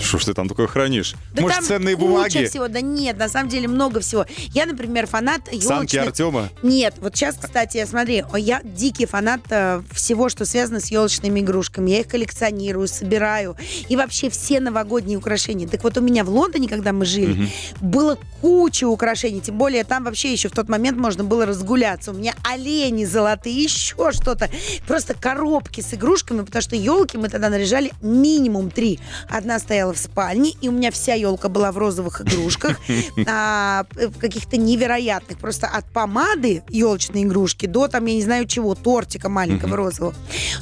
Что 0.00 0.18
ж 0.18 0.24
ты 0.24 0.34
там 0.34 0.48
такое 0.48 0.66
хранишь? 0.66 1.14
Да 1.34 1.42
Может, 1.42 1.58
там 1.58 1.66
ценные 1.66 1.94
куча 1.94 2.06
бумаги? 2.06 2.44
всего. 2.46 2.68
Да 2.68 2.80
нет, 2.80 3.18
на 3.18 3.28
самом 3.28 3.48
деле 3.48 3.68
много 3.68 4.00
всего. 4.00 4.26
Я, 4.54 4.66
например, 4.66 5.06
фанат 5.06 5.42
Санки 5.46 5.64
елочных 5.64 6.06
Артема? 6.06 6.48
нет, 6.62 6.94
вот 7.00 7.14
сейчас, 7.16 7.36
кстати, 7.40 7.84
смотри, 7.88 8.24
я 8.36 8.60
дикий 8.64 9.06
фанат 9.06 9.40
э, 9.50 9.82
всего, 9.92 10.28
что 10.28 10.44
связано 10.46 10.80
с 10.80 10.90
елочными 10.90 11.40
игрушками. 11.40 11.90
Я 11.90 12.00
их 12.00 12.08
коллекционирую, 12.08 12.88
собираю. 12.88 13.56
И 13.88 13.96
вообще 13.96 14.30
все 14.30 14.60
новогодние 14.60 15.18
украшения. 15.18 15.68
Так 15.68 15.84
вот 15.84 15.96
у 15.98 16.00
меня 16.00 16.24
в 16.24 16.30
Лондоне, 16.30 16.68
когда 16.68 16.92
мы 16.92 17.04
жили, 17.04 17.48
было 17.80 18.18
куча 18.40 18.88
украшений. 18.88 19.40
Тем 19.40 19.58
более 19.58 19.84
там 19.84 20.04
вообще 20.04 20.32
еще 20.32 20.48
в 20.48 20.52
тот 20.52 20.68
момент 20.68 20.96
можно 20.98 21.24
было 21.24 21.44
разгуляться. 21.46 22.10
У 22.10 22.14
меня 22.14 22.34
олени 22.50 23.04
золотые, 23.04 23.62
еще 23.62 24.12
что-то. 24.12 24.48
Просто 24.86 25.14
коробки 25.14 25.82
с 25.82 25.92
игрушками, 25.94 26.42
потому 26.42 26.62
что 26.62 26.74
елки 26.74 27.18
мы 27.18 27.28
тогда 27.28 27.50
наряжали 27.50 27.92
минимум 28.00 28.70
три. 28.70 28.98
Одна 29.28 29.58
стояла 29.58 29.89
в 29.92 29.98
спальне, 29.98 30.52
и 30.60 30.68
у 30.68 30.72
меня 30.72 30.90
вся 30.90 31.14
елка 31.14 31.48
была 31.48 31.72
в 31.72 31.78
розовых 31.78 32.20
игрушках, 32.22 32.80
а, 33.26 33.84
в 33.92 34.18
каких-то 34.18 34.56
невероятных. 34.56 35.38
Просто 35.38 35.66
от 35.66 35.84
помады 35.86 36.62
елочной 36.68 37.22
игрушки 37.22 37.66
до 37.66 37.88
там, 37.88 38.06
я 38.06 38.14
не 38.14 38.22
знаю 38.22 38.46
чего, 38.46 38.74
тортика 38.74 39.28
маленького 39.28 39.76
розового. 39.76 40.14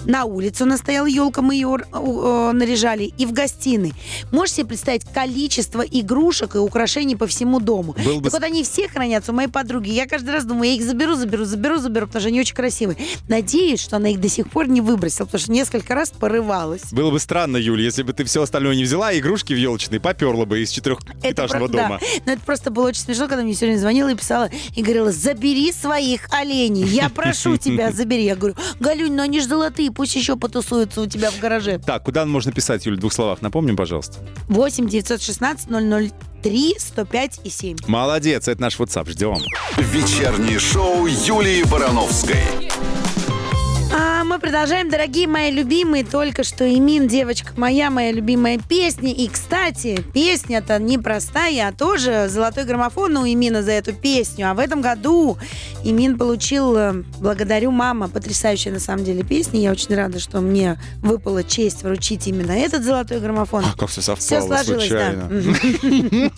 На 0.04 0.24
улице 0.24 0.64
у 0.64 0.66
нас 0.66 0.80
стояла 0.80 1.06
елка, 1.06 1.42
мы 1.42 1.54
ее 1.54 1.78
э, 1.78 2.50
наряжали, 2.52 3.12
и 3.18 3.26
в 3.26 3.32
гостиной. 3.32 3.92
Можешь 4.32 4.56
себе 4.56 4.66
представить 4.66 5.04
количество 5.04 5.82
игрушек 5.82 6.54
и 6.54 6.58
украшений 6.58 7.16
по 7.16 7.26
всему 7.26 7.60
дому? 7.60 7.94
Был 8.04 8.20
бы 8.20 8.30
Так 8.30 8.32
вот 8.32 8.42
они 8.42 8.62
все 8.64 8.88
хранятся 8.88 9.32
у 9.32 9.34
моей 9.34 9.48
подруги. 9.48 9.90
Я 9.90 10.06
каждый 10.06 10.30
раз 10.30 10.44
думаю, 10.44 10.70
я 10.70 10.76
их 10.76 10.84
заберу, 10.84 11.14
заберу, 11.14 11.44
заберу, 11.44 11.78
заберу, 11.78 12.06
потому 12.06 12.20
что 12.20 12.28
они 12.28 12.40
очень 12.40 12.54
красивые. 12.54 12.98
Надеюсь, 13.28 13.80
что 13.80 13.96
она 13.96 14.08
их 14.10 14.20
до 14.20 14.28
сих 14.28 14.50
пор 14.50 14.68
не 14.68 14.80
выбросила, 14.80 15.26
потому 15.26 15.40
что 15.40 15.52
несколько 15.52 15.94
раз 15.94 16.10
порывалась. 16.10 16.92
Было 16.92 17.10
бы 17.10 17.18
странно, 17.20 17.56
Юль, 17.56 17.82
если 17.82 18.02
бы 18.02 18.12
ты 18.12 18.24
все 18.24 18.42
остальное 18.42 18.74
не 18.76 18.84
взяла, 18.84 19.08
а 19.08 19.12
игрушки 19.18 19.52
в 19.52 19.56
елочные 19.56 20.00
поперла 20.00 20.44
бы 20.44 20.60
из 20.62 20.70
четырехэтажного 20.70 21.66
про- 21.68 21.76
да. 21.76 21.82
дома. 21.84 22.00
Но 22.26 22.32
это 22.32 22.42
просто 22.42 22.70
было 22.70 22.88
очень 22.88 23.02
смешно, 23.02 23.28
когда 23.28 23.42
мне 23.42 23.54
все 23.54 23.66
время 23.66 23.78
звонила 23.78 24.08
и 24.08 24.14
писала, 24.14 24.50
и 24.74 24.82
говорила, 24.82 25.12
забери 25.12 25.72
своих 25.72 26.28
оленей, 26.32 26.84
я 26.84 27.08
прошу 27.08 27.56
тебя, 27.56 27.92
забери. 27.92 28.24
Я 28.24 28.36
говорю, 28.36 28.54
Галюнь, 28.80 29.14
ну 29.14 29.22
они 29.22 29.40
же 29.40 29.48
золотые, 29.48 29.90
пусть 29.90 30.14
еще 30.14 30.36
потусуются 30.36 31.00
у 31.02 31.06
тебя 31.06 31.30
в 31.30 31.38
гараже. 31.38 31.78
Так, 31.78 32.04
куда 32.04 32.24
можно 32.26 32.52
писать, 32.52 32.86
Юль, 32.86 32.96
в 32.96 33.00
двух 33.00 33.12
словах? 33.12 33.42
Напомним, 33.42 33.76
пожалуйста. 33.76 34.18
8 34.48 34.88
916 34.88 35.68
003 36.42 36.76
105 36.78 37.40
и 37.44 37.50
7. 37.50 37.76
Молодец, 37.86 38.48
это 38.48 38.60
наш 38.60 38.76
WhatsApp, 38.78 39.08
ждем. 39.10 39.38
Вечернее 39.76 40.58
шоу 40.58 41.06
Юлии 41.06 41.62
Барановской. 41.64 42.67
Мы 44.28 44.38
продолжаем, 44.38 44.90
дорогие 44.90 45.26
мои 45.26 45.50
любимые, 45.50 46.04
только 46.04 46.44
что 46.44 46.68
Имин, 46.70 47.08
девочка 47.08 47.54
моя, 47.56 47.88
моя 47.88 48.12
любимая 48.12 48.58
песня. 48.58 49.10
И, 49.10 49.26
кстати, 49.26 50.04
песня-то 50.12 50.78
не 50.78 50.98
простая, 50.98 51.68
а 51.68 51.72
тоже 51.72 52.26
золотой 52.28 52.64
граммофон 52.64 53.16
у 53.16 53.26
Имина 53.26 53.62
за 53.62 53.72
эту 53.72 53.94
песню. 53.94 54.50
А 54.50 54.54
в 54.54 54.58
этом 54.58 54.82
году 54.82 55.38
Имин 55.82 56.18
получил, 56.18 56.76
э, 56.76 56.92
благодарю 57.20 57.70
мама, 57.70 58.08
потрясающая 58.08 58.70
на 58.70 58.80
самом 58.80 59.02
деле 59.02 59.22
песня. 59.24 59.60
Я 59.60 59.72
очень 59.72 59.94
рада, 59.94 60.20
что 60.20 60.42
мне 60.42 60.78
выпала 61.00 61.42
честь 61.42 61.82
вручить 61.82 62.26
именно 62.26 62.52
этот 62.52 62.84
золотой 62.84 63.20
граммофон. 63.20 63.64
А, 63.64 63.78
как 63.78 63.88
все 63.88 64.02
совпало 64.02 64.26
Все 64.26 64.42
сложилось, 64.42 64.88
случайно. 64.88 65.30
да. 65.30 66.30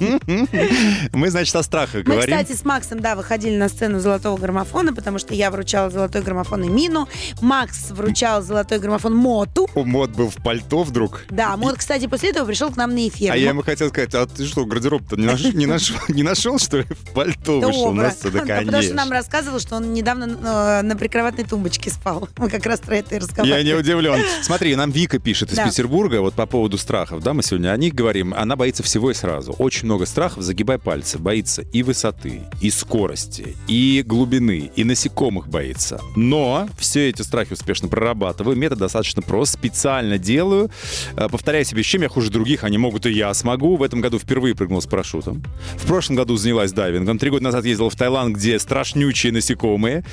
Мы, 1.12 1.29
значит, 1.31 1.57
о 1.57 1.62
страхах 1.64 2.07
Мы, 2.07 2.14
говорим. 2.14 2.38
кстати, 2.38 2.57
с 2.57 2.64
Максом, 2.64 3.00
да, 3.00 3.16
выходили 3.16 3.57
на 3.57 3.68
сцену 3.68 3.98
золотого 3.98 4.37
граммофона, 4.38 4.94
потому 4.94 5.18
что 5.18 5.35
я 5.35 5.50
вручала 5.50 5.90
золотой 5.90 6.22
граммофон 6.22 6.68
Имину, 6.68 7.09
Макс 7.40 7.80
вручал 7.90 8.43
золотой 8.43 8.79
граммофон 8.79 9.14
Моту. 9.14 9.69
О, 9.75 9.85
Мод 9.85 10.11
был 10.11 10.29
в 10.31 10.37
пальто 10.37 10.83
вдруг. 10.83 11.25
Да, 11.31 11.57
Мот, 11.57 11.77
кстати, 11.79 12.07
после 12.07 12.31
этого 12.31 12.47
пришел 12.47 12.71
к 12.71 12.77
нам 12.77 12.95
на 12.95 13.09
эфир. 13.09 13.33
А 13.33 13.37
я 13.37 13.51
ему 13.51 13.62
хотел 13.62 13.88
сказать, 13.88 14.14
а 14.14 14.27
ты 14.27 14.45
что, 14.47 14.64
гардероб-то 14.64 15.16
не, 15.16 15.27
наш- 15.27 15.43
не 15.55 15.66
нашел, 15.66 15.97
не 16.09 16.23
нашел, 16.23 16.59
что 16.59 16.79
ли? 16.79 16.85
В 16.85 17.12
пальто 17.14 17.61
вышел 17.61 17.93
на 17.93 18.03
Добро. 18.05 18.11
сцену? 18.16 18.33
Да, 18.38 18.45
Да, 18.45 18.59
потому 18.64 18.83
что 18.83 18.95
нам 18.95 19.11
рассказывал, 19.11 19.61
что 19.61 19.77
он 19.77 19.93
недавно 19.93 20.25
э, 20.25 20.83
на 20.83 20.97
прикроватной 20.97 21.45
тумбочке 21.45 21.90
спал. 21.90 22.29
Мы 22.37 22.49
как 22.51 22.66
раз 22.66 22.81
про 22.81 22.97
это 22.97 23.14
и 23.14 23.19
Я 23.19 23.21
разговаривали. 23.21 23.62
не 23.64 23.75
удивлен. 23.75 24.21
Смотри, 24.43 24.75
нам 24.77 24.90
Вика 24.90 25.19
пишет 25.19 25.51
из 25.53 25.57
Да. 25.57 25.66
Петербурга 25.66 26.21
вот 26.21 26.35
по 26.35 26.47
поводу 26.47 26.79
страхов. 26.79 27.23
Да, 27.23 27.33
мы 27.35 27.43
сегодня 27.43 27.71
о 27.73 27.77
них 27.77 27.95
говорим. 27.95 28.35
Она 28.35 28.57
боится 28.57 28.83
всего 28.83 29.11
и 29.11 29.14
сразу. 29.14 29.53
Очень 29.53 29.87
много 29.87 30.07
страхов, 30.07 30.43
загибай 30.43 30.79
пальцы. 30.79 31.19
Боится 31.19 31.62
и 31.73 31.83
высоты, 31.83 32.43
и 32.61 32.71
скорости, 32.71 33.57
и 33.69 34.03
глубины, 34.07 34.71
и 34.75 34.85
насекомых 34.85 35.49
боится. 35.49 36.01
Но 36.16 36.69
все 36.79 37.09
эти 37.11 37.23
страхи 37.23 37.55
успешно 37.70 37.88
прорабатываю. 37.88 38.56
Метод 38.56 38.78
достаточно 38.78 39.22
прост. 39.22 39.54
Специально 39.54 40.18
делаю. 40.18 40.70
Э, 41.16 41.28
Повторяю 41.28 41.64
себе, 41.64 41.83
чем 41.83 42.02
я 42.02 42.09
хуже 42.09 42.30
других, 42.30 42.64
они 42.64 42.78
могут 42.78 43.06
и 43.06 43.12
я 43.12 43.33
смогу. 43.35 43.76
В 43.76 43.83
этом 43.83 44.00
году 44.00 44.18
впервые 44.18 44.54
прыгнул 44.56 44.80
с 44.83 44.87
парашютом. 44.87 45.42
В 45.76 45.87
прошлом 45.87 46.16
году 46.16 46.37
занялась 46.37 46.72
дайвингом. 46.72 47.18
Три 47.18 47.30
года 47.30 47.44
назад 47.44 47.64
ездила 47.64 47.88
в 47.90 47.94
Таиланд, 47.96 48.37
где 48.37 48.59
страшнючие 48.59 49.33
насекомые. 49.33 50.04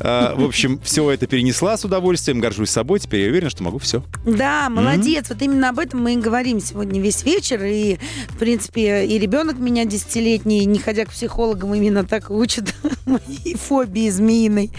Э, 0.00 0.34
В 0.36 0.44
общем, 0.44 0.78
все 0.84 1.10
это 1.10 1.26
перенесла 1.26 1.76
с 1.78 1.84
удовольствием. 1.84 2.40
Горжусь 2.40 2.70
собой. 2.70 2.98
Теперь 3.00 3.22
я 3.22 3.28
уверен, 3.30 3.48
что 3.50 3.62
могу 3.62 3.78
все. 3.78 4.02
Да, 4.26 4.68
молодец. 4.68 5.26
Вот 5.30 5.40
именно 5.40 5.70
об 5.70 5.78
этом 5.78 6.02
мы 6.02 6.14
и 6.14 6.16
говорим 6.16 6.60
сегодня 6.60 7.00
весь 7.00 7.24
вечер. 7.24 7.64
И, 7.64 7.96
в 8.28 8.36
принципе, 8.36 9.06
и 9.06 9.18
ребенок 9.18 9.58
меня 9.58 9.84
десятилетний, 9.86 10.64
не 10.66 10.78
ходя 10.78 11.06
к 11.06 11.10
психологам, 11.10 11.74
именно 11.74 12.04
так 12.04 12.30
учат 12.30 12.74
моей 13.06 13.56
фобии 13.56 14.10
змеиной. 14.10 14.70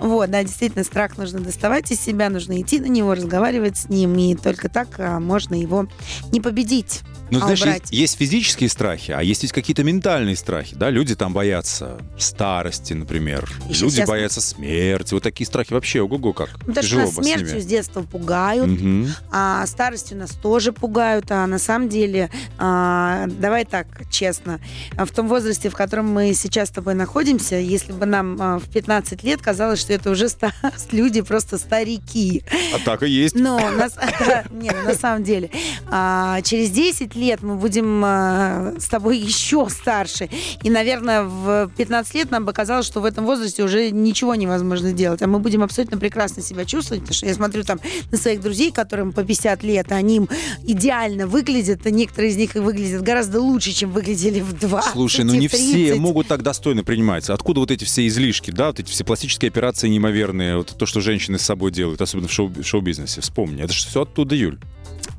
Вот, 0.00 0.30
да, 0.30 0.42
действительно, 0.42 0.82
страх 0.84 1.16
нужно 1.18 1.40
доставать 1.40 1.83
из 1.90 1.94
из 1.94 2.00
себя, 2.00 2.28
нужно 2.28 2.60
идти 2.60 2.80
на 2.80 2.86
него, 2.86 3.14
разговаривать 3.14 3.76
с 3.76 3.88
ним, 3.88 4.18
и 4.18 4.34
только 4.34 4.68
так 4.68 4.88
а, 4.98 5.20
можно 5.20 5.54
его 5.54 5.86
не 6.32 6.40
победить. 6.40 7.02
Ну, 7.30 7.38
а 7.38 7.42
знаешь, 7.56 7.64
есть, 7.64 7.90
есть 7.90 8.18
физические 8.18 8.68
страхи, 8.68 9.10
а 9.12 9.22
есть 9.22 9.42
ведь 9.42 9.52
какие-то 9.52 9.82
ментальные 9.82 10.36
страхи, 10.36 10.74
да? 10.76 10.90
Люди 10.90 11.14
там 11.14 11.32
боятся 11.32 11.98
старости, 12.18 12.92
например. 12.92 13.50
Еще 13.68 13.84
Люди 13.84 13.94
сейчас- 13.96 14.08
боятся 14.08 14.40
смерти. 14.40 15.14
Вот 15.14 15.22
такие 15.22 15.46
страхи 15.46 15.72
вообще, 15.72 16.02
ого-го, 16.02 16.32
как. 16.32 16.50
Потому 16.58 16.72
что 16.74 16.82
Тяжело 16.82 17.02
нас 17.06 17.14
бы 17.14 17.22
с 17.22 17.26
смертью 17.26 17.48
ними. 17.48 17.60
с 17.60 17.66
детства 17.66 18.02
пугают, 18.02 18.66
Мгм. 18.68 19.08
а 19.30 19.66
старостью 19.66 20.18
нас 20.18 20.30
тоже 20.32 20.72
пугают, 20.72 21.30
а 21.30 21.46
на 21.46 21.58
самом 21.58 21.88
деле, 21.88 22.30
а, 22.58 23.26
давай 23.28 23.64
так, 23.64 23.86
честно, 24.10 24.60
в 24.92 25.10
том 25.10 25.28
возрасте, 25.28 25.70
в 25.70 25.74
котором 25.74 26.12
мы 26.12 26.34
сейчас 26.34 26.68
с 26.68 26.72
тобой 26.72 26.94
находимся, 26.94 27.56
если 27.56 27.92
бы 27.92 28.04
нам 28.04 28.36
а, 28.40 28.58
в 28.58 28.68
15 28.68 29.22
лет 29.24 29.40
казалось, 29.40 29.80
что 29.80 29.92
это 29.94 30.10
уже 30.10 30.28
старость, 30.28 30.92
люди 30.92 31.22
просто 31.22 31.56
старики. 31.74 32.42
А 32.72 32.78
так 32.84 33.02
и 33.02 33.08
есть. 33.08 33.34
Но 33.34 33.58
на, 33.58 33.88
не, 34.50 34.70
на 34.70 34.94
самом 34.94 35.24
деле, 35.24 35.50
а, 35.90 36.40
через 36.42 36.70
10 36.70 37.14
лет 37.16 37.42
мы 37.42 37.56
будем 37.56 38.02
а, 38.04 38.74
с 38.78 38.88
тобой 38.88 39.18
еще 39.18 39.68
старше. 39.68 40.28
И, 40.62 40.70
наверное, 40.70 41.24
в 41.24 41.70
15 41.76 42.14
лет 42.14 42.30
нам 42.30 42.44
бы 42.44 42.52
казалось, 42.52 42.86
что 42.86 43.00
в 43.00 43.04
этом 43.04 43.24
возрасте 43.24 43.62
уже 43.62 43.90
ничего 43.90 44.34
невозможно 44.34 44.92
делать. 44.92 45.22
А 45.22 45.26
мы 45.26 45.38
будем 45.38 45.62
абсолютно 45.62 45.98
прекрасно 45.98 46.42
себя 46.42 46.64
чувствовать. 46.64 47.02
Потому 47.02 47.14
что 47.14 47.26
я 47.26 47.34
смотрю 47.34 47.64
там 47.64 47.80
на 48.10 48.18
своих 48.18 48.40
друзей, 48.40 48.70
которым 48.70 49.12
по 49.12 49.24
50 49.24 49.62
лет, 49.62 49.92
они 49.92 50.16
им 50.16 50.28
идеально 50.62 51.26
выглядят. 51.26 51.86
А 51.86 51.90
некоторые 51.90 52.32
из 52.32 52.36
них 52.36 52.56
и 52.56 52.58
выглядят 52.60 53.02
гораздо 53.02 53.40
лучше, 53.40 53.72
чем 53.72 53.90
выглядели 53.90 54.40
в 54.40 54.52
20 54.58 54.92
Слушай, 54.92 55.24
ну 55.24 55.34
не 55.34 55.46
и 55.46 55.48
30. 55.48 55.68
все 55.68 55.94
могут 55.96 56.28
так 56.28 56.42
достойно 56.42 56.84
принимать. 56.84 57.28
Откуда 57.28 57.60
вот 57.60 57.70
эти 57.70 57.84
все 57.84 58.06
излишки, 58.06 58.50
да, 58.50 58.68
вот 58.68 58.80
эти 58.80 58.90
все 58.90 59.04
пластические 59.04 59.48
операции 59.48 59.88
неимоверные, 59.88 60.56
вот 60.56 60.74
то, 60.76 60.86
что 60.86 61.00
женщины 61.00 61.38
с 61.38 61.42
собой 61.42 61.63
делают, 61.70 62.00
особенно 62.00 62.28
в 62.28 62.32
шоу- 62.32 62.62
шоу-бизнесе. 62.62 63.20
Вспомни, 63.20 63.62
это 63.62 63.72
же 63.72 63.86
все 63.86 64.02
оттуда, 64.02 64.34
Юль. 64.34 64.58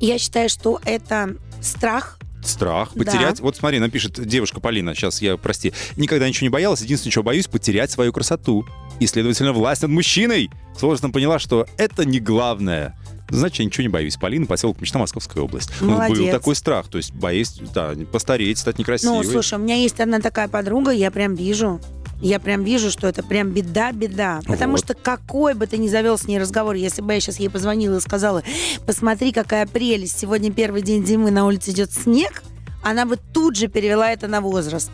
Я 0.00 0.18
считаю, 0.18 0.48
что 0.48 0.80
это 0.84 1.36
страх 1.60 2.18
Страх, 2.44 2.90
Да. 2.94 3.04
потерять. 3.04 3.40
Вот 3.40 3.56
смотри, 3.56 3.80
напишет 3.80 4.24
девушка 4.24 4.60
Полина, 4.60 4.94
сейчас 4.94 5.20
я, 5.20 5.36
прости, 5.36 5.72
никогда 5.96 6.28
ничего 6.28 6.44
не 6.44 6.50
боялась, 6.50 6.80
единственное, 6.80 7.10
чего 7.12 7.24
боюсь, 7.24 7.48
потерять 7.48 7.90
свою 7.90 8.12
красоту. 8.12 8.64
И, 9.00 9.06
следовательно, 9.08 9.52
власть 9.52 9.82
над 9.82 9.90
мужчиной. 9.90 10.48
С 10.78 10.82
возрастом 10.82 11.10
поняла, 11.10 11.40
что 11.40 11.66
это 11.76 12.04
не 12.04 12.20
главное. 12.20 12.96
Значит, 13.30 13.58
я 13.58 13.64
ничего 13.64 13.82
не 13.82 13.88
боюсь. 13.88 14.16
Полина, 14.16 14.46
поселок 14.46 14.80
Мечта, 14.80 15.00
Московская 15.00 15.40
область. 15.40 15.70
Ну, 15.80 15.88
был 15.88 15.94
Молодец. 15.96 16.30
такой 16.30 16.54
страх, 16.54 16.86
то 16.86 16.98
есть 16.98 17.12
боюсь, 17.12 17.54
да, 17.74 17.94
постареть, 18.12 18.58
стать 18.58 18.78
некрасивой. 18.78 19.24
Ну, 19.24 19.24
слушай, 19.24 19.58
у 19.58 19.62
меня 19.62 19.74
есть 19.74 19.98
одна 19.98 20.20
такая 20.20 20.46
подруга, 20.46 20.92
я 20.92 21.10
прям 21.10 21.34
вижу. 21.34 21.80
Я 22.20 22.40
прям 22.40 22.64
вижу, 22.64 22.90
что 22.90 23.06
это 23.06 23.22
прям 23.22 23.50
беда-беда. 23.50 24.40
Потому 24.46 24.72
Вот. 24.72 24.80
что 24.80 24.94
какой 24.94 25.54
бы 25.54 25.66
ты 25.66 25.76
ни 25.76 25.88
завел 25.88 26.16
с 26.16 26.26
ней 26.26 26.38
разговор, 26.38 26.74
если 26.74 27.02
бы 27.02 27.12
я 27.12 27.20
сейчас 27.20 27.38
ей 27.38 27.50
позвонила 27.50 27.98
и 27.98 28.00
сказала, 28.00 28.42
посмотри, 28.86 29.32
какая 29.32 29.66
прелесть, 29.66 30.18
сегодня 30.18 30.50
первый 30.52 30.82
день 30.82 31.06
зимы, 31.06 31.30
на 31.30 31.46
улице 31.46 31.72
идет 31.72 31.92
снег, 31.92 32.42
она 32.82 33.04
бы 33.04 33.16
тут 33.16 33.56
же 33.56 33.68
перевела 33.68 34.10
это 34.10 34.28
на 34.28 34.40
возраст. 34.40 34.90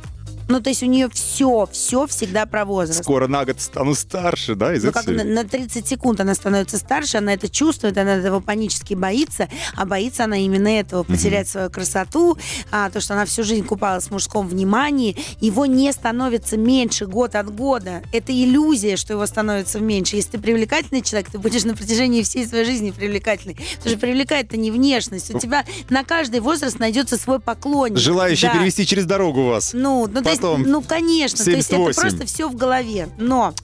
Ну, 0.48 0.60
то 0.60 0.70
есть 0.70 0.82
у 0.82 0.86
нее 0.86 1.08
все, 1.10 1.68
все 1.70 2.06
всегда 2.06 2.46
про 2.46 2.64
возраст. 2.64 3.02
Скоро 3.02 3.26
на 3.26 3.44
год 3.44 3.60
стану 3.60 3.94
старше, 3.94 4.54
да, 4.54 4.74
из 4.74 4.84
Ну, 4.84 4.92
как 4.92 5.06
на, 5.06 5.24
на 5.24 5.44
30 5.44 5.86
секунд 5.86 6.20
она 6.20 6.34
становится 6.34 6.78
старше, 6.78 7.18
она 7.18 7.34
это 7.34 7.48
чувствует, 7.48 7.96
она 7.98 8.16
этого 8.16 8.40
панически 8.40 8.94
боится, 8.94 9.48
а 9.76 9.86
боится 9.86 10.24
она 10.24 10.38
именно 10.38 10.68
этого, 10.68 11.02
потерять 11.02 11.48
свою 11.48 11.70
красоту, 11.70 12.38
а, 12.70 12.90
то, 12.90 13.00
что 13.00 13.14
она 13.14 13.24
всю 13.24 13.44
жизнь 13.44 13.64
купалась 13.64 14.06
в 14.06 14.10
мужском 14.10 14.48
внимании, 14.48 15.16
его 15.40 15.66
не 15.66 15.92
становится 15.92 16.56
меньше 16.56 17.06
год 17.06 17.34
от 17.34 17.54
года. 17.54 18.02
Это 18.12 18.32
иллюзия, 18.32 18.96
что 18.96 19.14
его 19.14 19.26
становится 19.26 19.80
меньше. 19.80 20.16
Если 20.16 20.32
ты 20.32 20.38
привлекательный 20.38 21.02
человек, 21.02 21.30
ты 21.30 21.38
будешь 21.38 21.64
на 21.64 21.74
протяжении 21.74 22.22
всей 22.22 22.46
своей 22.46 22.64
жизни 22.64 22.90
привлекательный. 22.90 23.54
Потому 23.76 23.90
что 23.90 23.98
привлекает-то 23.98 24.56
не 24.56 24.70
внешность. 24.70 25.34
У 25.34 25.38
тебя 25.38 25.64
на 25.90 26.04
каждый 26.04 26.40
возраст 26.40 26.78
найдется 26.78 27.16
свой 27.16 27.40
поклонник. 27.40 27.98
Желающий 27.98 28.46
Да. 28.46 28.54
перевести 28.54 28.86
через 28.86 29.04
дорогу 29.04 29.44
вас. 29.44 29.72
Ну, 29.72 30.06
ну, 30.06 30.22
то 30.36 30.56
есть, 30.56 30.62
Потом 30.62 30.62
ну, 30.62 30.82
конечно, 30.82 31.44
то 31.44 31.50
есть 31.50 31.68
это 31.70 31.76
78. 31.76 32.00
просто 32.00 32.26
все 32.26 32.48
в 32.48 32.56
голове. 32.56 33.08
Но 33.18 33.54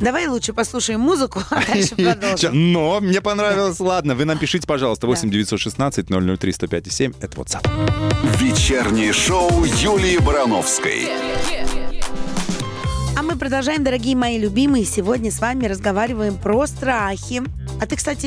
давай 0.00 0.26
лучше 0.26 0.52
послушаем 0.52 1.00
музыку, 1.00 1.42
а 1.50 1.62
дальше 1.66 1.94
продолжим. 1.96 2.72
Но 2.72 3.00
мне 3.00 3.20
понравилось. 3.20 3.80
Ладно, 3.80 4.14
вы 4.14 4.24
нам 4.24 4.38
пишите, 4.38 4.66
пожалуйста, 4.66 5.06
8 5.06 5.30
916 5.30 6.06
003 6.38 6.52
105 6.52 6.92
7. 6.92 7.12
Это 7.20 7.36
WhatsApp. 7.36 7.66
Вечернее 8.38 9.12
шоу 9.12 9.64
Юлии 9.64 10.18
Барановской. 10.18 11.04
А 11.04 11.59
мы 11.59 11.59
продолжаем, 13.40 13.82
дорогие 13.82 14.14
мои 14.14 14.38
любимые. 14.38 14.84
Сегодня 14.84 15.30
с 15.32 15.40
вами 15.40 15.64
разговариваем 15.66 16.36
про 16.36 16.66
страхи. 16.66 17.42
А 17.80 17.86
ты, 17.86 17.96
кстати, 17.96 18.26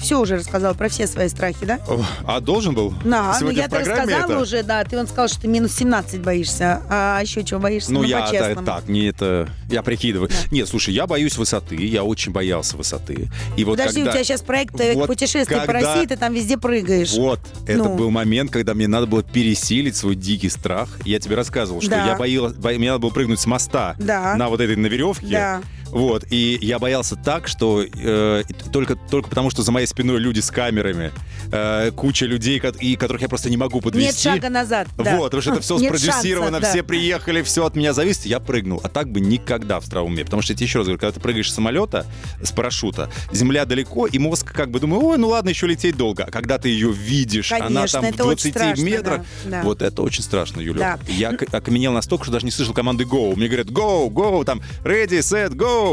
все 0.00 0.20
уже 0.20 0.36
рассказал 0.38 0.74
про 0.74 0.88
все 0.88 1.06
свои 1.06 1.28
страхи, 1.28 1.64
да? 1.64 1.78
А 2.26 2.40
должен 2.40 2.74
был? 2.74 2.92
Да, 3.04 3.28
ну 3.32 3.38
Сегодня 3.38 3.60
я 3.62 3.66
в 3.68 3.70
то 3.70 3.76
программе 3.76 4.02
рассказала 4.02 4.32
это? 4.32 4.42
уже, 4.42 4.62
да. 4.64 4.82
Ты 4.84 4.98
он 4.98 5.06
сказал, 5.06 5.28
что 5.28 5.42
ты 5.42 5.46
минус 5.48 5.72
17 5.76 6.20
боишься. 6.20 6.82
А 6.90 7.20
еще 7.22 7.44
чего 7.44 7.60
боишься? 7.60 7.92
Ну, 7.92 8.00
Ну, 8.02 8.08
я 8.08 8.26
та- 8.30 8.56
так, 8.56 8.88
не 8.88 9.06
это... 9.06 9.48
Я 9.70 9.82
прикидываю. 9.82 10.28
Да. 10.28 10.34
Нет, 10.50 10.68
слушай, 10.68 10.92
я 10.92 11.06
боюсь 11.06 11.36
высоты, 11.38 11.76
я 11.76 12.02
очень 12.02 12.32
боялся 12.32 12.76
высоты. 12.76 13.28
И 13.56 13.64
вот 13.64 13.78
Подожди, 13.78 14.00
когда... 14.00 14.10
у 14.10 14.14
тебя 14.14 14.24
сейчас 14.24 14.42
проект 14.42 14.78
э, 14.80 14.94
Вот 14.94 15.06
путешествий 15.06 15.56
по 15.58 15.64
когда- 15.66 15.94
России, 15.94 16.06
ты 16.06 16.16
там 16.16 16.34
везде 16.34 16.58
прыгаешь. 16.58 17.12
Вот, 17.12 17.38
это 17.66 17.84
Ну. 17.84 17.94
был 17.96 18.10
момент, 18.10 18.50
когда 18.50 18.74
мне 18.74 18.88
надо 18.88 19.06
было 19.06 19.22
пересилить 19.22 19.94
свой 19.96 20.16
дикий 20.16 20.48
страх. 20.50 20.88
Я 21.04 21.20
тебе 21.20 21.36
рассказывал, 21.36 21.80
что 21.80 21.90
Да. 21.90 22.06
я 22.08 22.16
боялась, 22.16 22.54
бо- 22.54 22.70
мне 22.72 22.88
надо 22.90 22.98
было 22.98 23.10
прыгнуть 23.10 23.38
с 23.40 23.46
моста 23.46 23.94
Да. 23.98 24.23
На 24.36 24.48
вот 24.48 24.60
этой 24.60 24.76
на 24.76 24.86
веревке. 24.86 25.26
Да. 25.26 25.62
Вот, 25.94 26.24
и 26.28 26.58
я 26.60 26.80
боялся 26.80 27.14
так, 27.14 27.46
что 27.46 27.82
э, 27.84 28.42
только, 28.72 28.96
только 28.96 29.28
потому, 29.28 29.48
что 29.50 29.62
за 29.62 29.70
моей 29.70 29.86
спиной 29.86 30.18
люди 30.18 30.40
с 30.40 30.50
камерами, 30.50 31.12
э, 31.52 31.92
куча 31.92 32.26
людей, 32.26 32.58
ко- 32.58 32.70
и 32.80 32.96
которых 32.96 33.22
я 33.22 33.28
просто 33.28 33.48
не 33.48 33.56
могу 33.56 33.80
подвести. 33.80 34.06
Нет 34.28 34.34
шага 34.42 34.50
назад. 34.50 34.88
да. 34.98 35.16
Вот, 35.16 35.26
потому 35.26 35.40
что 35.40 35.52
это 35.52 35.60
все 35.60 35.78
Нет 35.78 35.86
спродюсировано, 35.96 36.50
шанса, 36.58 36.60
да. 36.62 36.70
все 36.72 36.82
приехали, 36.82 37.42
все 37.42 37.64
от 37.64 37.76
меня 37.76 37.92
зависит, 37.92 38.26
я 38.26 38.40
прыгнул. 38.40 38.80
А 38.82 38.88
так 38.88 39.08
бы 39.08 39.20
никогда 39.20 39.78
в 39.78 39.84
здравом 39.84 40.14
уме. 40.14 40.24
Потому 40.24 40.42
что 40.42 40.52
я 40.52 40.56
тебе 40.56 40.66
еще 40.66 40.78
раз 40.78 40.86
говорю, 40.88 40.98
когда 40.98 41.12
ты 41.12 41.20
прыгаешь 41.20 41.48
с 41.48 41.54
самолета, 41.54 42.06
с 42.42 42.50
парашюта, 42.50 43.08
земля 43.30 43.64
далеко, 43.64 44.08
и 44.08 44.18
мозг 44.18 44.52
как 44.52 44.72
бы 44.72 44.80
думает, 44.80 45.00
ой, 45.00 45.16
ну 45.18 45.28
ладно, 45.28 45.50
еще 45.50 45.68
лететь 45.68 45.96
долго. 45.96 46.24
А 46.24 46.30
когда 46.32 46.58
ты 46.58 46.70
ее 46.70 46.90
видишь, 46.90 47.52
она 47.52 47.66
Конечно, 47.66 48.00
там 48.00 48.10
в 48.10 48.14
это 48.14 48.24
очень 48.24 48.50
20 48.50 48.52
страшно, 48.52 48.82
метрах, 48.84 49.18
да, 49.44 49.50
да. 49.50 49.62
вот 49.62 49.80
это 49.80 50.02
очень 50.02 50.24
страшно, 50.24 50.60
Юля. 50.60 50.98
Да. 51.06 51.12
Я 51.12 51.28
окаменел 51.52 51.92
настолько, 51.92 52.24
что 52.24 52.32
даже 52.32 52.46
не 52.46 52.50
слышал 52.50 52.74
команды 52.74 53.04
go. 53.04 53.36
Мне 53.36 53.46
говорят, 53.46 53.68
go, 53.68 54.08
go, 54.08 54.44
там, 54.44 54.60
ready, 54.82 55.20
set, 55.20 55.50
go. 55.50 55.83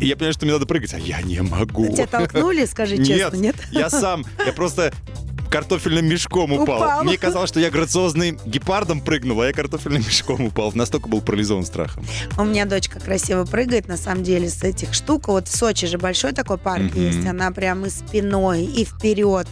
И 0.00 0.06
я 0.06 0.16
понимаю, 0.16 0.32
что 0.34 0.44
мне 0.44 0.52
надо 0.52 0.66
прыгать, 0.66 0.92
а 0.94 0.98
я 0.98 1.22
не 1.22 1.40
могу. 1.40 1.86
Тебя 1.92 2.06
толкнули, 2.06 2.64
скажи 2.64 2.96
честно, 3.04 3.36
нет? 3.36 3.56
я 3.70 3.88
сам, 3.88 4.24
я 4.44 4.52
просто 4.52 4.92
картофельным 5.54 6.06
мешком 6.06 6.52
упал. 6.52 6.78
Упал. 6.78 7.04
Мне 7.04 7.16
казалось, 7.16 7.48
что 7.48 7.60
я 7.60 7.70
грациозным 7.70 8.38
гепардом 8.44 9.00
прыгнул, 9.00 9.40
а 9.40 9.46
я 9.46 9.52
картофельным 9.52 10.02
мешком 10.02 10.40
упал. 10.46 10.72
Настолько 10.74 11.08
был 11.08 11.20
парализован 11.20 11.64
страхом. 11.64 12.04
У 12.36 12.44
меня 12.44 12.64
дочка 12.64 12.98
красиво 12.98 13.44
прыгает, 13.44 13.86
на 13.86 13.96
самом 13.96 14.24
деле, 14.24 14.48
с 14.48 14.64
этих 14.64 14.94
штук. 14.94 15.28
Вот 15.28 15.46
в 15.46 15.56
Сочи 15.56 15.86
же 15.86 15.96
большой 15.96 16.32
такой 16.32 16.58
парк 16.58 16.82
Мгм. 16.82 17.00
есть. 17.00 17.24
Она 17.26 17.52
прям 17.52 17.86
и 17.86 17.90
спиной, 17.90 18.64
и 18.64 18.84
вперед. 18.84 19.46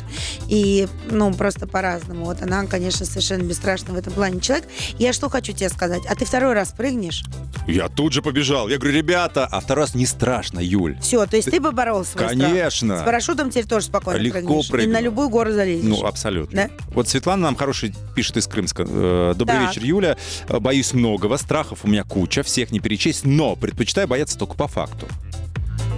И, 0.48 0.88
ну, 1.08 1.32
просто 1.32 1.68
по-разному. 1.68 2.24
Вот 2.24 2.42
она, 2.42 2.66
конечно, 2.66 3.06
совершенно 3.06 3.42
бесстрашна 3.44 3.94
в 3.94 3.96
этом 3.96 4.12
плане 4.12 4.40
человек. 4.40 4.66
Я 4.98 5.12
что 5.12 5.28
хочу 5.28 5.52
тебе 5.52 5.68
сказать? 5.68 6.02
А 6.08 6.16
ты 6.16 6.24
второй 6.24 6.54
раз 6.54 6.72
прыгнешь? 6.72 7.22
Я 7.68 7.88
тут 7.88 8.12
же 8.12 8.22
побежал. 8.22 8.68
Я 8.68 8.78
говорю, 8.78 8.96
ребята, 8.96 9.46
а 9.46 9.60
второй 9.60 9.84
раз 9.84 9.94
не 9.94 10.06
страшно, 10.06 10.58
Юль. 10.58 10.98
Все, 11.00 11.26
то 11.26 11.36
есть 11.36 11.48
ты 11.48 11.60
свой 11.60 12.04
страх? 12.04 12.30
Конечно. 12.30 12.98
С 12.98 13.02
парашютом 13.04 13.50
теперь 13.50 13.66
тоже 13.66 13.86
спокойно 13.86 14.18
Легко 14.18 14.40
прыгнешь. 14.40 14.66
И 14.66 14.70
прыгну. 14.72 14.92
на 14.94 15.00
любую 15.00 15.28
гору 15.28 15.52
залезешь. 15.52 15.84
Ну, 16.00 16.06
абсолютно. 16.06 16.68
Да? 16.68 16.70
Вот 16.94 17.08
Светлана 17.08 17.42
нам 17.42 17.56
хороший 17.56 17.94
пишет 18.14 18.36
из 18.36 18.46
Крымска. 18.46 18.84
Э, 18.86 19.34
Добрый 19.36 19.58
Так. 19.58 19.68
вечер, 19.68 19.84
Юля. 19.84 20.16
Э, 20.48 20.58
Боюсь 20.58 20.92
многого, 20.92 21.36
страхов 21.36 21.80
у 21.84 21.88
меня 21.88 22.04
куча, 22.04 22.42
всех 22.42 22.70
не 22.70 22.80
перечесть, 22.80 23.24
но 23.24 23.56
предпочитаю 23.56 24.08
бояться 24.08 24.38
только 24.38 24.54
по 24.54 24.68
факту. 24.68 25.06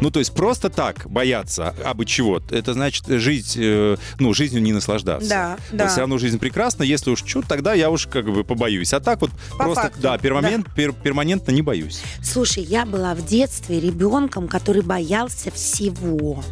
Ну, 0.00 0.10
то 0.10 0.18
есть 0.18 0.34
просто 0.34 0.70
так 0.70 1.08
бояться, 1.08 1.74
а 1.84 1.94
бы 1.94 2.04
чего, 2.04 2.42
это 2.50 2.74
значит 2.74 3.06
жить, 3.06 3.54
э, 3.56 3.96
ну, 4.18 4.34
жизнью 4.34 4.60
не 4.60 4.72
наслаждаться. 4.72 5.28
Да, 5.28 5.56
да. 5.72 5.88
Все 5.88 6.00
равно 6.00 6.18
жизнь 6.18 6.38
прекрасна, 6.38 6.82
если 6.82 7.10
уж 7.10 7.22
что, 7.24 7.42
тогда 7.42 7.74
я 7.74 7.90
уж 7.90 8.06
как 8.08 8.26
бы 8.26 8.42
побоюсь. 8.44 8.92
А 8.92 9.00
так 9.00 9.20
вот 9.20 9.30
По 9.52 9.64
просто, 9.64 9.82
факту, 9.84 10.00
да, 10.02 10.18
перманент, 10.18 10.66
пер- 10.76 10.94
перманентно 11.00 11.52
не 11.52 11.62
боюсь. 11.62 12.02
Слушай, 12.22 12.64
я 12.64 12.84
была 12.84 13.14
в 13.14 13.24
детстве 13.24 13.80
ребенком, 13.80 14.48
который 14.48 14.82
боялся 14.82 15.50
всего. 15.52 16.42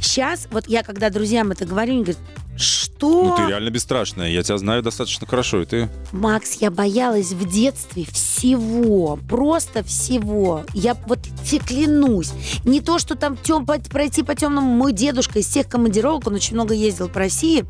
Сейчас, 0.00 0.48
вот 0.50 0.66
я 0.66 0.82
когда 0.82 1.10
друзьям 1.10 1.50
это 1.52 1.66
говорю, 1.66 1.92
они 1.92 2.02
говорят, 2.02 2.22
что? 2.98 3.24
Ну, 3.24 3.36
ты 3.36 3.46
реально 3.46 3.70
бесстрашная, 3.70 4.28
я 4.28 4.42
тебя 4.42 4.58
знаю 4.58 4.82
достаточно 4.82 5.26
хорошо, 5.26 5.62
и 5.62 5.66
ты... 5.66 5.88
Макс, 6.12 6.54
я 6.60 6.70
боялась 6.70 7.32
в 7.32 7.48
детстве 7.48 8.04
всего. 8.10 9.18
просто 9.28 9.84
всего. 9.84 10.64
Я 10.74 10.96
вот 11.06 11.20
тебе 11.44 11.60
клянусь. 11.60 12.32
Не 12.64 12.80
то, 12.80 12.98
что 12.98 13.14
там 13.14 13.36
тем, 13.36 13.66
пройти 13.66 14.22
по 14.22 14.34
темному. 14.34 14.68
Мой 14.68 14.92
дедушка 14.92 15.38
из 15.38 15.46
всех 15.46 15.68
командировок, 15.68 16.26
он 16.26 16.34
очень 16.34 16.54
много 16.54 16.74
ездил 16.74 17.08
по 17.08 17.20
России. 17.20 17.64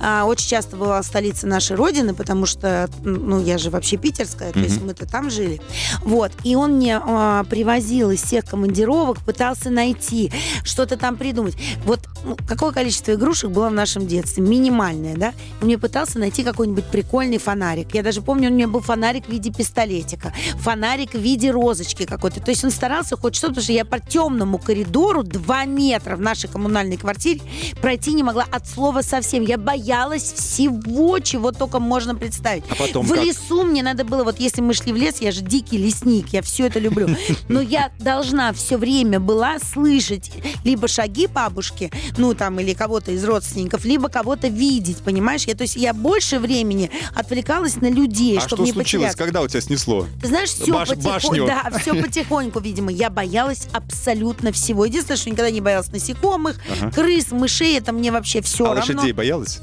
А, 0.00 0.24
очень 0.24 0.48
часто 0.48 0.76
была 0.76 1.02
столица 1.02 1.46
нашей 1.46 1.76
родины, 1.76 2.14
потому 2.14 2.46
что, 2.46 2.88
ну, 3.02 3.42
я 3.42 3.58
же 3.58 3.70
вообще 3.70 3.96
питерская, 3.96 4.52
то 4.52 4.58
есть 4.58 4.82
мы-то 4.82 5.06
там 5.06 5.30
жили. 5.30 5.60
Вот. 6.02 6.32
И 6.42 6.56
он 6.56 6.74
мне 6.74 7.00
а, 7.02 7.44
привозил 7.44 8.10
из 8.10 8.22
всех 8.22 8.44
командировок, 8.44 9.20
пытался 9.20 9.70
найти, 9.70 10.30
что-то 10.62 10.96
там 10.96 11.16
придумать. 11.16 11.56
Вот 11.84 12.00
ну, 12.24 12.36
какое 12.48 12.72
количество 12.72 13.12
игрушек 13.12 13.50
было 13.50 13.68
в 13.68 13.72
нашем 13.72 14.06
детстве? 14.06 14.42
Минимальное, 14.74 15.16
да? 15.16 15.34
Он 15.60 15.66
мне 15.66 15.78
пытался 15.78 16.18
найти 16.18 16.42
какой-нибудь 16.42 16.84
прикольный 16.86 17.38
фонарик. 17.38 17.94
Я 17.94 18.02
даже 18.02 18.22
помню, 18.22 18.50
у 18.50 18.52
меня 18.52 18.66
был 18.66 18.80
фонарик 18.80 19.26
в 19.26 19.28
виде 19.28 19.52
пистолетика, 19.52 20.32
фонарик 20.58 21.14
в 21.14 21.18
виде 21.18 21.50
розочки 21.50 22.04
какой-то. 22.06 22.40
То 22.40 22.50
есть 22.50 22.64
он 22.64 22.70
старался 22.70 23.16
хоть 23.16 23.36
что-то, 23.36 23.54
потому 23.54 23.64
что 23.64 23.72
я 23.72 23.84
по 23.84 24.00
темному 24.00 24.58
коридору 24.58 25.22
2 25.22 25.64
метра 25.66 26.16
в 26.16 26.20
нашей 26.20 26.50
коммунальной 26.50 26.96
квартире 26.96 27.40
пройти 27.80 28.12
не 28.12 28.24
могла 28.24 28.44
от 28.50 28.66
слова 28.66 29.02
совсем. 29.02 29.44
Я 29.44 29.58
боялась 29.58 30.32
всего, 30.32 31.20
чего 31.20 31.52
только 31.52 31.78
можно 31.78 32.14
представить. 32.16 32.64
А 32.70 32.74
потом 32.74 33.06
в 33.06 33.10
как? 33.10 33.24
лесу 33.24 33.62
мне 33.62 33.82
надо 33.82 34.04
было, 34.04 34.24
вот 34.24 34.40
если 34.40 34.60
мы 34.60 34.74
шли 34.74 34.92
в 34.92 34.96
лес, 34.96 35.20
я 35.20 35.30
же 35.30 35.42
дикий 35.42 35.78
лесник, 35.78 36.28
я 36.32 36.42
все 36.42 36.66
это 36.66 36.80
люблю. 36.80 37.08
Но 37.48 37.60
я 37.60 37.92
должна 38.00 38.52
все 38.52 38.76
время 38.76 39.20
была 39.20 39.58
слышать 39.60 40.32
либо 40.64 40.88
шаги 40.88 41.28
бабушки, 41.28 41.92
ну 42.18 42.34
там, 42.34 42.58
или 42.58 42.74
кого-то 42.74 43.12
из 43.12 43.24
родственников, 43.24 43.84
либо 43.84 44.08
кого-то 44.08 44.48
видеть, 44.48 44.63
понимаешь? 45.04 45.44
Я, 45.44 45.54
то 45.54 45.62
есть 45.62 45.76
я 45.76 45.92
больше 45.94 46.38
времени 46.38 46.90
отвлекалась 47.14 47.76
на 47.76 47.90
людей, 47.90 48.38
А 48.38 48.40
чтобы 48.40 48.62
что 48.62 48.64
не 48.66 48.72
случилось, 48.72 49.06
потеряться. 49.12 49.18
когда 49.24 49.42
у 49.42 49.48
тебя 49.48 49.60
снесло? 49.60 50.06
Ты 50.20 50.28
знаешь, 50.28 50.50
все 50.50 50.72
Баш- 50.72 50.88
потихоньку, 50.88 51.46
да, 51.46 51.78
все 51.78 51.94
потихоньку, 52.02 52.60
видимо. 52.60 52.90
Я 52.92 53.10
боялась 53.10 53.68
абсолютно 53.72 54.52
всего. 54.52 54.84
Единственное, 54.84 55.16
что 55.18 55.30
никогда 55.30 55.50
не 55.50 55.60
боялась 55.60 55.88
насекомых, 55.90 56.60
Ага. 56.80 56.90
крыс, 56.92 57.30
мышей, 57.30 57.76
это 57.78 57.92
мне 57.92 58.10
вообще 58.12 58.40
все 58.40 58.64
а 58.64 58.74
равно. 58.74 58.80
лошадей 58.94 59.12
боялась? 59.12 59.60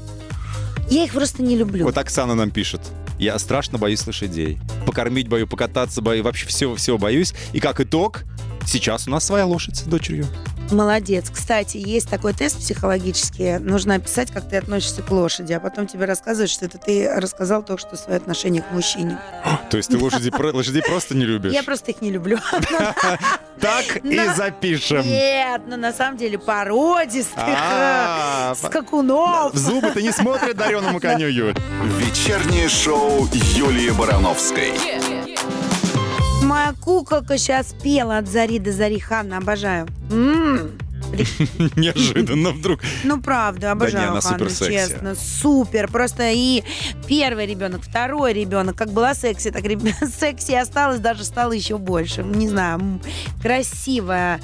Я 0.90 1.04
их 1.04 1.12
просто 1.12 1.42
не 1.42 1.56
люблю. 1.56 1.84
Вот 1.86 1.96
Оксана 1.96 2.34
нам 2.34 2.50
пишет. 2.50 2.80
Я 3.18 3.38
страшно 3.38 3.78
боюсь 3.78 4.04
лошадей. 4.06 4.58
Покормить 4.84 5.28
боюсь, 5.28 5.48
покататься 5.48 6.02
боюсь, 6.02 6.24
вообще 6.24 6.46
всего, 6.48 6.74
всего 6.74 6.98
боюсь. 6.98 7.34
И 7.52 7.60
как 7.60 7.80
итог, 7.80 8.22
сейчас 8.66 9.06
у 9.08 9.10
нас 9.10 9.24
своя 9.24 9.46
лошадь 9.46 9.76
с 9.76 9.82
дочерью. 9.82 10.26
Молодец. 10.70 11.28
Кстати, 11.30 11.76
есть 11.76 12.08
такой 12.08 12.32
тест 12.32 12.58
психологический. 12.58 13.58
Нужно 13.58 13.96
описать, 13.96 14.30
как 14.30 14.48
ты 14.48 14.56
относишься 14.56 15.02
к 15.02 15.10
лошади, 15.10 15.52
а 15.52 15.60
потом 15.60 15.86
тебе 15.86 16.06
рассказывают, 16.06 16.50
что 16.50 16.64
это 16.64 16.78
ты 16.78 17.10
рассказал 17.14 17.62
только 17.62 17.80
что 17.82 17.96
свое 17.96 18.16
отношение 18.16 18.62
к 18.62 18.70
мужчине. 18.72 19.18
То 19.70 19.76
есть 19.76 19.90
ты 19.90 19.98
лошади, 19.98 20.30
про- 20.30 20.52
лошадей 20.52 20.82
просто 20.82 21.14
не 21.14 21.24
любишь? 21.26 21.52
Я 21.52 21.62
просто 21.62 21.90
их 21.90 22.00
не 22.00 22.10
люблю. 22.10 22.38
Так 23.60 23.96
и 24.04 24.18
запишем. 24.34 25.02
Нет, 25.06 25.62
но 25.68 25.76
на 25.76 25.92
самом 25.92 26.16
деле 26.16 26.36
породистых, 26.36 27.34
А, 27.36 28.52
э, 28.52 28.66
скакунов. 28.66 29.54
В 29.54 29.56
зубы-то 29.56 30.02
не 30.02 30.10
смотрят 30.10 30.56
дареному 30.56 30.98
коню, 30.98 31.28
Юль. 31.28 31.54
Вечернее 31.98 32.68
шоу 32.68 33.28
Юлии 33.54 33.90
Барановской. 33.90 34.72
Моя 36.52 36.74
куколка 36.78 37.38
сейчас 37.38 37.72
пела 37.82 38.18
от 38.18 38.28
зари 38.28 38.58
до 38.58 38.72
зари, 38.72 38.98
Ханна, 38.98 39.38
обожаю. 39.38 39.88
Неожиданно 41.76 42.50
вдруг. 42.50 42.80
Ну, 43.04 43.22
правда, 43.22 43.72
обожаю 43.72 44.10
она 44.10 44.20
Ханну, 44.20 44.50
честно. 44.50 45.14
Супер. 45.14 45.88
Просто 45.90 46.30
и 46.30 46.62
первый 47.08 47.46
ребенок, 47.46 47.80
второй 47.82 48.34
ребенок, 48.34 48.76
как 48.76 48.90
была 48.90 49.14
секси, 49.14 49.50
так 49.50 49.64
реб- 49.64 49.94
секси 50.20 50.52
осталось, 50.52 51.00
даже 51.00 51.24
стало 51.24 51.52
еще 51.52 51.78
больше. 51.78 52.22
Не 52.22 52.50
знаю, 52.50 53.00
красивая, 53.40 54.38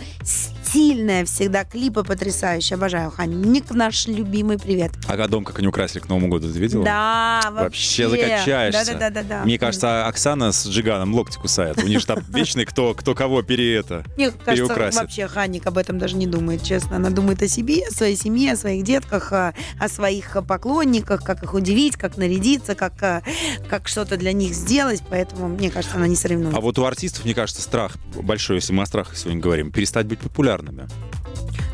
стильная 0.69 1.25
всегда, 1.25 1.65
клипы 1.65 2.05
потрясающие. 2.05 2.77
Обожаю 2.77 3.11
Ханну. 3.11 3.45
Ник 3.49 3.71
наш 3.71 4.07
любимый, 4.07 4.59
привет. 4.59 4.93
А 5.07 5.29
дом 5.29 5.45
как 5.45 5.59
они 5.59 5.69
украсили 5.69 6.01
к 6.01 6.09
Новому 6.09 6.29
году, 6.29 6.53
ты 6.53 6.59
видела? 6.59 6.85
Да, 6.85 7.41
Вообще 7.51 8.07
вообще. 8.07 8.29
закачаешься. 8.29 8.95
Да-да-да. 8.99 9.45
Мне 9.45 9.59
кажется, 9.59 10.07
Оксана 10.07 10.53
с 10.53 10.67
Джиганом 10.67 11.15
локти 11.15 11.39
кусает. 11.39 11.83
У 11.83 11.87
них 11.87 12.01
же 12.01 12.07
там 12.07 12.19
вечный 12.29 12.65
кто, 12.65 12.95
кто 12.95 13.15
кого 13.15 13.43
пере 13.43 13.77
это. 13.77 14.05
Мне 14.17 14.31
кажется, 14.31 14.91
вообще 15.01 15.27
Ханик 15.27 15.67
об 15.67 15.79
этом 15.79 15.99
даже 15.99 16.17
не 16.17 16.27
думает, 16.27 16.63
честно. 16.63 16.97
Она 16.97 17.11
думает 17.11 17.43
о 17.43 17.49
себе, 17.49 17.87
о 17.89 17.91
своей 17.91 18.17
семье, 18.17 18.53
о 18.53 18.57
своих 18.57 18.85
детках, 18.85 19.33
о, 19.33 19.55
своих 19.89 20.37
поклонниках, 20.47 21.25
как 21.25 21.43
их 21.43 21.55
удивить, 21.55 21.97
как 21.97 22.17
нарядиться, 22.17 22.75
как, 22.75 23.03
э, 23.03 23.23
как 23.69 23.89
что-то 23.89 24.17
для 24.17 24.33
них 24.33 24.55
сделать. 24.55 25.03
Поэтому, 25.09 25.49
мне 25.49 25.71
кажется, 25.71 25.97
она 25.97 26.07
не 26.07 26.17
соревнуется. 26.17 26.59
А 26.59 26.61
вот 26.61 26.79
у 26.79 26.85
артистов, 26.85 27.25
мне 27.25 27.35
кажется, 27.35 27.63
страх 27.63 27.97
большой, 28.15 28.57
если 28.57 28.73
мы 28.73 28.83
о 28.83 28.87
страхах 28.87 29.17
сегодня 29.17 29.41
говорим, 29.41 29.73
перестать 29.73 30.07
быть 30.07 30.19
популярными. 30.59 30.88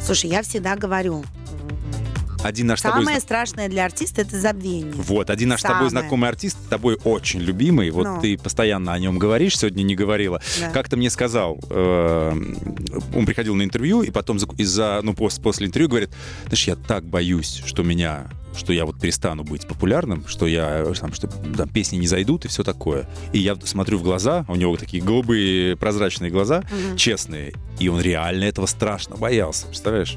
Слушай, 0.01 0.31
я 0.31 0.43
всегда 0.43 0.77
говорю, 0.77 1.25
Один 2.43 2.67
наш 2.67 2.83
тобой... 2.83 2.99
самое 3.01 3.17
зна- 3.19 3.25
страшное 3.25 3.69
для 3.71 3.87
артиста 3.87 4.21
это 4.21 4.39
забвение. 4.39 4.93
Вот, 4.95 5.31
один 5.31 5.49
наш 5.49 5.61
с 5.61 5.63
тобой 5.63 5.89
знакомый 5.89 6.29
артист, 6.29 6.59
тобой 6.69 6.99
очень 7.05 7.41
любимый, 7.41 7.91
вот 7.91 8.07
Ну. 8.07 8.21
ты 8.21 8.37
постоянно 8.37 8.93
о 8.93 8.99
нем 8.99 9.19
говоришь, 9.19 9.57
сегодня 9.59 9.83
не 9.83 9.95
говорила. 9.97 10.43
Да. 10.61 10.71
Как-то 10.71 10.97
мне 10.99 11.09
сказал, 11.09 11.59
э, 11.71 12.33
он 13.15 13.25
приходил 13.27 13.55
на 13.55 13.63
интервью, 13.63 14.03
и 14.03 14.11
потом 14.11 14.39
за- 14.39 14.47
из-за, 14.59 15.01
ну, 15.03 15.13
пос- 15.13 15.41
после 15.41 15.67
интервью 15.67 15.89
говорит, 15.89 16.11
знаешь, 16.47 16.67
я 16.69 16.77
так 16.77 17.05
боюсь, 17.05 17.63
что 17.65 17.83
меня 17.83 18.27
что 18.57 18.73
я 18.73 18.85
вот 18.85 19.01
перестану 19.01 19.45
быть 19.45 19.67
популярным, 19.67 20.27
что 20.27 20.47
я 20.47 20.85
там, 21.01 21.13
что 21.13 21.27
там, 21.29 21.69
песни 21.69 21.97
не 21.97 22.07
зайдут 22.07 22.45
и 22.45 22.49
все 22.49 22.63
такое. 22.63 23.09
И 23.33 23.39
я 23.39 23.57
смотрю 23.57 23.99
в 23.99 24.03
глаза, 24.03 24.45
у 24.49 24.55
него 24.57 24.77
такие 24.77 25.03
голубые 25.03 25.77
прозрачные 25.77 26.31
глаза, 26.31 26.63
Мгм. 26.71 26.97
честные, 26.97 27.53
и 27.79 27.89
он 27.89 28.01
реально 28.01 28.45
этого 28.45 28.67
страшно 28.67 29.17
боялся, 29.17 29.67
представляешь? 29.67 30.17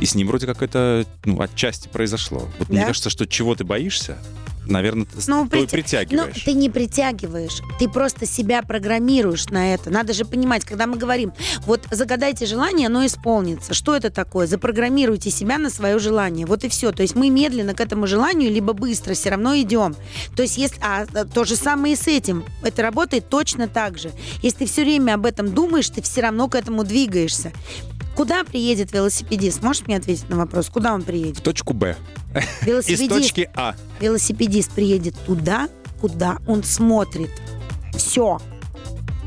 И 0.00 0.06
с 0.06 0.14
ним 0.14 0.26
вроде 0.26 0.46
как 0.46 0.62
это 0.62 1.06
ну, 1.24 1.40
отчасти 1.40 1.86
произошло. 1.88 2.48
Вот 2.58 2.68
мне 2.70 2.80
Да? 2.80 2.86
кажется, 2.86 3.08
что 3.10 3.26
чего 3.26 3.54
ты 3.54 3.62
боишься, 3.64 4.18
наверное, 4.66 5.06
ты 5.06 5.20
Ну, 5.26 5.48
притягиваешь. 5.48 6.36
Ну, 6.36 6.42
ты 6.44 6.52
не 6.52 6.70
притягиваешь, 6.70 7.60
ты 7.78 7.88
просто 7.88 8.26
себя 8.26 8.62
программируешь 8.62 9.46
на 9.46 9.74
это. 9.74 9.90
Надо 9.90 10.12
же 10.12 10.24
понимать, 10.24 10.64
когда 10.64 10.86
мы 10.86 10.96
говорим, 10.96 11.32
вот 11.66 11.82
загадайте 11.90 12.46
желание, 12.46 12.86
оно 12.86 13.04
исполнится. 13.04 13.74
Что 13.74 13.96
это 13.96 14.10
такое? 14.10 14.46
Запрограммируйте 14.46 15.30
себя 15.30 15.58
на 15.58 15.68
свое 15.70 15.98
желание. 15.98 16.46
Вот 16.46 16.64
и 16.64 16.68
все. 16.68 16.92
То 16.92 17.02
есть 17.02 17.14
мы 17.14 17.28
медленно 17.28 17.74
к 17.74 17.80
этому 17.80 18.06
желанию, 18.06 18.50
либо 18.50 18.72
быстро 18.72 19.14
все 19.14 19.30
равно 19.30 19.56
идем. 19.56 19.96
То 20.36 20.42
есть 20.42 20.58
если... 20.58 20.78
А 20.80 21.02
а, 21.14 21.24
то 21.24 21.44
же 21.44 21.56
самое 21.56 21.94
и 21.94 21.96
с 21.96 22.06
этим. 22.06 22.44
Это 22.62 22.82
работает 22.82 23.28
точно 23.28 23.68
так 23.68 23.98
же. 23.98 24.12
Если 24.42 24.58
ты 24.58 24.66
все 24.66 24.82
время 24.82 25.14
об 25.14 25.26
этом 25.26 25.52
думаешь, 25.52 25.88
ты 25.90 26.02
все 26.02 26.20
равно 26.20 26.48
к 26.48 26.54
этому 26.54 26.84
двигаешься. 26.84 27.52
Куда 28.16 28.44
приедет 28.44 28.92
велосипедист? 28.92 29.62
Можешь 29.62 29.86
мне 29.86 29.96
ответить 29.96 30.28
на 30.28 30.36
вопрос? 30.36 30.68
Куда 30.68 30.92
он 30.94 31.02
В 31.02 31.06
приедет? 31.06 31.42
точку 31.42 31.72
Б. 31.74 31.96
Из 32.34 32.66
Велосипедист 32.66 33.10
точки 33.10 33.50
А. 33.54 33.74
велосипедист 34.00 34.70
приедет 34.72 35.14
туда, 35.26 35.68
куда 36.00 36.38
он 36.46 36.62
смотрит. 36.62 37.30
Все. 37.96 38.38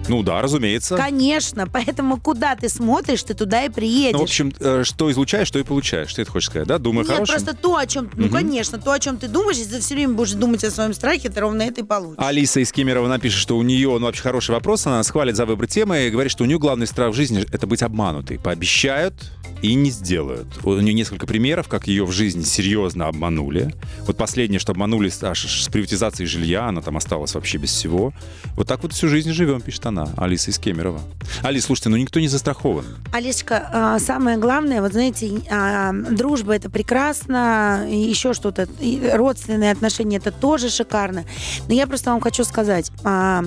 Ну 0.07 0.23
да, 0.23 0.41
разумеется. 0.41 0.95
Конечно. 0.97 1.67
Поэтому 1.67 2.19
куда 2.19 2.55
ты 2.55 2.69
смотришь, 2.69 3.23
ты 3.23 3.33
туда 3.33 3.63
и 3.63 3.69
приедешь. 3.69 4.13
Ну, 4.13 4.19
в 4.19 4.23
общем, 4.23 4.53
э, 4.59 4.83
что 4.83 5.11
излучаешь, 5.11 5.49
то 5.51 5.59
и 5.59 5.63
получаешь. 5.63 6.13
Ты 6.13 6.21
это 6.23 6.31
хочешь 6.31 6.49
сказать, 6.49 6.67
да? 6.67 6.77
Думаю, 6.77 7.05
Нет, 7.05 7.13
хорошим. 7.15 7.35
просто 7.35 7.55
то, 7.55 7.77
о 7.77 7.85
чем... 7.85 8.09
Ну, 8.15 8.25
Мгм. 8.25 8.33
конечно, 8.33 8.77
то, 8.79 8.91
о 8.91 8.99
чем 8.99 9.17
ты 9.17 9.27
думаешь, 9.27 9.57
если 9.57 9.75
ты 9.75 9.79
все 9.81 9.95
время 9.95 10.13
будешь 10.13 10.31
думать 10.33 10.63
о 10.63 10.71
своем 10.71 10.93
страхе, 10.93 11.29
ты 11.29 11.39
ровно 11.39 11.63
это 11.63 11.81
и 11.81 11.83
получишь. 11.83 12.15
Алиса 12.17 12.59
из 12.59 12.71
Кемерово 12.71 13.07
напишет, 13.07 13.39
что 13.39 13.57
у 13.57 13.63
нее, 13.63 13.89
ну, 13.99 14.05
вообще 14.05 14.21
хороший 14.21 14.51
вопрос, 14.51 14.85
она 14.85 14.97
нас 14.97 15.09
хвалит 15.09 15.35
за 15.35 15.45
выбор 15.45 15.67
темы 15.67 16.07
и 16.07 16.09
говорит, 16.09 16.31
что 16.31 16.43
у 16.43 16.47
нее 16.47 16.59
главный 16.59 16.87
страх 16.87 17.11
в 17.11 17.15
жизни— 17.15 17.45
это 17.51 17.65
быть 17.67 17.81
обманутой. 17.81 18.37
Пообещают 18.39 19.13
и 19.61 19.73
не 19.73 19.89
сделают. 19.89 20.47
У 20.63 20.73
нее 20.75 20.93
несколько 20.93 21.25
примеров, 21.25 21.67
как 21.67 21.87
ее 21.87 22.05
в 22.05 22.11
жизни 22.11 22.43
серьезно 22.43 23.07
обманули. 23.07 23.73
Вот 24.01 24.17
последнее, 24.17 24.59
что 24.59 24.71
обманули 24.71 25.11
аж 25.21 25.45
с 25.45 25.67
приватизацией 25.69 26.27
жилья, 26.27 26.67
она 26.67 26.81
там 26.81 26.97
осталась 26.97 27.35
вообще 27.35 27.57
без 27.57 27.71
всего. 27.71 28.13
Вот 28.55 28.67
так 28.67 28.83
вот 28.83 28.93
всю 28.93 29.07
жизнь 29.07 29.31
живем, 29.31 29.61
пишет 29.61 29.85
она, 29.85 30.09
Алиса 30.17 30.51
из 30.51 30.59
Кемерово. 30.59 31.01
Алис, 31.41 31.65
слушайте, 31.65 31.89
ну 31.89 31.97
никто 31.97 32.19
не 32.19 32.27
застрахован. 32.27 32.85
Алисочка, 33.11 33.69
а, 33.71 33.99
самое 33.99 34.37
главное, 34.37 34.81
вот 34.81 34.91
знаете, 34.91 35.41
а, 35.49 35.93
дружба 35.93 36.53
это 36.55 36.69
прекрасно, 36.69 37.87
еще 37.89 38.33
что-то, 38.33 38.67
родственные 39.13 39.71
отношения 39.71 40.17
это 40.17 40.31
тоже 40.31 40.69
шикарно. 40.69 41.25
Но 41.67 41.73
я 41.73 41.87
просто 41.87 42.11
вам 42.11 42.21
хочу 42.21 42.43
сказать, 42.43 42.91
а, 43.03 43.45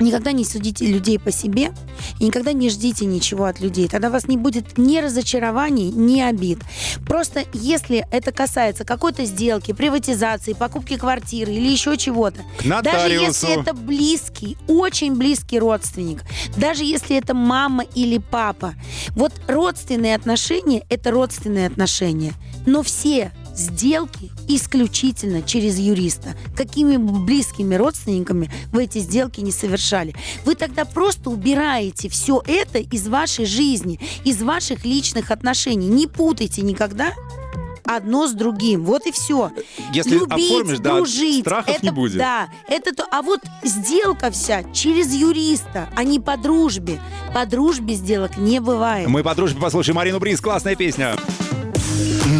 никогда 0.00 0.32
не 0.32 0.44
судите 0.44 0.86
людей 0.86 1.18
по 1.18 1.30
себе 1.30 1.72
и 2.18 2.24
никогда 2.24 2.52
не 2.52 2.70
ждите 2.70 3.06
ничего 3.06 3.44
от 3.44 3.60
людей. 3.60 3.88
Тогда 3.88 4.08
у 4.08 4.12
вас 4.12 4.28
не 4.28 4.36
будет 4.36 4.78
ни 4.78 4.98
разочарований, 4.98 5.90
ни 5.90 6.20
обид. 6.20 6.60
Просто 7.06 7.44
если 7.52 8.06
это 8.10 8.32
касается 8.32 8.84
какой-то 8.84 9.24
сделки, 9.24 9.72
приватизации, 9.72 10.52
покупки 10.52 10.96
квартиры 10.96 11.52
или 11.52 11.68
еще 11.68 11.96
чего-то, 11.96 12.40
даже 12.82 13.10
если 13.10 13.60
это 13.60 13.74
близкий, 13.74 14.56
очень 14.68 15.16
близкий 15.16 15.58
родственник, 15.58 16.22
даже 16.56 16.84
если 16.84 17.16
это 17.16 17.34
мама 17.34 17.84
или 17.94 18.18
папа, 18.18 18.74
вот 19.10 19.32
родственные 19.48 20.14
отношения– 20.14 20.84
это 20.88 21.10
родственные 21.10 21.66
отношения. 21.66 22.34
Но 22.66 22.82
все 22.82 23.32
сделки 23.60 24.30
исключительно 24.48 25.42
через 25.42 25.78
юриста. 25.78 26.34
Какими 26.56 26.96
близкими 26.96 27.74
родственниками 27.74 28.50
вы 28.72 28.84
эти 28.84 28.98
сделки 28.98 29.40
не 29.40 29.52
совершали. 29.52 30.14
Вы 30.44 30.54
тогда 30.54 30.84
просто 30.84 31.30
убираете 31.30 32.08
все 32.08 32.42
это 32.46 32.78
из 32.78 33.06
вашей 33.08 33.44
жизни, 33.44 34.00
из 34.24 34.42
ваших 34.42 34.84
личных 34.84 35.30
отношений. 35.30 35.88
Не 35.88 36.06
путайте 36.06 36.62
никогда 36.62 37.14
одно 37.96 38.26
с 38.26 38.32
другим. 38.32 38.84
Вот 38.84 39.06
и 39.06 39.12
все. 39.12 39.50
Если 39.92 40.18
Любить, 40.18 40.50
оформишь, 40.50 40.78
да, 40.78 40.96
дружить. 40.96 41.40
страхов 41.40 41.76
это, 41.76 41.84
не 41.84 41.90
будет. 41.90 42.18
Да, 42.18 42.48
это 42.68 42.94
то. 42.94 43.06
А 43.10 43.22
вот 43.22 43.40
сделка 43.62 44.30
вся 44.30 44.62
через 44.72 45.12
юриста, 45.12 45.88
а 45.96 46.04
не 46.04 46.20
по 46.20 46.36
дружбе. 46.36 47.00
По 47.34 47.46
дружбе 47.46 47.94
сделок 47.94 48.36
не 48.36 48.60
бывает. 48.60 49.08
Мы 49.08 49.22
по 49.22 49.34
дружбе 49.34 49.60
послушаем 49.60 49.96
Марину 49.96 50.18
Бриз. 50.18 50.40
Классная 50.40 50.76
песня. 50.76 51.16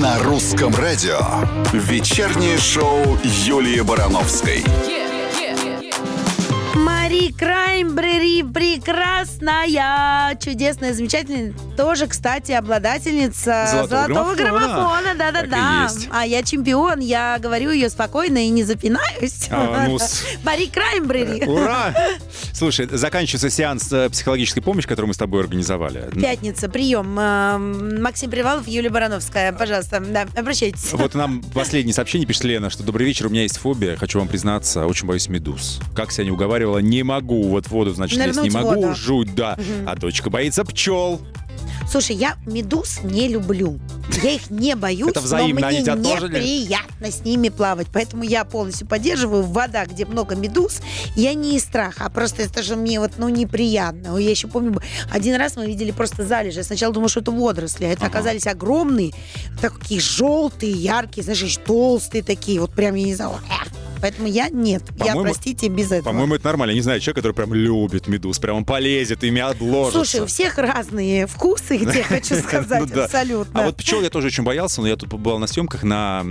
На 0.01 0.18
русском 0.18 0.74
радио. 0.74 1.18
Вечернее 1.74 2.57
шоу 2.57 3.18
Юлии 3.22 3.82
Барановской. 3.82 4.64
Мари 4.64 4.99
Краймбрери 7.33 8.43
прекрасная, 8.43 10.37
чудесная, 10.37 10.93
замечательная. 10.95 11.55
Тоже, 11.76 12.07
кстати, 12.07 12.53
обладательница 12.53 13.66
Золотого 13.70 14.07
золотого 14.07 14.35
граммофона. 14.35 15.14
Да-да-да. 15.16 15.89
А 16.11 16.26
я 16.26 16.43
чемпион, 16.43 17.01
я 17.01 17.39
говорю 17.41 17.70
ее 17.70 17.89
спокойно 17.91 18.39
и 18.47 18.49
не 18.49 18.64
запинаюсь. 18.64 19.49
А, 19.51 19.87
ну, 19.89 19.99
с- 19.99 20.24
Мари 20.45 20.66
Краймбрери. 20.66 21.45
Ура! 21.47 21.95
Слушай, 22.53 22.89
заканчивается 22.91 23.51
сеанс 23.51 23.93
э, 23.93 24.09
психологической 24.11 24.62
помощи, 24.62 24.87
который 24.87 25.07
мы 25.07 25.14
с 25.14 25.18
тобой 25.18 25.41
организовали. 25.43 26.09
Пятница, 26.20 26.68
прием. 26.68 27.18
Эм, 27.18 28.03
Максим 28.03 28.31
Привалов, 28.31 28.66
Юлия 28.68 28.91
Барановская. 28.91 29.53
Пожалуйста, 29.53 30.01
да, 30.01 30.26
обращайтесь. 30.37 30.93
Вот 31.01 31.14
нам 31.14 31.43
последнее 31.55 31.95
сообщение 31.95 32.26
пишет 32.26 32.45
Лена, 32.45 32.68
что 32.68 32.83
«Добрый 32.83 33.07
вечер, 33.07 33.26
у 33.26 33.31
меня 33.31 33.43
есть 33.43 33.57
фобия, 33.57 33.97
хочу 33.97 34.18
вам 34.18 34.28
признаться, 34.28 34.87
очень 34.87 35.07
боюсь 35.07 35.28
медуз. 35.28 35.81
Как 35.95 36.12
себя 36.12 36.24
не 36.24 36.31
уговаривала, 36.31 36.78
не 36.78 37.03
могу, 37.03 37.19
вот 37.22 37.66
в 37.66 37.70
воду, 37.70 37.92
значит, 37.94 38.18
не 38.18 38.26
Нырнуть 38.26 38.50
в 38.50 38.54
могу, 38.54 38.74
воду. 38.74 38.94
жуть, 38.94 39.34
да. 39.34 39.56
А 39.86 39.96
дочка 39.96 40.30
боится 40.30 40.64
пчел. 40.64 41.20
Слушай, 41.90 42.14
я 42.16 42.36
медуз 42.46 43.00
не 43.02 43.26
люблю. 43.26 43.80
Я 44.22 44.32
их 44.32 44.48
не 44.50 44.76
боюсь, 44.76 45.10
Это 45.10 45.20
взаимно, 45.20 45.60
но 45.62 45.66
они 45.68 45.78
мне 45.78 45.84
тебя 45.84 45.96
тоже 45.96 46.28
не- 46.28 46.34
неприятно 46.38 47.10
с 47.10 47.24
ними 47.24 47.48
плавать. 47.48 47.88
Поэтому 47.92 48.22
я 48.22 48.44
полностью 48.44 48.86
поддерживаю 48.86 49.42
вода, 49.42 49.86
где 49.86 50.04
много 50.06 50.36
медуз. 50.36 50.80
Я 51.16 51.34
не 51.34 51.56
из 51.56 51.64
страха, 51.64 52.04
а 52.06 52.10
просто 52.10 52.42
это 52.42 52.62
же 52.62 52.76
мне 52.76 53.00
вот, 53.00 53.12
ну, 53.18 53.28
неприятно. 53.28 54.16
Я 54.18 54.30
еще 54.30 54.46
помню, 54.46 54.80
один 55.10 55.34
раз 55.36 55.56
мы 55.56 55.66
видели 55.66 55.90
просто 55.90 56.24
залежи. 56.24 56.58
Я 56.58 56.64
сначала 56.64 56.92
думала, 56.94 57.08
что 57.08 57.20
это 57.20 57.32
водоросли, 57.32 57.84
а 57.86 57.88
это 57.88 58.06
оказались 58.06 58.46
огромные, 58.46 59.12
такие 59.60 60.00
желтые, 60.00 60.72
яркие, 60.72 61.24
знаешь, 61.24 61.56
толстые 61.64 62.22
такие. 62.22 62.60
Вот 62.60 62.72
прям, 62.72 62.94
я 62.94 63.04
не 63.06 63.14
знаю. 63.14 63.40
Поэтому 64.01 64.28
я 64.28 64.48
нет. 64.48 64.82
Я, 65.05 65.14
простите, 65.16 65.68
без 65.68 65.86
этого. 65.86 66.12
По-моему, 66.12 66.34
это 66.34 66.46
нормально. 66.46 66.72
Я 66.72 66.76
не 66.76 66.82
знаю, 66.82 67.01
человек, 67.01 67.16
который 67.16 67.32
прям 67.32 67.55
любит 67.55 68.09
медуз, 68.09 68.38
прям 68.38 68.57
он 68.59 68.64
полезет, 68.64 69.24
ими 69.24 69.40
отложится. 69.40 69.98
Слушай, 69.98 70.20
у 70.22 70.26
всех 70.26 70.59
разные 70.59 71.26
вкусы, 71.26 71.76
где 71.76 72.03
хочу 72.03 72.36
сказать, 72.42 72.90
Ну 72.94 73.03
абсолютно. 73.03 73.61
А 73.61 73.66
вот 73.66 73.76
пчел 73.76 74.01
я 74.03 74.11
тоже 74.11 74.28
очень 74.28 74.44
боялся, 74.44 74.80
но 74.80 74.88
я 74.88 74.96
тут 74.96 75.11
побывал 75.11 75.38
на 75.38 75.46
съемках 75.46 75.82
на 75.82 76.24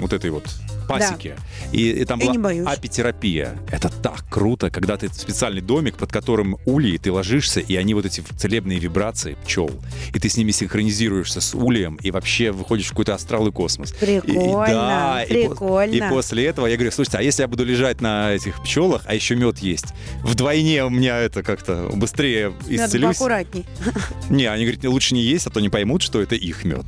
вот 0.00 0.12
этой 0.12 0.30
вот 0.30 0.44
пасеке. 0.90 1.36
И, 1.72 1.90
и 1.90 2.04
там 2.04 2.18
Я 2.20 2.32
была 2.34 2.50
апитерапия. 2.72 3.56
Это 3.70 3.88
так 3.88 4.24
круто, 4.28 4.70
когда 4.70 4.96
ты 4.96 5.08
специальный 5.08 5.60
домик, 5.60 5.96
под 5.96 6.12
которым 6.12 6.56
ульи, 6.66 6.96
ты 6.98 7.12
ложишься, 7.12 7.60
и 7.60 7.76
они 7.76 7.94
вот 7.94 8.06
эти 8.06 8.20
целебные 8.20 8.78
вибрации 8.78 9.36
пчел, 9.44 9.70
и 10.14 10.18
ты 10.18 10.28
с 10.28 10.36
ними 10.36 10.50
синхронизируешься 10.50 11.40
с 11.40 11.54
ульем, 11.54 11.96
и 12.02 12.10
вообще 12.10 12.50
выходишь 12.50 12.86
в 12.86 12.90
какой-то 12.90 13.14
астрал 13.14 13.46
и 13.46 13.52
космос. 13.52 13.92
И- 14.00 14.04
и- 14.16 14.20
Прикольно, 14.20 14.74
да, 14.74 15.22
и 15.24 15.44
по- 15.44 15.50
прикольно. 15.50 15.94
И, 15.94 16.08
после 16.08 16.46
этого 16.46 16.66
я 16.66 16.76
говорю, 16.76 16.90
слушайте, 16.92 17.18
а 17.18 17.22
если 17.22 17.42
я 17.42 17.48
буду 17.48 17.64
лежать 17.64 18.00
на 18.00 18.32
этих 18.32 18.60
пчелах, 18.62 19.02
а 19.06 19.14
еще 19.14 19.36
мед 19.36 19.58
есть, 19.58 19.86
вдвойне 20.22 20.84
у 20.84 20.90
меня 20.90 21.18
это 21.18 21.42
как-то 21.42 21.90
быстрее 21.94 22.50
Надо 22.68 22.86
исцелюсь. 22.86 23.16
поаккуратней. 23.16 23.64
Не, 24.28 24.46
они 24.46 24.64
говорят, 24.64 24.84
лучше 24.84 25.14
не 25.14 25.22
есть, 25.22 25.46
а 25.46 25.50
то 25.50 25.60
не 25.60 25.68
поймут, 25.68 26.02
что 26.02 26.20
это 26.20 26.34
их 26.34 26.64
мед. 26.64 26.84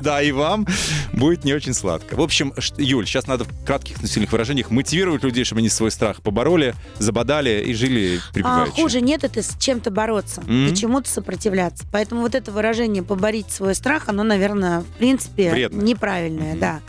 Да, 0.00 0.22
и 0.22 0.32
вам 0.32 0.66
будет 1.12 1.44
не 1.44 1.52
очень 1.54 1.74
сладко. 1.74 2.14
В 2.16 2.20
общем, 2.20 2.52
Юль, 2.92 3.06
сейчас 3.06 3.26
надо 3.26 3.44
в 3.44 3.64
кратких, 3.64 4.02
но 4.02 4.06
сильных 4.06 4.32
выражениях 4.32 4.70
мотивировать 4.70 5.22
людей, 5.24 5.44
чтобы 5.44 5.60
они 5.60 5.70
свой 5.70 5.90
страх 5.90 6.20
побороли, 6.20 6.74
забодали 6.98 7.62
и 7.66 7.72
жили 7.72 8.20
А, 8.44 8.66
хуже 8.66 9.00
нет 9.00 9.24
это 9.24 9.42
с 9.42 9.56
чем-то 9.58 9.90
бороться 9.90 10.42
Мгм. 10.42 10.66
и 10.68 10.76
чему-то 10.76 11.08
сопротивляться. 11.08 11.84
Поэтому 11.90 12.20
вот 12.20 12.34
это 12.34 12.52
выражение 12.52 13.02
«поборить 13.02 13.50
свой 13.50 13.74
страх», 13.74 14.08
оно, 14.08 14.22
наверное, 14.24 14.80
в 14.80 14.86
принципе 14.98 15.50
Вредно. 15.50 15.80
неправильное. 15.80 16.54
Да. 16.56 16.80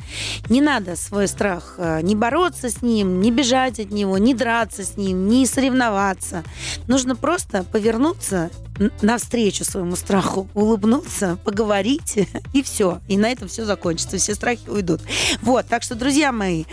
Не 0.50 0.60
надо 0.60 0.98
свой 0.98 1.30
страх 1.30 1.76
э, 1.78 2.02
не 2.02 2.16
бороться 2.16 2.70
с 2.70 2.82
ним, 2.82 3.22
не 3.22 3.32
бежать 3.32 3.80
от 3.80 3.92
него, 3.92 4.18
не 4.18 4.34
драться 4.34 4.84
с 4.84 4.98
ним, 4.98 5.30
не 5.30 5.46
соревноваться. 5.46 6.44
Нужно 6.88 7.16
просто 7.16 7.64
повернуться 7.64 8.50
навстречу 9.02 9.64
своему 9.64 9.96
страху, 9.96 10.48
улыбнуться, 10.54 11.38
поговорить, 11.44 12.28
и 12.54 12.64
все. 12.64 13.02
И 13.08 13.18
на 13.18 13.32
этом 13.32 13.48
все 13.48 13.66
закончится, 13.66 14.18
все 14.18 14.36
страхи 14.36 14.68
уйдут. 14.68 15.02
Вот, 15.42 15.68
так 15.68 15.84
что, 15.84 15.96
друзья 15.96 16.32
мои, 16.32 16.66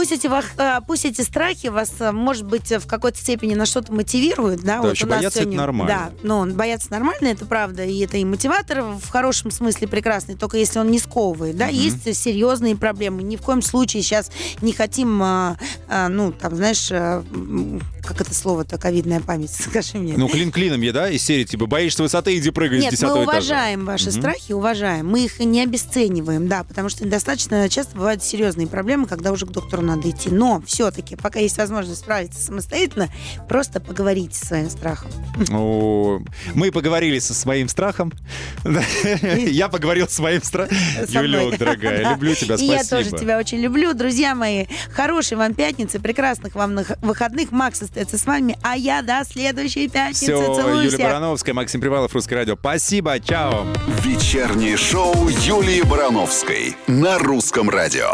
Пусть 0.00 0.12
эти, 0.12 0.30
а, 0.56 0.80
пусть 0.80 1.04
эти 1.04 1.20
страхи 1.20 1.66
вас, 1.66 1.92
а, 2.00 2.10
может 2.10 2.44
быть, 2.46 2.70
в 2.72 2.86
какой-то 2.86 3.18
степени 3.18 3.54
на 3.54 3.66
что-то 3.66 3.92
мотивируют. 3.92 4.62
Да, 4.62 4.76
Да, 4.76 4.88
вот 4.88 5.02
у 5.02 5.06
нас 5.06 5.18
бояться 5.18 5.40
это 5.40 5.40
сегодня- 5.40 5.58
нормально. 5.58 5.94
Да, 5.94 6.26
но 6.26 6.46
бояться 6.46 6.90
нормально, 6.90 7.26
это 7.28 7.44
правда. 7.44 7.84
И 7.84 7.98
это 7.98 8.16
и 8.16 8.24
мотиватор 8.24 8.80
в 8.80 9.06
хорошем 9.10 9.50
смысле 9.50 9.88
прекрасный, 9.88 10.36
только 10.36 10.56
если 10.56 10.78
он 10.78 10.90
не 10.90 10.98
сковывает. 10.98 11.58
Да, 11.58 11.66
есть 11.66 12.16
серьезные 12.16 12.76
проблемы. 12.76 13.22
Ни 13.22 13.36
в 13.36 13.42
коем 13.42 13.60
случае 13.60 14.02
сейчас 14.02 14.30
не 14.62 14.72
хотим, 14.72 15.22
а, 15.22 15.58
а, 15.86 16.08
ну, 16.08 16.32
там, 16.32 16.56
знаешь, 16.56 16.88
а, 16.90 17.22
как 18.02 18.22
это 18.22 18.34
слово-то, 18.34 18.78
ковидная 18.78 19.20
память, 19.20 19.50
скажи 19.70 19.98
мне. 19.98 20.14
Ну, 20.16 20.28
клин 20.28 20.50
клином 20.50 20.80
да, 20.94 21.10
из 21.10 21.22
серии, 21.22 21.44
типа, 21.44 21.66
боишься 21.66 22.02
высоты, 22.02 22.38
иди 22.38 22.48
прыгай 22.50 22.80
с 22.80 22.84
Нет, 22.84 22.90
10 22.92 23.02
мы 23.02 23.08
этажа. 23.08 23.22
уважаем 23.24 23.84
ваши 23.84 24.10
страхи, 24.10 24.52
уважаем. 24.52 25.06
Мы 25.06 25.26
их 25.26 25.38
не 25.40 25.62
обесцениваем, 25.62 26.48
да, 26.48 26.64
потому 26.64 26.88
что 26.88 27.06
достаточно 27.06 27.68
часто 27.68 27.94
бывают 27.96 28.22
серьезные 28.24 28.66
проблемы, 28.66 29.06
когда 29.06 29.30
уже 29.30 29.44
к 29.44 29.50
доктору 29.50 29.82
надо 29.96 30.08
идти. 30.10 30.30
Но 30.30 30.62
все-таки, 30.66 31.16
пока 31.16 31.40
есть 31.40 31.56
возможность 31.58 32.00
справиться 32.00 32.40
самостоятельно, 32.40 33.08
просто 33.48 33.80
поговорите 33.80 34.36
со 34.36 34.46
своим 34.46 34.70
страхом. 34.70 35.10
О, 35.52 36.20
Мы 36.54 36.70
поговорили 36.70 37.18
со 37.18 37.34
своим 37.34 37.68
страхом. 37.68 38.12
Я 39.46 39.68
поговорил 39.68 40.08
с 40.08 40.12
своим 40.12 40.42
страхом. 40.42 40.76
Юлек, 41.08 41.58
дорогая, 41.58 42.12
люблю 42.12 42.34
тебя, 42.34 42.56
И 42.56 42.64
я 42.64 42.84
спасибо. 42.84 43.10
тоже 43.10 43.22
тебя 43.22 43.38
очень 43.38 43.58
люблю. 43.58 43.94
Друзья 43.94 44.34
мои, 44.34 44.66
хорошей 44.92 45.36
вам 45.36 45.54
пятницы, 45.54 45.98
прекрасных 45.98 46.54
вам 46.54 46.78
выходных. 47.02 47.50
Макс 47.52 47.82
остается 47.82 48.18
с 48.18 48.26
вами, 48.26 48.56
а 48.62 48.76
я 48.76 49.02
до 49.02 49.22
следующей 49.28 49.88
пятницы. 49.88 50.24
Все, 50.24 50.82
Юлия. 50.82 50.98
Барановская, 50.98 51.54
Максим 51.54 51.80
Привалов, 51.80 52.14
Русское 52.14 52.36
радио. 52.36 52.56
Спасибо, 52.56 53.18
чао. 53.18 53.66
Вечернее 54.02 54.76
шоу 54.76 55.28
Юлии 55.28 55.82
Барановской 55.82 56.76
на 56.86 57.18
русском 57.18 57.68
радио. 57.70 58.10